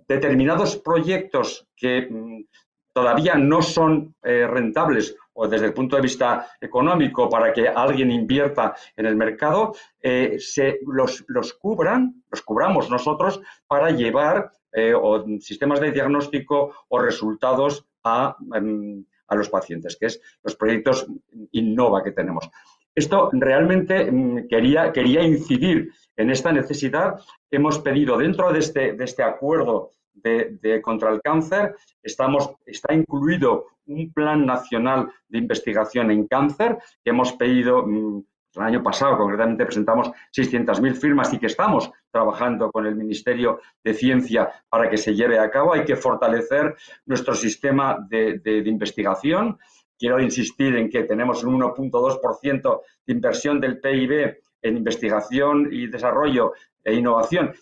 determinados 0.06 0.76
proyectos 0.76 1.66
que 1.76 2.06
mm, 2.08 2.44
todavía 2.92 3.34
no 3.34 3.62
son 3.62 4.14
eh, 4.22 4.46
rentables 4.46 5.16
o 5.32 5.48
desde 5.48 5.66
el 5.66 5.72
punto 5.72 5.96
de 5.96 6.02
vista 6.02 6.50
económico 6.60 7.28
para 7.28 7.52
que 7.52 7.66
alguien 7.68 8.10
invierta 8.10 8.74
en 8.96 9.06
el 9.06 9.16
mercado, 9.16 9.74
eh, 10.00 10.36
se 10.38 10.80
los, 10.86 11.22
cubran, 11.54 12.22
los 12.30 12.42
cubramos 12.42 12.90
nosotros 12.90 13.40
para 13.66 13.90
llevar 13.90 14.50
eh, 14.72 14.92
sistemas 15.40 15.80
de 15.80 15.92
diagnóstico 15.92 16.74
o 16.88 16.98
resultados 16.98 17.86
a, 18.04 18.36
mm, 18.38 19.04
a 19.28 19.34
los 19.34 19.48
pacientes, 19.48 19.96
que 19.96 20.06
es 20.06 20.20
los 20.42 20.56
proyectos 20.56 21.06
Innova 21.52 22.02
que 22.02 22.12
tenemos. 22.12 22.50
Esto 22.94 23.30
realmente 23.32 24.46
quería, 24.48 24.92
quería 24.92 25.22
incidir 25.22 25.90
en 26.20 26.30
esta 26.30 26.52
necesidad. 26.52 27.18
Hemos 27.50 27.78
pedido 27.78 28.18
dentro 28.18 28.52
de 28.52 28.58
este, 28.58 29.02
este 29.02 29.22
acuerdo 29.22 29.90
de, 30.12 30.80
contra 30.82 31.10
el 31.10 31.22
cáncer, 31.22 31.74
estamos, 32.02 32.50
está 32.66 32.92
incluido 32.92 33.66
un 33.86 34.12
plan 34.12 34.44
nacional 34.44 35.10
de 35.28 35.38
investigación 35.38 36.10
en 36.10 36.26
cáncer 36.26 36.76
que 37.02 37.10
hemos 37.10 37.32
pedido 37.32 37.86
mm, 37.86 38.22
El 38.56 38.62
año 38.62 38.82
pasado, 38.82 39.16
concretamente, 39.16 39.64
presentamos 39.64 40.10
600.000 40.36 40.94
firmas 40.94 41.32
y 41.32 41.38
que 41.38 41.46
estamos 41.46 41.90
trabajando 42.10 42.70
con 42.70 42.84
el 42.84 42.96
Ministerio 42.96 43.60
de 43.82 43.94
Ciencia 43.94 44.50
para 44.68 44.90
que 44.90 44.98
se 44.98 45.14
lleve 45.14 45.38
a 45.38 45.48
cabo. 45.50 45.72
Hay 45.72 45.84
que 45.84 45.96
fortalecer 45.96 46.74
nuestro 47.06 47.34
sistema 47.34 47.96
de, 48.10 48.40
de 48.40 48.68
investigación. 48.68 49.56
Quiero 49.96 50.20
insistir 50.20 50.76
en 50.76 50.90
que 50.90 51.04
tenemos 51.04 51.44
un 51.44 51.60
1.2% 51.60 52.80
de 53.06 53.12
inversión 53.12 53.60
del 53.60 53.78
PIB 53.78 54.36
en 54.62 54.76
investigación 54.76 55.68
y 55.70 55.86
desarrollo 55.86 56.52
e 56.84 56.94
innovación, 56.94 57.52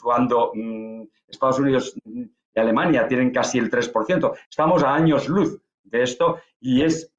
cuando 0.00 0.52
mm, 0.54 1.02
Estados 1.28 1.58
Unidos 1.58 1.94
y 2.04 2.30
Alemania 2.58 3.06
tienen 3.06 3.30
casi 3.30 3.58
el 3.58 3.70
3%. 3.70 4.32
Estamos 4.48 4.82
a 4.82 4.94
años 4.94 5.28
luz 5.28 5.60
de 5.84 6.02
esto 6.02 6.38
y 6.60 6.82
es, 6.82 7.12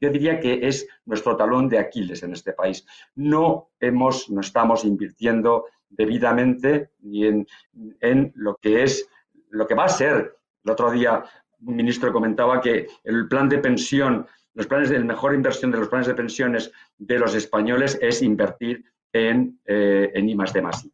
yo 0.00 0.10
diría 0.10 0.40
que 0.40 0.66
es 0.66 0.86
nuestro 1.04 1.36
talón 1.36 1.68
de 1.68 1.78
Aquiles 1.78 2.22
en 2.22 2.32
este 2.32 2.52
país. 2.52 2.86
No 3.14 3.70
hemos, 3.80 4.30
no 4.30 4.40
estamos 4.40 4.84
invirtiendo 4.84 5.66
debidamente 5.88 6.90
ni 7.00 7.26
en, 7.26 7.46
en 8.00 8.32
lo 8.36 8.56
que 8.56 8.82
es, 8.82 9.08
lo 9.50 9.66
que 9.66 9.74
va 9.74 9.84
a 9.84 9.88
ser. 9.88 10.36
El 10.64 10.70
otro 10.72 10.90
día 10.90 11.24
un 11.60 11.76
ministro 11.76 12.12
comentaba 12.12 12.60
que 12.60 12.86
el 13.04 13.26
plan 13.28 13.48
de 13.48 13.58
pensión 13.58 14.26
los 14.58 14.66
planes 14.66 14.90
de 14.90 14.98
la 14.98 15.04
mejor 15.04 15.34
inversión 15.34 15.70
de 15.70 15.78
los 15.78 15.88
planes 15.88 16.08
de 16.08 16.14
pensiones 16.14 16.72
de 16.96 17.16
los 17.16 17.32
españoles 17.36 17.96
es 18.02 18.22
invertir 18.22 18.84
en, 19.12 19.60
eh, 19.64 20.10
en 20.12 20.28
I 20.28 20.34
más 20.34 20.52
D 20.52 20.60
I. 20.60 20.92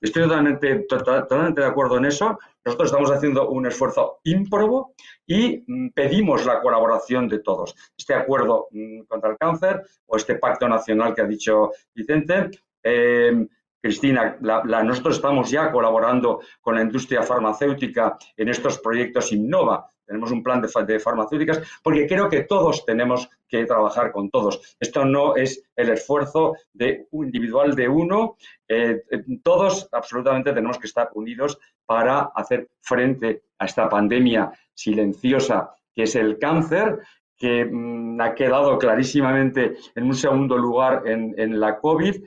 Estoy 0.00 0.24
totalmente, 0.24 0.84
totalmente 0.88 1.60
de 1.60 1.66
acuerdo 1.66 1.96
en 1.98 2.06
eso. 2.06 2.36
Nosotros 2.64 2.90
estamos 2.90 3.12
haciendo 3.12 3.48
un 3.50 3.66
esfuerzo 3.66 4.18
ímprobo 4.24 4.94
y 5.24 5.62
mm, 5.64 5.90
pedimos 5.90 6.44
la 6.44 6.60
colaboración 6.60 7.28
de 7.28 7.38
todos. 7.38 7.76
Este 7.96 8.14
acuerdo 8.14 8.66
mm, 8.72 9.02
contra 9.02 9.30
el 9.30 9.38
cáncer 9.38 9.84
o 10.06 10.16
este 10.16 10.34
pacto 10.34 10.68
nacional 10.68 11.14
que 11.14 11.22
ha 11.22 11.26
dicho 11.26 11.70
Vicente. 11.94 12.50
Eh, 12.82 13.46
Cristina, 13.80 14.38
nosotros 14.40 15.16
estamos 15.16 15.50
ya 15.50 15.70
colaborando 15.70 16.40
con 16.60 16.74
la 16.74 16.82
industria 16.82 17.22
farmacéutica 17.22 18.16
en 18.36 18.48
estos 18.48 18.80
proyectos 18.80 19.30
Innova, 19.30 19.88
tenemos 20.06 20.30
un 20.30 20.42
plan 20.42 20.62
de, 20.62 20.98
farmacéuticas, 20.98 21.62
porque 21.82 22.06
creo 22.06 22.28
que 22.28 22.44
todos 22.44 22.84
tenemos 22.84 23.28
que 23.48 23.64
trabajar 23.64 24.12
con 24.12 24.30
todos. 24.30 24.76
Esto 24.78 25.04
no 25.04 25.36
es 25.36 25.62
el 25.76 25.90
esfuerzo 25.90 26.54
de, 26.72 27.06
individual 27.12 27.74
de 27.74 27.88
uno, 27.88 28.36
eh, 28.68 29.02
todos 29.42 29.88
absolutamente 29.92 30.52
tenemos 30.52 30.78
que 30.78 30.86
estar 30.86 31.10
unidos 31.14 31.58
para 31.86 32.30
hacer 32.34 32.68
frente 32.80 33.44
a 33.58 33.66
esta 33.66 33.88
pandemia 33.88 34.52
silenciosa 34.74 35.74
que 35.94 36.02
es 36.02 36.16
el 36.16 36.38
cáncer, 36.38 37.00
que 37.36 37.64
mm, 37.64 38.20
ha 38.20 38.34
quedado 38.34 38.78
clarísimamente 38.78 39.76
en 39.94 40.04
un 40.04 40.14
segundo 40.14 40.56
lugar 40.58 41.02
en, 41.06 41.60
la 41.60 41.78
COVID, 41.78 42.24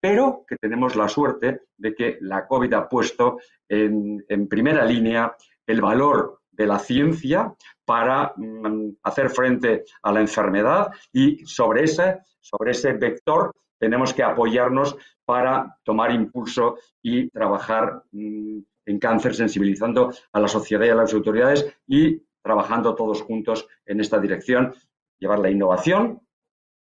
pero 0.00 0.44
que 0.46 0.56
tenemos 0.56 0.96
la 0.96 1.08
suerte 1.08 1.62
de 1.76 1.94
que 1.94 2.18
la 2.20 2.46
COVID 2.46 2.72
ha 2.74 2.88
puesto 2.88 3.38
en, 3.68 4.24
en 4.28 4.48
primera 4.48 4.84
línea 4.84 5.34
el 5.66 5.80
valor 5.80 6.42
de 6.56 6.66
la 6.66 6.78
ciencia 6.78 7.54
para 7.84 8.32
mm, 8.36 8.96
hacer 9.02 9.30
frente 9.30 9.84
a 10.02 10.12
la 10.12 10.20
enfermedad 10.20 10.90
y 11.12 11.44
sobre 11.46 11.84
ese, 11.84 12.20
sobre 12.40 12.72
ese 12.72 12.92
vector 12.92 13.52
tenemos 13.78 14.14
que 14.14 14.22
apoyarnos 14.22 14.96
para 15.24 15.76
tomar 15.82 16.10
impulso 16.12 16.78
y 17.02 17.28
trabajar 17.30 18.02
mm, 18.12 18.58
en 18.86 18.98
cáncer, 18.98 19.34
sensibilizando 19.34 20.12
a 20.32 20.40
la 20.40 20.48
sociedad 20.48 20.86
y 20.86 20.90
a 20.90 20.94
las 20.94 21.12
autoridades 21.14 21.74
y 21.86 22.22
trabajando 22.42 22.94
todos 22.94 23.22
juntos 23.22 23.66
en 23.86 24.00
esta 24.00 24.18
dirección, 24.18 24.74
llevar 25.18 25.38
la 25.38 25.50
innovación 25.50 26.20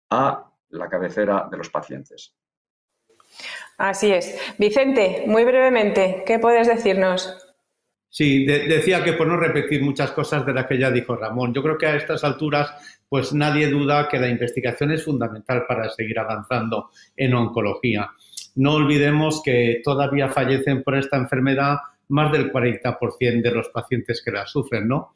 a 0.09 0.49
la 0.69 0.87
cabecera 0.87 1.47
de 1.51 1.57
los 1.57 1.69
pacientes. 1.69 2.35
Así 3.77 4.11
es. 4.11 4.37
Vicente, 4.57 5.23
muy 5.27 5.43
brevemente, 5.43 6.23
¿qué 6.25 6.39
puedes 6.39 6.67
decirnos? 6.67 7.48
Sí, 8.11 8.45
decía 8.45 9.03
que 9.03 9.13
por 9.13 9.27
no 9.27 9.37
repetir 9.37 9.83
muchas 9.83 10.11
cosas 10.11 10.43
de 10.43 10.53
las 10.53 10.65
que 10.65 10.79
ya 10.79 10.89
dijo 10.89 11.15
Ramón, 11.15 11.53
yo 11.53 11.61
creo 11.61 11.77
que 11.77 11.85
a 11.85 11.95
estas 11.95 12.23
alturas 12.23 12.73
pues 13.07 13.33
nadie 13.33 13.67
duda 13.67 14.07
que 14.07 14.19
la 14.19 14.29
investigación 14.29 14.91
es 14.91 15.03
fundamental 15.03 15.65
para 15.67 15.89
seguir 15.89 16.17
avanzando 16.19 16.89
en 17.15 17.33
oncología. 17.33 18.09
No 18.55 18.73
olvidemos 18.73 19.41
que 19.43 19.81
todavía 19.83 20.29
fallecen 20.29 20.83
por 20.83 20.95
esta 20.95 21.17
enfermedad 21.17 21.77
más 22.09 22.31
del 22.31 22.51
40% 22.51 23.41
de 23.41 23.51
los 23.51 23.69
pacientes 23.69 24.21
que 24.23 24.31
la 24.31 24.45
sufren, 24.47 24.87
¿no? 24.87 25.13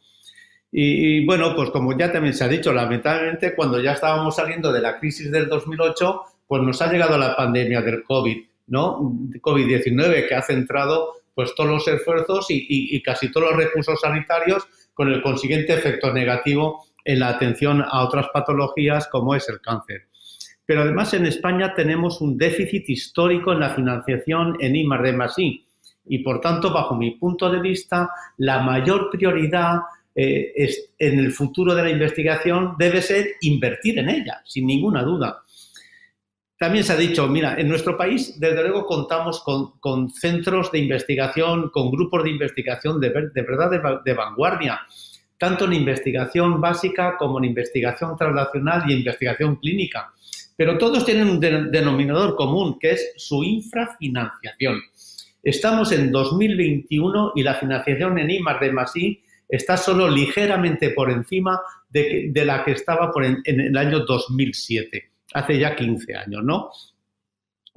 Y, 0.71 1.17
y, 1.17 1.25
bueno, 1.25 1.55
pues 1.55 1.69
como 1.69 1.95
ya 1.95 2.11
también 2.11 2.33
se 2.33 2.43
ha 2.43 2.47
dicho, 2.47 2.73
lamentablemente 2.73 3.55
cuando 3.55 3.79
ya 3.79 3.93
estábamos 3.93 4.35
saliendo 4.35 4.71
de 4.71 4.81
la 4.81 4.99
crisis 4.99 5.31
del 5.31 5.47
2008, 5.47 6.21
pues 6.47 6.63
nos 6.63 6.81
ha 6.81 6.91
llegado 6.91 7.17
la 7.17 7.35
pandemia 7.35 7.81
del 7.81 8.03
COVID, 8.03 8.37
¿no? 8.67 8.99
COVID-19 9.39 10.27
que 10.27 10.35
ha 10.35 10.41
centrado 10.41 11.22
pues 11.35 11.53
todos 11.55 11.69
los 11.69 11.87
esfuerzos 11.87 12.47
y, 12.49 13.01
casi 13.01 13.31
todos 13.31 13.51
los 13.51 13.57
recursos 13.57 13.99
sanitarios 13.99 14.67
con 14.93 15.11
el 15.11 15.21
consiguiente 15.21 15.73
efecto 15.73 16.13
negativo 16.13 16.85
en 17.03 17.19
la 17.19 17.29
atención 17.29 17.81
a 17.81 18.03
otras 18.03 18.27
patologías 18.33 19.07
como 19.07 19.35
es 19.35 19.49
el 19.49 19.59
cáncer. 19.61 20.07
Pero 20.65 20.83
además 20.83 21.13
en 21.13 21.25
España 21.25 21.73
tenemos 21.73 22.21
un 22.21 22.37
déficit 22.37 22.89
histórico 22.89 23.51
en 23.51 23.59
la 23.59 23.71
financiación 23.71 24.55
en 24.59 24.75
I 24.75 24.85
más 24.85 25.37
I 25.37 25.65
y 26.05 26.19
por 26.19 26.41
tanto, 26.41 26.71
bajo 26.71 26.95
mi 26.95 27.11
punto 27.11 27.49
de 27.49 27.61
vista, 27.61 28.09
la 28.37 28.61
mayor 28.61 29.09
prioridad 29.09 29.79
eh, 30.15 30.53
en 30.99 31.19
el 31.19 31.31
futuro 31.31 31.73
de 31.73 31.83
la 31.83 31.89
investigación 31.89 32.75
debe 32.77 33.01
ser 33.01 33.27
invertir 33.41 33.99
en 33.99 34.09
ella, 34.09 34.41
sin 34.45 34.67
ninguna 34.67 35.03
duda. 35.03 35.43
También 36.63 36.85
se 36.85 36.93
ha 36.93 36.95
dicho, 36.95 37.27
mira, 37.27 37.59
en 37.59 37.67
nuestro 37.67 37.97
país, 37.97 38.39
desde 38.39 38.63
luego, 38.63 38.85
contamos 38.85 39.43
con, 39.43 40.09
centros 40.11 40.71
de 40.71 40.79
investigación, 40.79 41.69
con 41.71 41.91
grupos 41.91 42.23
de 42.23 42.29
investigación 42.29 43.01
de, 43.01 43.09
verdad 43.09 43.69
de, 44.01 44.13
vanguardia, 44.13 44.79
tanto 45.37 45.65
en 45.65 45.73
investigación 45.73 46.61
básica 46.61 47.17
como 47.17 47.39
en 47.39 47.43
investigación 47.43 48.15
translacional 48.15 48.89
y 48.89 48.93
investigación 48.93 49.57
clínica. 49.57 50.13
Pero 50.55 50.77
todos 50.77 51.05
tienen 51.05 51.31
un 51.31 51.41
denominador 51.41 52.37
común, 52.37 52.79
que 52.79 52.91
es 52.91 53.11
su 53.17 53.43
infrafinanciación. 53.43 54.79
Estamos 55.43 55.91
en 55.91 56.13
2021 56.13 57.33
y 57.35 57.43
la 57.43 57.55
financiación 57.55 58.17
en 58.19 58.29
I 58.29 58.39
de 58.61 59.19
está 59.49 59.75
solo 59.75 60.09
ligeramente 60.09 60.91
por 60.91 61.11
encima 61.11 61.59
de, 61.89 62.31
la 62.33 62.63
que 62.63 62.71
estaba 62.71 63.11
en 63.17 63.59
el 63.59 63.75
año 63.75 64.05
2007 64.05 65.12
hace 65.33 65.59
ya 65.59 65.75
15 65.75 66.15
años, 66.15 66.43
¿no? 66.43 66.69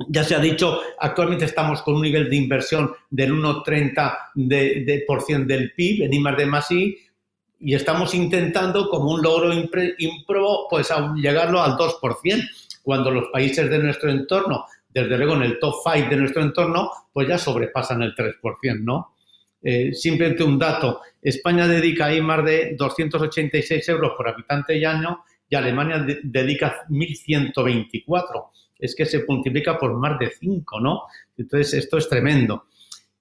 Ya 0.09 0.25
se 0.25 0.35
ha 0.35 0.39
dicho, 0.39 0.81
actualmente 0.99 1.47
estamos 1.47 1.81
con 1.83 1.95
un 1.95 2.03
nivel 2.03 2.29
de 2.29 2.37
inversión 2.37 2.93
del 3.09 3.33
1,30% 3.33 4.23
de, 4.35 5.05
por 5.07 5.25
del 5.25 5.73
PIB 5.73 6.05
en 6.05 6.13
I 6.13 6.23
de 6.37 6.47
más 6.47 6.71
y 6.71 7.75
estamos 7.75 8.13
intentando, 8.15 8.91
como 8.91 9.13
un 9.13 9.23
logro 9.23 9.51
improbo, 9.55 10.69
pues 10.69 10.93
llegarlo 11.17 11.63
al 11.63 11.77
2%, 11.77 12.49
cuando 12.83 13.11
los 13.11 13.29
países 13.33 13.71
de 13.71 13.79
nuestro 13.79 14.11
entorno, 14.11 14.67
desde 14.91 15.17
luego 15.17 15.35
en 15.35 15.43
el 15.43 15.59
top 15.59 15.75
5 15.83 16.11
de 16.11 16.17
nuestro 16.17 16.43
entorno, 16.43 16.91
pues 17.13 17.27
ya 17.29 17.39
sobrepasan 17.39 18.03
el 18.03 18.15
3%, 18.15 18.81
¿no? 18.81 19.15
Eh, 19.63 19.93
simplemente 19.95 20.45
un 20.45 20.59
dato, 20.59 21.01
España 21.21 21.67
dedica 21.67 22.07
ahí 22.07 22.21
más 22.21 22.45
de 22.45 22.77
286 22.77 23.89
euros 23.89 24.13
por 24.17 24.29
habitante 24.29 24.79
y 24.79 24.85
año 24.85 25.25
y 25.49 25.55
Alemania 25.55 26.05
dedica 26.23 26.87
1.124. 26.89 28.51
Es 28.79 28.95
que 28.95 29.07
se 29.07 29.25
multiplica 29.27 29.79
por 29.79 29.95
más 29.95 30.19
de 30.19 30.31
5, 30.31 30.81
¿no? 30.81 31.03
Entonces, 31.37 31.75
esto 31.75 31.99
es 31.99 32.09
tremendo. 32.09 32.67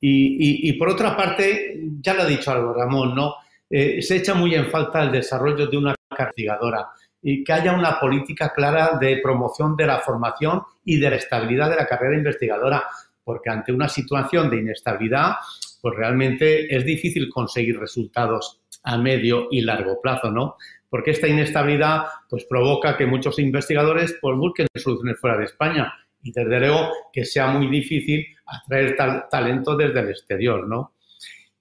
Y, 0.07 0.71
por 0.73 0.89
otra 0.89 1.17
parte, 1.17 1.81
ya 1.99 2.13
lo 2.13 2.23
ha 2.23 2.27
dicho 2.27 2.51
algo 2.51 2.73
Ramón, 2.73 3.15
¿no? 3.15 3.35
Eh, 3.67 4.01
se 4.03 4.17
echa 4.17 4.35
muy 4.35 4.53
en 4.53 4.67
falta 4.67 5.01
el 5.01 5.11
desarrollo 5.11 5.65
de 5.65 5.77
una 5.77 5.95
castigadora 6.15 6.89
y 7.21 7.43
que 7.43 7.53
haya 7.53 7.73
una 7.73 7.99
política 7.99 8.53
clara 8.53 8.99
de 8.99 9.17
promoción 9.17 9.75
de 9.75 9.87
la 9.87 9.99
formación 9.99 10.61
y 10.83 10.99
de 10.99 11.09
la 11.09 11.15
estabilidad 11.15 11.71
de 11.71 11.77
la 11.77 11.87
carrera 11.87 12.15
investigadora, 12.15 12.83
porque 13.23 13.49
ante 13.49 13.71
una 13.71 13.89
situación 13.89 14.51
de 14.51 14.57
inestabilidad, 14.57 15.37
pues 15.81 15.95
realmente 15.95 16.75
es 16.75 16.85
difícil 16.85 17.27
conseguir 17.29 17.79
resultados 17.79 18.61
a 18.83 18.99
medio 18.99 19.47
y 19.49 19.61
largo 19.61 19.99
plazo, 19.99 20.29
¿no? 20.29 20.57
Porque 20.95 21.11
esta 21.11 21.27
inestabilidad 21.27 22.05
pues, 22.29 22.45
provoca 22.45 22.95
que 22.95 23.05
muchos 23.05 23.37
investigadores 23.39 24.15
pues, 24.21 24.37
busquen 24.37 24.65
soluciones 24.73 25.19
fuera 25.19 25.37
de 25.37 25.43
España 25.43 25.93
y 26.23 26.31
desde 26.31 26.57
luego 26.57 26.89
que 27.11 27.25
sea 27.25 27.47
muy 27.47 27.67
difícil 27.67 28.25
atraer 28.45 28.95
talento 29.29 29.75
desde 29.75 29.99
el 29.99 30.09
exterior, 30.11 30.65
¿no? 30.65 30.93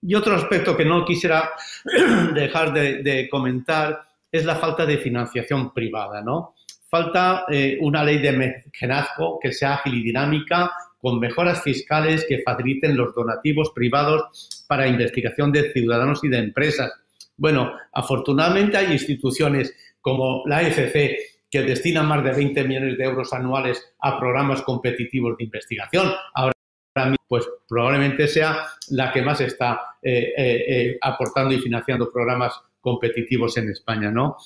Y 0.01 0.15
otro 0.15 0.37
aspecto 0.37 0.77
que 0.77 0.85
no 0.85 1.05
quisiera 1.05 1.51
dejar 2.33 2.73
de, 2.73 3.29
comentar 3.29 4.03
es 4.31 4.45
la 4.45 4.55
falta 4.55 4.87
de 4.87 4.99
financiación 4.99 5.75
privada, 5.75 6.23
¿no? 6.23 6.55
Falta 6.89 7.45
eh, 7.51 7.77
una 7.81 8.05
ley 8.05 8.19
de 8.19 8.31
mecenazgo 8.31 9.41
que 9.43 9.51
sea 9.51 9.75
ágil 9.75 9.95
y 9.95 10.05
dinámica, 10.05 10.71
con 11.01 11.19
mejoras 11.19 11.61
fiscales 11.61 12.25
que 12.29 12.39
faciliten 12.39 12.97
los 12.97 13.13
donativos 13.17 13.73
privados 13.75 14.65
para 14.69 14.87
investigación 14.87 15.51
de 15.51 15.73
ciudadanos 15.73 16.23
y 16.23 16.29
de 16.29 16.39
empresas 16.39 16.93
bueno, 17.37 17.73
afortunadamente 17.93 18.77
hay 18.77 18.93
instituciones 18.93 19.75
como 20.01 20.43
la 20.47 20.59
AFC 20.59 21.17
que 21.51 21.63
destina 21.63 22.03
más 22.03 22.25
de 22.25 22.33
20 22.33 22.65
millones 22.65 22.99
de 22.99 23.05
euros 23.05 23.33
anuales 23.33 23.95
a 24.01 24.19
programas 24.19 24.63
competitivos 24.63 25.37
de 25.37 25.45
investigación. 25.45 26.11
Ahora 26.35 26.55
pues 27.29 27.49
probablemente 27.69 28.29
sea 28.29 28.67
la 28.91 29.13
que 29.13 29.23
más 29.23 29.41
está 29.41 29.97
eh, 30.03 30.33
eh, 30.37 30.65
eh, 30.69 30.99
aportando 31.01 31.53
y 31.55 31.59
financiando 31.59 32.11
programas 32.11 32.61
competitivos 32.81 33.57
en 33.57 33.71
España, 33.71 34.11
¿no? 34.11 34.37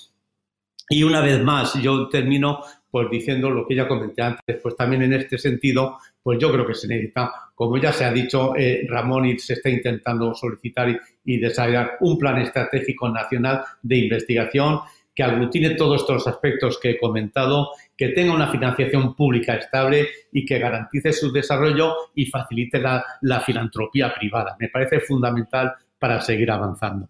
Y 0.89 1.02
una 1.02 1.20
vez 1.20 1.43
más, 1.43 1.74
yo 1.74 2.09
termino 2.09 2.60
pues 2.90 3.10
diciendo 3.10 3.51
lo 3.51 3.66
que 3.66 3.74
ya 3.74 3.86
comenté 3.86 4.23
antes, 4.23 4.60
pues 4.62 4.74
también 4.74 5.02
en 5.02 5.12
este 5.12 5.36
sentido, 5.36 5.98
pues 6.23 6.39
yo 6.39 6.51
creo 6.51 6.66
que 6.66 6.74
se 6.74 6.89
necesita, 6.89 7.31
como 7.55 7.77
ya 7.77 7.93
se 7.93 8.06
ha 8.06 8.10
dicho, 8.10 8.55
Ramón, 8.89 9.27
y 9.27 9.39
se 9.39 9.52
está 9.52 9.69
intentando 9.69 10.35
solicitar 10.35 10.98
y 11.23 11.36
desarrollar 11.36 11.98
un 12.01 12.19
plan 12.19 12.39
estratégico 12.39 13.10
nacional 13.10 13.62
de 13.82 13.98
investigación 13.98 14.81
que 15.19 15.24
aglutine 15.24 15.70
todos 15.70 16.02
estos 16.02 16.28
aspectos 16.28 16.78
que 16.78 16.90
he 16.90 16.98
comentado 16.98 17.70
que 17.97 18.10
tenga 18.10 18.32
una 18.32 18.52
financiación 18.52 19.16
pública 19.16 19.56
estable 19.56 20.06
y 20.31 20.47
que 20.47 20.60
garantice 20.60 21.12
su 21.12 21.32
desarrollo 21.32 21.93
y 22.15 22.27
facilite 22.27 22.78
la, 22.78 23.40
filantropía 23.44 24.15
privada. 24.15 24.56
Me 24.60 24.69
parece 24.69 25.01
fundamental 25.01 25.74
para 25.98 26.20
seguir 26.20 26.52
avanzando. 26.52 27.09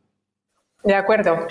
De 0.84 0.94
acuerdo. 0.94 1.46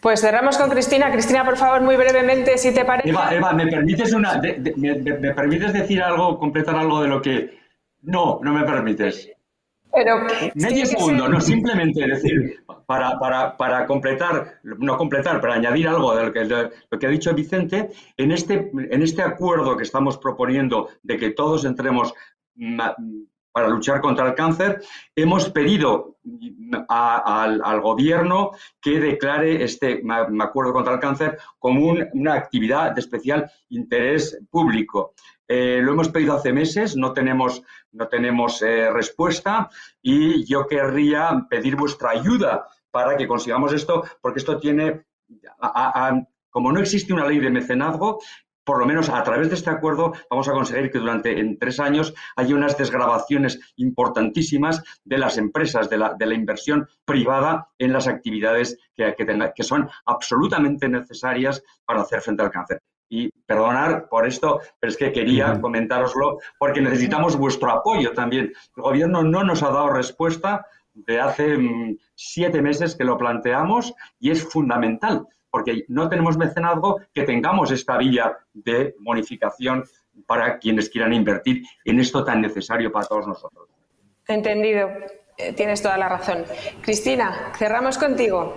Pues 0.00 0.20
cerramos 0.20 0.56
con 0.56 0.70
Cristina. 0.70 1.10
Cristina, 1.10 1.44
por 1.44 1.56
favor, 1.56 1.80
muy 1.80 1.96
brevemente, 1.96 2.58
si 2.58 2.72
te 2.72 2.84
parece. 2.84 3.08
Eva, 3.08 3.34
Eva 3.34 3.52
¿me 3.52 3.66
permites, 3.66 4.12
una, 4.12 4.40
me 4.40 5.34
permites 5.34 5.72
decir 5.72 6.02
algo, 6.02 6.38
completar 6.38 6.76
algo 6.76 7.02
de 7.02 7.08
lo 7.08 7.20
que... 7.20 7.58
No, 8.02 8.38
no 8.42 8.52
me 8.52 8.64
permites. 8.64 9.28
Pero, 9.92 10.26
Medio 10.54 10.86
segundo, 10.86 11.28
no, 11.28 11.40
simplemente 11.40 12.06
decir, 12.06 12.62
para, 12.86 13.18
para, 13.18 13.56
para, 13.56 13.86
completar, 13.86 14.60
no 14.62 14.96
completar, 14.98 15.40
para 15.40 15.54
añadir 15.54 15.88
algo 15.88 16.14
de 16.14 16.26
lo 16.26 16.32
que, 16.32 16.44
lo 16.44 16.98
que 16.98 17.06
ha 17.06 17.10
dicho 17.10 17.34
Vicente, 17.34 17.90
en 18.16 18.32
este, 18.32 18.70
en 18.74 19.02
este 19.02 19.22
acuerdo 19.22 19.76
que 19.76 19.84
estamos 19.84 20.18
proponiendo 20.18 20.90
de 21.02 21.16
que 21.16 21.30
todos 21.30 21.64
entremos 21.64 22.12
para 23.52 23.68
luchar 23.68 24.00
contra 24.00 24.28
el 24.28 24.34
cáncer, 24.34 24.80
hemos 25.16 25.50
pedido 25.50 26.18
al, 26.88 27.80
gobierno 27.80 28.52
que 28.80 29.00
declare 29.00 29.64
este 29.64 30.02
acuerdo 30.40 30.72
contra 30.72 30.94
el 30.94 31.00
cáncer 31.00 31.38
como 31.58 31.94
una 32.12 32.34
actividad 32.34 32.92
de 32.92 33.00
especial 33.00 33.50
interés 33.70 34.38
público. 34.50 35.14
Eh, 35.46 35.80
lo 35.82 35.92
hemos 35.92 36.10
pedido 36.10 36.34
hace 36.34 36.52
meses, 36.52 36.94
no 36.94 37.12
tenemos, 37.12 37.62
no 37.92 38.06
tenemos 38.08 38.60
eh, 38.60 38.90
respuesta 38.90 39.70
y 40.02 40.44
yo 40.44 40.66
querría 40.66 41.46
pedir 41.48 41.74
vuestra 41.74 42.10
ayuda 42.10 42.68
para 42.90 43.16
que 43.16 43.26
consigamos 43.26 43.72
esto, 43.72 44.04
porque 44.20 44.40
esto 44.40 44.58
tiene, 44.58 45.04
como 46.50 46.72
no 46.72 46.80
existe 46.80 47.12
una 47.12 47.26
ley 47.26 47.38
de 47.38 47.50
mecenazgo, 47.50 48.20
por 48.68 48.80
lo 48.80 48.84
menos 48.84 49.08
a 49.08 49.22
través 49.22 49.48
de 49.48 49.54
este 49.54 49.70
acuerdo 49.70 50.12
vamos 50.28 50.46
a 50.46 50.52
conseguir 50.52 50.90
que 50.90 50.98
durante 50.98 51.40
en 51.40 51.58
tres 51.58 51.80
años 51.80 52.12
haya 52.36 52.54
unas 52.54 52.76
desgrabaciones 52.76 53.58
importantísimas 53.76 54.82
de 55.04 55.16
las 55.16 55.38
empresas, 55.38 55.88
de 55.88 55.96
la, 55.96 56.12
de 56.18 56.26
la 56.26 56.34
inversión 56.34 56.86
privada 57.06 57.70
en 57.78 57.94
las 57.94 58.08
actividades 58.08 58.76
que, 58.94 59.14
que, 59.16 59.52
que 59.56 59.62
son 59.62 59.88
absolutamente 60.04 60.86
necesarias 60.86 61.64
para 61.86 62.02
hacer 62.02 62.20
frente 62.20 62.42
al 62.42 62.50
cáncer. 62.50 62.82
Y 63.08 63.30
perdonar 63.46 64.06
por 64.06 64.26
esto, 64.26 64.60
pero 64.78 64.90
es 64.90 64.98
que 64.98 65.12
quería 65.12 65.58
comentároslo 65.62 66.36
porque 66.58 66.82
necesitamos 66.82 67.38
vuestro 67.38 67.70
apoyo 67.70 68.12
también. 68.12 68.52
El 68.76 68.82
gobierno 68.82 69.22
no 69.22 69.44
nos 69.44 69.62
ha 69.62 69.70
dado 69.70 69.88
respuesta 69.94 70.66
de 70.92 71.18
hace 71.18 71.56
mm, 71.56 71.96
siete 72.14 72.60
meses 72.60 72.96
que 72.96 73.04
lo 73.04 73.16
planteamos 73.16 73.94
y 74.20 74.30
es 74.30 74.46
fundamental 74.46 75.26
porque 75.50 75.84
no 75.88 76.08
tenemos 76.08 76.36
mecenazgo, 76.36 77.00
que 77.14 77.22
tengamos 77.22 77.70
esta 77.70 77.96
vía 77.96 78.36
de 78.52 78.94
bonificación 79.00 79.84
para 80.26 80.58
quienes 80.58 80.90
quieran 80.90 81.12
invertir 81.12 81.62
en 81.84 82.00
esto 82.00 82.24
tan 82.24 82.40
necesario 82.40 82.90
para 82.92 83.06
todos 83.06 83.26
nosotros. 83.26 83.68
Entendido. 84.26 84.88
Eh, 85.38 85.52
tienes 85.52 85.80
toda 85.80 85.96
la 85.96 86.08
razón. 86.08 86.44
Cristina, 86.82 87.52
cerramos 87.56 87.96
contigo. 87.96 88.54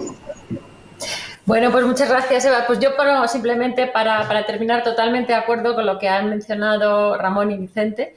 Bueno, 1.45 1.72
pues 1.72 1.85
muchas 1.85 2.09
gracias, 2.09 2.45
Eva. 2.45 2.65
Pues 2.65 2.80
yo 2.80 2.89
simplemente 3.27 3.88
para, 3.88 4.45
terminar 4.45 4.84
totalmente 4.84 5.34
de 5.34 5.39
acuerdo 5.39 5.76
con 5.76 5.85
lo 5.85 5.99
que 5.99 6.09
han 6.09 6.30
mencionado 6.30 7.18
Ramón 7.18 7.51
y 7.51 7.57
Vicente. 7.57 8.15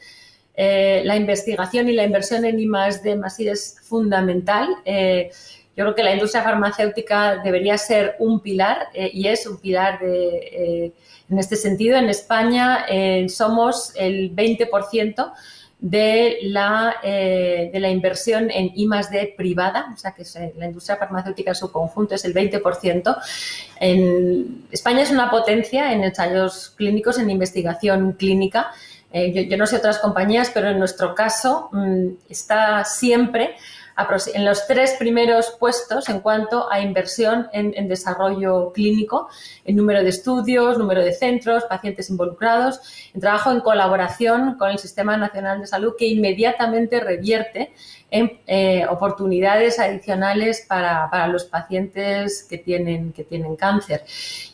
Eh, 0.56 1.02
la 1.05 1.16
investigación 1.16 1.88
y 1.88 1.92
la 1.92 2.05
inversión 2.05 2.44
en 2.44 2.59
I 2.59 2.68
D 3.02 3.20
es 3.51 3.76
fundamental. 3.82 4.68
Eh, 4.84 5.30
yo 5.76 5.84
creo 5.84 5.94
que 5.94 6.05
la 6.05 6.12
industria 6.12 6.42
farmacéutica 6.42 7.38
debería 7.42 7.76
ser 7.78 8.14
un 8.20 8.40
pilar 8.40 8.88
eh, 8.94 9.10
y 9.12 9.26
es 9.26 9.46
un 9.46 9.59
pilar 9.59 9.98
de, 9.98 10.28
eh, 10.36 10.92
en 11.28 11.38
este 11.38 11.56
sentido. 11.56 11.96
En 11.96 12.09
España 12.09 12.86
eh, 12.88 13.28
somos 13.28 13.92
el 13.96 14.34
20% 14.34 15.32
de 15.80 16.38
la, 16.44 16.96
de 17.02 17.78
la 17.78 17.90
inversión 17.90 18.51
en 18.51 18.70
I 18.74 18.88
D 19.10 19.34
privada, 19.36 19.92
o 19.92 19.96
sea 19.98 20.12
que 20.12 20.22
la 20.56 20.64
industria 20.64 20.96
farmacéutica 20.96 21.51
en 21.51 21.55
su 21.56 21.70
conjunto 21.70 22.14
es 22.14 22.24
el 22.24 22.32
20%. 22.32 23.16
En, 23.80 24.66
España 24.70 25.02
es 25.02 25.10
una 25.10 25.30
potencia 25.30 25.92
en 25.92 26.02
ensayos 26.02 26.72
clínicos, 26.74 27.18
en 27.18 27.28
investigación 27.28 28.12
clínica. 28.12 28.70
Yo, 29.12 29.56
no 29.59 29.66
sé 29.66 29.76
otras 29.76 29.98
compañías, 29.98 30.51
pero 30.55 30.70
en 30.70 30.78
nuestro 30.78 31.14
caso 31.14 31.68
mm, 31.72 32.09
está 32.30 32.84
siempre 32.86 33.55
en 34.34 34.44
los 34.44 34.66
tres 34.66 34.96
primeros 34.98 35.54
puestos 35.58 36.08
en 36.08 36.20
cuanto 36.20 36.70
a 36.70 36.80
inversión 36.80 37.48
en, 37.52 37.88
desarrollo 37.88 38.72
clínico, 38.72 39.28
en 39.64 39.76
número 39.76 40.02
de 40.02 40.08
estudios, 40.08 40.78
número 40.78 41.02
de 41.02 41.12
centros, 41.12 41.64
pacientes 41.64 42.10
involucrados, 42.10 42.80
en 43.14 43.20
trabajo 43.20 43.52
en 43.52 43.60
colaboración 43.60 44.56
con 44.58 44.70
el 44.70 44.78
Sistema 44.78 45.16
Nacional 45.16 45.60
de 45.60 45.66
Salud 45.66 45.94
que 45.96 46.06
inmediatamente 46.06 47.00
revierte 47.00 47.72
en 48.10 48.40
eh, 48.46 48.84
oportunidades 48.88 49.78
adicionales 49.78 50.64
para, 50.68 51.26
los 51.28 51.44
pacientes 51.44 52.44
que 52.48 52.58
tienen, 52.58 53.12
que 53.12 53.24
tienen 53.24 53.56
cáncer. 53.56 54.04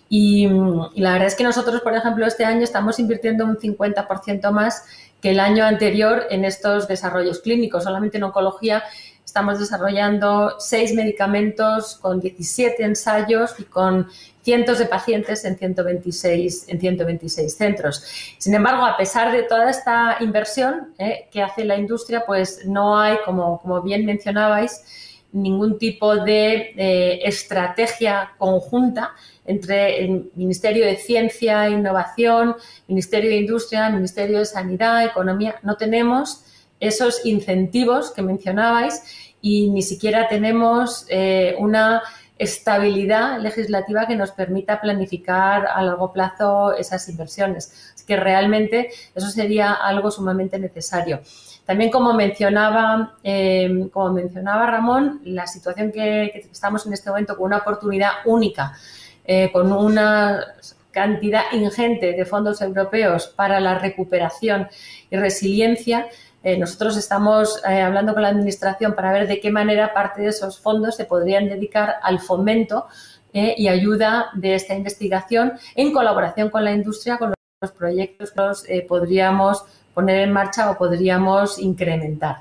Y, 0.09 0.47
y, 0.95 1.01
la 1.01 1.13
verdad 1.13 1.29
es 1.29 1.35
que 1.35 1.45
nosotros, 1.45 1.81
por 1.83 1.95
ejemplo, 1.95 2.27
este 2.27 2.45
año 2.45 2.63
estamos 2.63 2.99
invirtiendo 2.99 3.45
un 3.45 3.57
50% 3.57 4.51
más 4.51 4.85
que 5.21 5.31
el 5.31 5.41
año 5.41 5.65
anterior 5.65 6.27
en 6.31 6.45
estos 6.45 6.89
desarrollos 6.89 7.41
clínicos. 7.41 7.85
Solamente 7.85 8.17
en 8.17 8.25
oncología 8.25 8.83
Estamos 9.31 9.61
desarrollando 9.61 10.57
seis 10.59 10.93
medicamentos 10.93 11.95
con 12.03 12.19
17 12.19 12.83
ensayos 12.83 13.55
y 13.61 13.63
con 13.63 14.09
cientos 14.43 14.81
de 14.81 14.87
pacientes 14.87 15.45
en 15.45 15.57
126, 15.57 16.65
en 16.67 16.81
126 16.81 17.57
centros. 17.57 18.05
Sin 18.39 18.55
embargo, 18.55 18.85
a 18.85 18.97
pesar 18.97 19.31
de 19.31 19.45
toda 19.45 19.71
esta 19.71 20.17
inversión 20.19 20.95
eh, 20.99 21.29
que 21.31 21.43
hace 21.43 21.65
la 21.65 21.77
industria, 21.77 22.25
pues 22.27 22.67
no 22.67 22.99
hay, 22.99 23.19
como, 23.25 23.63
bien 23.85 24.05
mencionabais, 24.05 24.83
ningún 25.31 25.79
tipo 25.79 26.17
de 26.17 26.75
eh, 26.77 27.21
estrategia 27.23 28.33
conjunta 28.37 29.13
entre 29.47 30.05
el 30.05 30.33
Ministerio 30.35 30.85
de 30.85 30.97
Ciencia 30.97 31.69
e 31.69 31.71
Innovación, 31.71 32.57
Ministerio 32.89 33.31
de 33.31 33.37
Industria, 33.37 33.91
Ministerio 33.91 34.41
de 34.41 34.45
Sanidad, 34.45 35.05
Economía. 35.05 35.55
No 35.63 35.77
tenemos 35.77 36.47
esos 36.81 37.25
incentivos 37.25 38.11
que 38.11 38.23
mencionabais 38.23 39.03
y 39.43 39.71
ni 39.71 39.83
siquiera 39.83 40.29
tenemos 40.29 41.07
eh, 41.09 41.55
una 41.59 42.03
estabilidad 42.39 43.39
legislativa 43.39 44.07
que 44.07 44.17
nos 44.17 44.31
permita 44.31 44.81
planificar 44.81 45.67
a 45.67 45.83
largo 45.83 46.11
plazo 46.11 46.75
esas 46.75 47.07
inversiones. 47.11 47.93
Así 47.95 48.07
que 48.07 48.17
realmente 48.17 48.91
eso 49.15 49.29
sería 49.29 49.75
algo 49.75 50.11
sumamente 50.11 50.59
necesario. 50.59 51.21
También, 51.67 51.91
como 51.91 52.15
mencionaba, 52.15 53.17
eh, 53.23 53.89
como 53.93 54.13
mencionaba 54.15 54.67
Ramón, 54.67 55.21
la 55.25 55.47
situación 55.47 55.93
que, 55.93 56.49
estamos 56.51 56.87
en 56.87 56.95
este 56.95 57.11
momento 57.11 57.37
con 57.37 57.47
una 57.47 57.59
oportunidad 57.59 58.11
única, 58.25 58.73
eh, 59.25 59.51
con 59.53 59.71
una 59.71 60.43
cantidad 60.91 61.43
ingente 61.53 62.13
de 62.15 62.25
fondos 62.25 62.61
europeos 62.63 63.27
para 63.29 63.61
la 63.61 63.79
recuperación 63.79 64.69
y 65.11 65.17
resiliencia, 65.17 66.09
eh, 66.43 66.57
nosotros 66.57 66.97
estamos 66.97 67.61
eh, 67.69 67.83
hablando 67.83 68.15
con 68.15 68.23
la 68.23 68.29
Administración 68.29 68.95
para 68.95 69.13
ver 69.13 69.29
de 69.29 69.41
qué 69.41 69.51
manera 69.51 69.93
parte 69.93 70.23
de 70.23 70.29
esos 70.29 70.59
fondos 70.59 70.97
se 70.97 71.05
podrían 71.05 71.49
dedicar 71.49 71.97
al 72.03 72.19
fomento 72.19 72.87
eh, 73.35 73.55
y 73.59 73.69
ayuda 73.69 74.31
de 74.35 74.55
esta 74.55 74.75
investigación 74.75 75.53
en 75.75 75.93
colaboración 75.93 76.49
con 76.49 76.65
la 76.65 76.73
industria, 76.73 77.19
con 77.19 77.35
los 77.61 77.73
proyectos 77.73 78.33
que 78.63 78.81
podríamos 78.89 79.65
poner 79.93 80.21
en 80.21 80.33
marcha 80.33 80.71
o 80.71 80.79
podríamos 80.79 81.59
incrementar. 81.59 82.39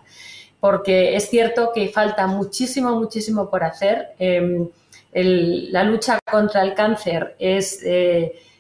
Porque 0.62 1.16
es 1.16 1.30
cierto 1.30 1.72
que 1.74 1.90
falta 1.90 2.26
muchísimo, 2.26 2.96
muchísimo 2.96 3.50
por 3.50 3.64
hacer. 3.64 4.10
Em, 4.18 4.68
la 5.12 5.84
lucha 5.84 6.20
contra 6.30 6.62
el 6.62 6.74
cáncer 6.74 7.36
es, 7.40 7.82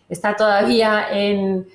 está 0.09 0.35
todavía 0.35 1.07
en 1.11 1.67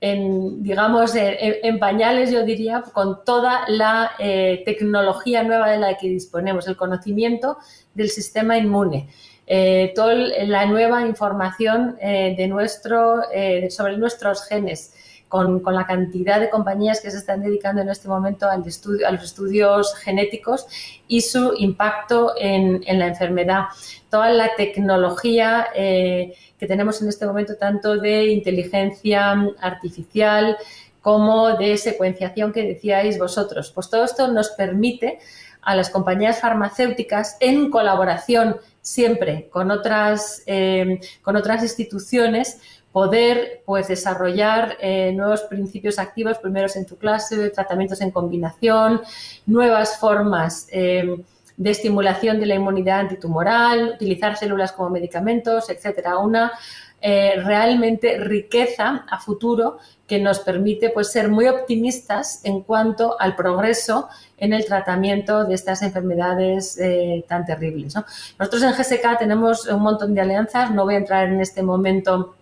en 0.00 0.62
digamos, 0.62 1.12
en, 1.14 1.78
pañales, 1.78 2.30
yo 2.30 2.44
diría, 2.44 2.82
con 2.92 3.24
toda 3.24 3.64
la 3.68 4.12
eh, 4.18 4.62
tecnología 4.64 5.42
nueva 5.42 5.70
de 5.70 5.78
la 5.78 5.96
que 5.96 6.08
disponemos, 6.08 6.68
el 6.68 6.76
conocimiento 6.76 7.58
del 7.94 8.08
sistema 8.08 8.56
inmune. 8.56 9.08
Eh, 9.46 9.92
toda 9.94 10.14
la 10.14 10.66
nueva 10.66 11.06
información 11.06 11.96
eh, 12.00 12.34
de 12.36 12.46
nuestro, 12.48 13.22
sobre 13.70 13.96
nuestros 13.96 14.44
genes, 14.46 14.94
con, 15.28 15.62
la 15.64 15.86
cantidad 15.86 16.40
de 16.40 16.50
compañías 16.50 17.00
que 17.00 17.10
se 17.10 17.18
están 17.18 17.42
dedicando 17.42 17.82
en 17.82 17.88
este 17.88 18.08
momento 18.08 18.48
al 18.48 18.66
estudio, 18.66 19.06
a 19.06 19.10
los 19.10 19.22
estudios 19.22 19.94
genéticos 19.96 20.66
y 21.06 21.20
su 21.20 21.54
impacto 21.58 22.32
en, 22.38 22.82
la 22.98 23.08
enfermedad. 23.08 23.64
Toda 24.10 24.30
la 24.30 24.50
tecnología 24.56 25.68
eh, 25.74 26.34
que 26.58 26.66
tenemos 26.66 27.02
en 27.02 27.08
este 27.08 27.26
momento, 27.26 27.56
tanto 27.56 27.98
de 27.98 28.26
inteligencia 28.26 29.32
artificial 29.60 30.56
como 31.02 31.56
de 31.56 31.76
secuenciación 31.76 32.52
que 32.52 32.64
decíais 32.64 33.18
vosotros. 33.18 33.70
Pues 33.74 33.88
todo 33.90 34.04
esto 34.04 34.28
nos 34.28 34.50
permite 34.50 35.18
a 35.62 35.76
las 35.76 35.90
compañías 35.90 36.40
farmacéuticas, 36.40 37.36
en 37.40 37.70
colaboración 37.70 38.56
siempre 38.80 39.48
con 39.50 39.70
otras, 39.70 40.42
eh, 40.46 40.98
con 41.22 41.36
otras 41.36 41.62
instituciones, 41.62 42.58
poder 42.92 43.62
pues, 43.66 43.88
desarrollar 43.88 44.76
eh, 44.80 45.12
nuevos 45.12 45.42
principios 45.42 45.98
activos, 45.98 46.38
primeros 46.38 46.76
en 46.76 46.86
tu 46.86 46.96
clase, 46.96 47.50
tratamientos 47.50 48.00
en 48.00 48.10
combinación, 48.10 49.02
nuevas 49.46 49.98
formas 49.98 50.66
eh, 50.72 51.22
de 51.56 51.70
estimulación 51.70 52.40
de 52.40 52.46
la 52.46 52.54
inmunidad 52.54 53.00
antitumoral, 53.00 53.92
utilizar 53.94 54.36
células 54.36 54.72
como 54.72 54.90
medicamentos, 54.90 55.68
etcétera. 55.68 56.18
Una 56.18 56.52
eh, 57.00 57.34
realmente 57.44 58.16
riqueza 58.18 59.04
a 59.08 59.18
futuro 59.20 59.78
que 60.06 60.18
nos 60.18 60.40
permite 60.40 60.88
pues, 60.88 61.12
ser 61.12 61.28
muy 61.28 61.46
optimistas 61.46 62.40
en 62.44 62.62
cuanto 62.62 63.20
al 63.20 63.36
progreso 63.36 64.08
en 64.38 64.52
el 64.52 64.64
tratamiento 64.64 65.44
de 65.44 65.54
estas 65.54 65.82
enfermedades 65.82 66.80
tan 67.28 67.44
terribles. 67.44 67.94
Nosotros 68.38 68.62
en 68.62 68.72
GSK 68.72 69.18
tenemos 69.18 69.66
un 69.66 69.82
montón 69.82 70.14
de 70.14 70.20
alianzas, 70.22 70.70
no 70.70 70.84
voy 70.84 70.94
a 70.94 70.98
entrar 70.98 71.28
en 71.28 71.40
este 71.40 71.62
momento 71.62 72.36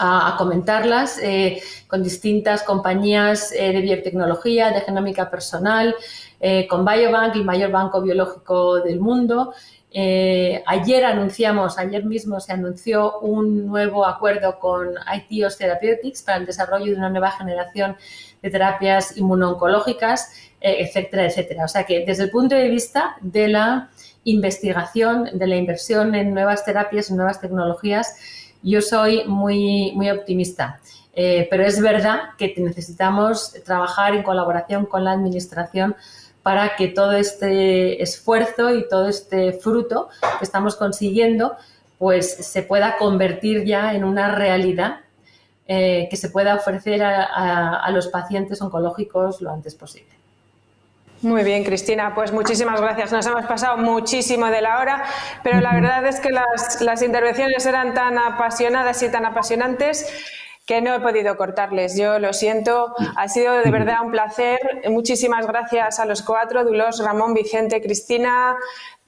a, 0.00 0.34
comentarlas 0.38 1.18
eh, 1.22 1.62
con 1.86 2.02
distintas 2.02 2.62
compañías 2.62 3.52
eh, 3.52 3.72
de 3.72 3.80
biotecnología, 3.82 4.70
de 4.70 4.80
genómica 4.80 5.30
personal, 5.30 5.94
eh, 6.40 6.66
con 6.66 6.84
Biobank, 6.84 7.36
el 7.36 7.44
mayor 7.44 7.70
banco 7.70 8.00
biológico 8.00 8.80
del 8.80 8.98
mundo. 8.98 9.52
ayer 9.92 11.04
anunciamos, 11.04 11.76
ayer 11.76 12.04
mismo 12.04 12.40
se 12.40 12.52
anunció 12.52 13.18
un 13.20 13.66
nuevo 13.66 14.06
acuerdo 14.06 14.58
con 14.58 14.94
ITOS 15.16 15.58
Therapeutics 15.58 16.22
para 16.22 16.38
el 16.38 16.46
desarrollo 16.46 16.86
de 16.86 16.96
una 16.96 17.10
nueva 17.10 17.32
generación 17.32 17.96
de 18.40 18.50
terapias 18.50 19.16
inmunoncológicas, 19.16 20.32
etcétera, 20.60 21.26
etcétera. 21.26 21.64
O 21.64 21.68
sea 21.68 21.84
que 21.84 22.04
desde 22.06 22.24
el 22.24 22.30
punto 22.30 22.54
de 22.54 22.68
vista 22.68 23.16
de 23.20 23.48
la 23.48 23.90
investigación, 24.24 25.28
de 25.34 25.46
la 25.46 25.56
inversión 25.56 26.14
en 26.14 26.32
nuevas 26.34 26.64
terapias, 26.64 27.10
en 27.10 27.16
nuevas 27.16 27.40
tecnologías, 27.40 28.14
yo 28.62 28.80
soy 28.82 29.24
muy, 29.26 29.92
muy 29.94 30.10
optimista. 30.10 30.80
Eh, 31.12 31.48
pero 31.50 31.64
es 31.64 31.80
verdad 31.80 32.30
que 32.38 32.54
necesitamos 32.58 33.52
trabajar 33.64 34.14
en 34.14 34.22
colaboración 34.22 34.86
con 34.86 35.04
la 35.04 35.12
Administración 35.12 35.96
para 36.42 36.76
que 36.76 36.88
todo 36.88 37.12
este 37.12 38.02
esfuerzo 38.02 38.74
y 38.74 38.88
todo 38.88 39.08
este 39.08 39.52
fruto 39.52 40.08
que 40.38 40.44
estamos 40.44 40.76
consiguiendo 40.76 41.56
pues 41.98 42.32
se 42.46 42.62
pueda 42.62 42.96
convertir 42.96 43.64
ya 43.64 43.92
en 43.94 44.04
una 44.04 44.34
realidad 44.34 45.00
eh, 45.66 46.08
que 46.10 46.16
se 46.16 46.30
pueda 46.30 46.54
ofrecer 46.54 47.02
a 47.02 47.90
los 47.90 48.08
pacientes 48.08 48.62
oncológicos 48.62 49.42
lo 49.42 49.50
antes 49.50 49.74
posible. 49.74 50.19
Muy 51.22 51.44
bien, 51.44 51.64
Cristina, 51.64 52.14
pues 52.14 52.32
muchísimas 52.32 52.80
gracias. 52.80 53.12
Nos 53.12 53.26
hemos 53.26 53.44
pasado 53.44 53.76
muchísimo 53.76 54.46
de 54.46 54.62
la 54.62 54.78
hora, 54.78 55.04
pero 55.42 55.60
la 55.60 55.74
verdad 55.74 56.06
es 56.06 56.18
que 56.18 56.30
las, 56.30 56.80
las 56.80 57.02
intervenciones 57.02 57.66
eran 57.66 57.92
tan 57.92 58.16
apasionadas 58.16 59.02
y 59.02 59.10
tan 59.10 59.26
apasionantes 59.26 60.06
que 60.70 60.80
no 60.80 60.94
he 60.94 61.00
podido 61.00 61.36
cortarles. 61.36 61.98
Yo 61.98 62.20
lo 62.20 62.32
siento, 62.32 62.94
ha 63.16 63.26
sido 63.26 63.54
de 63.54 63.68
verdad 63.72 63.96
un 64.04 64.12
placer. 64.12 64.60
Muchísimas 64.88 65.44
gracias 65.44 65.98
a 65.98 66.04
los 66.04 66.22
cuatro, 66.22 66.62
Dulos, 66.64 67.02
Ramón, 67.04 67.34
Vicente, 67.34 67.82
Cristina, 67.82 68.54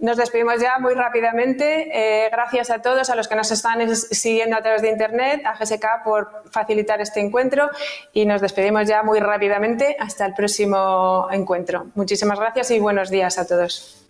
nos 0.00 0.16
despedimos 0.16 0.60
ya 0.60 0.80
muy 0.80 0.94
rápidamente. 0.94 1.88
Eh, 1.92 2.28
gracias 2.32 2.70
a 2.70 2.82
todos, 2.82 3.10
a 3.10 3.14
los 3.14 3.28
que 3.28 3.36
nos 3.36 3.52
están 3.52 3.94
siguiendo 3.94 4.56
a 4.56 4.60
través 4.60 4.82
de 4.82 4.90
Internet, 4.90 5.42
a 5.46 5.54
GSK 5.54 6.02
por 6.02 6.42
facilitar 6.50 7.00
este 7.00 7.20
encuentro 7.20 7.70
y 8.12 8.26
nos 8.26 8.40
despedimos 8.40 8.88
ya 8.88 9.04
muy 9.04 9.20
rápidamente 9.20 9.96
hasta 10.00 10.26
el 10.26 10.34
próximo 10.34 11.28
encuentro. 11.30 11.86
Muchísimas 11.94 12.40
gracias 12.40 12.72
y 12.72 12.80
buenos 12.80 13.08
días 13.08 13.38
a 13.38 13.46
todos. 13.46 14.04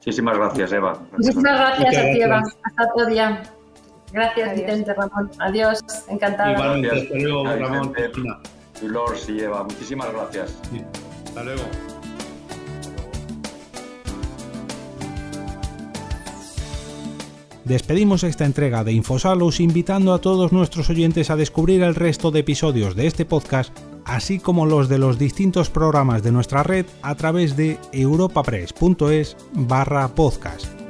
Muchísimas 0.00 0.36
gracias, 0.36 0.72
Eva. 0.72 1.00
Muchísimas 1.12 1.58
gracias 1.58 1.96
a 1.96 2.02
ti, 2.02 2.20
Eva. 2.20 2.42
Hasta 2.62 2.84
otro 2.92 3.06
día. 3.06 3.42
Gracias, 4.12 4.54
Vicente, 4.54 4.94
Ramón. 4.94 5.30
Adiós, 5.38 5.80
encantada. 6.08 6.52
Igualmente, 6.52 7.02
hasta 7.02 7.14
luego, 7.14 7.44
Ramón. 7.44 7.94
y 9.28 9.40
Eva, 9.40 9.64
muchísimas 9.64 10.12
gracias. 10.12 10.56
Hasta 11.26 11.44
luego. 11.44 11.62
Despedimos 17.70 18.24
esta 18.24 18.46
entrega 18.46 18.82
de 18.82 18.92
Infosalus 18.92 19.60
invitando 19.60 20.12
a 20.12 20.20
todos 20.20 20.50
nuestros 20.50 20.90
oyentes 20.90 21.30
a 21.30 21.36
descubrir 21.36 21.84
el 21.84 21.94
resto 21.94 22.32
de 22.32 22.40
episodios 22.40 22.96
de 22.96 23.06
este 23.06 23.24
podcast, 23.24 23.72
así 24.04 24.40
como 24.40 24.66
los 24.66 24.88
de 24.88 24.98
los 24.98 25.20
distintos 25.20 25.70
programas 25.70 26.24
de 26.24 26.32
nuestra 26.32 26.64
red 26.64 26.86
a 27.02 27.14
través 27.14 27.56
de 27.56 27.78
europapress.es 27.92 29.36
barra 29.52 30.08
podcast. 30.08 30.89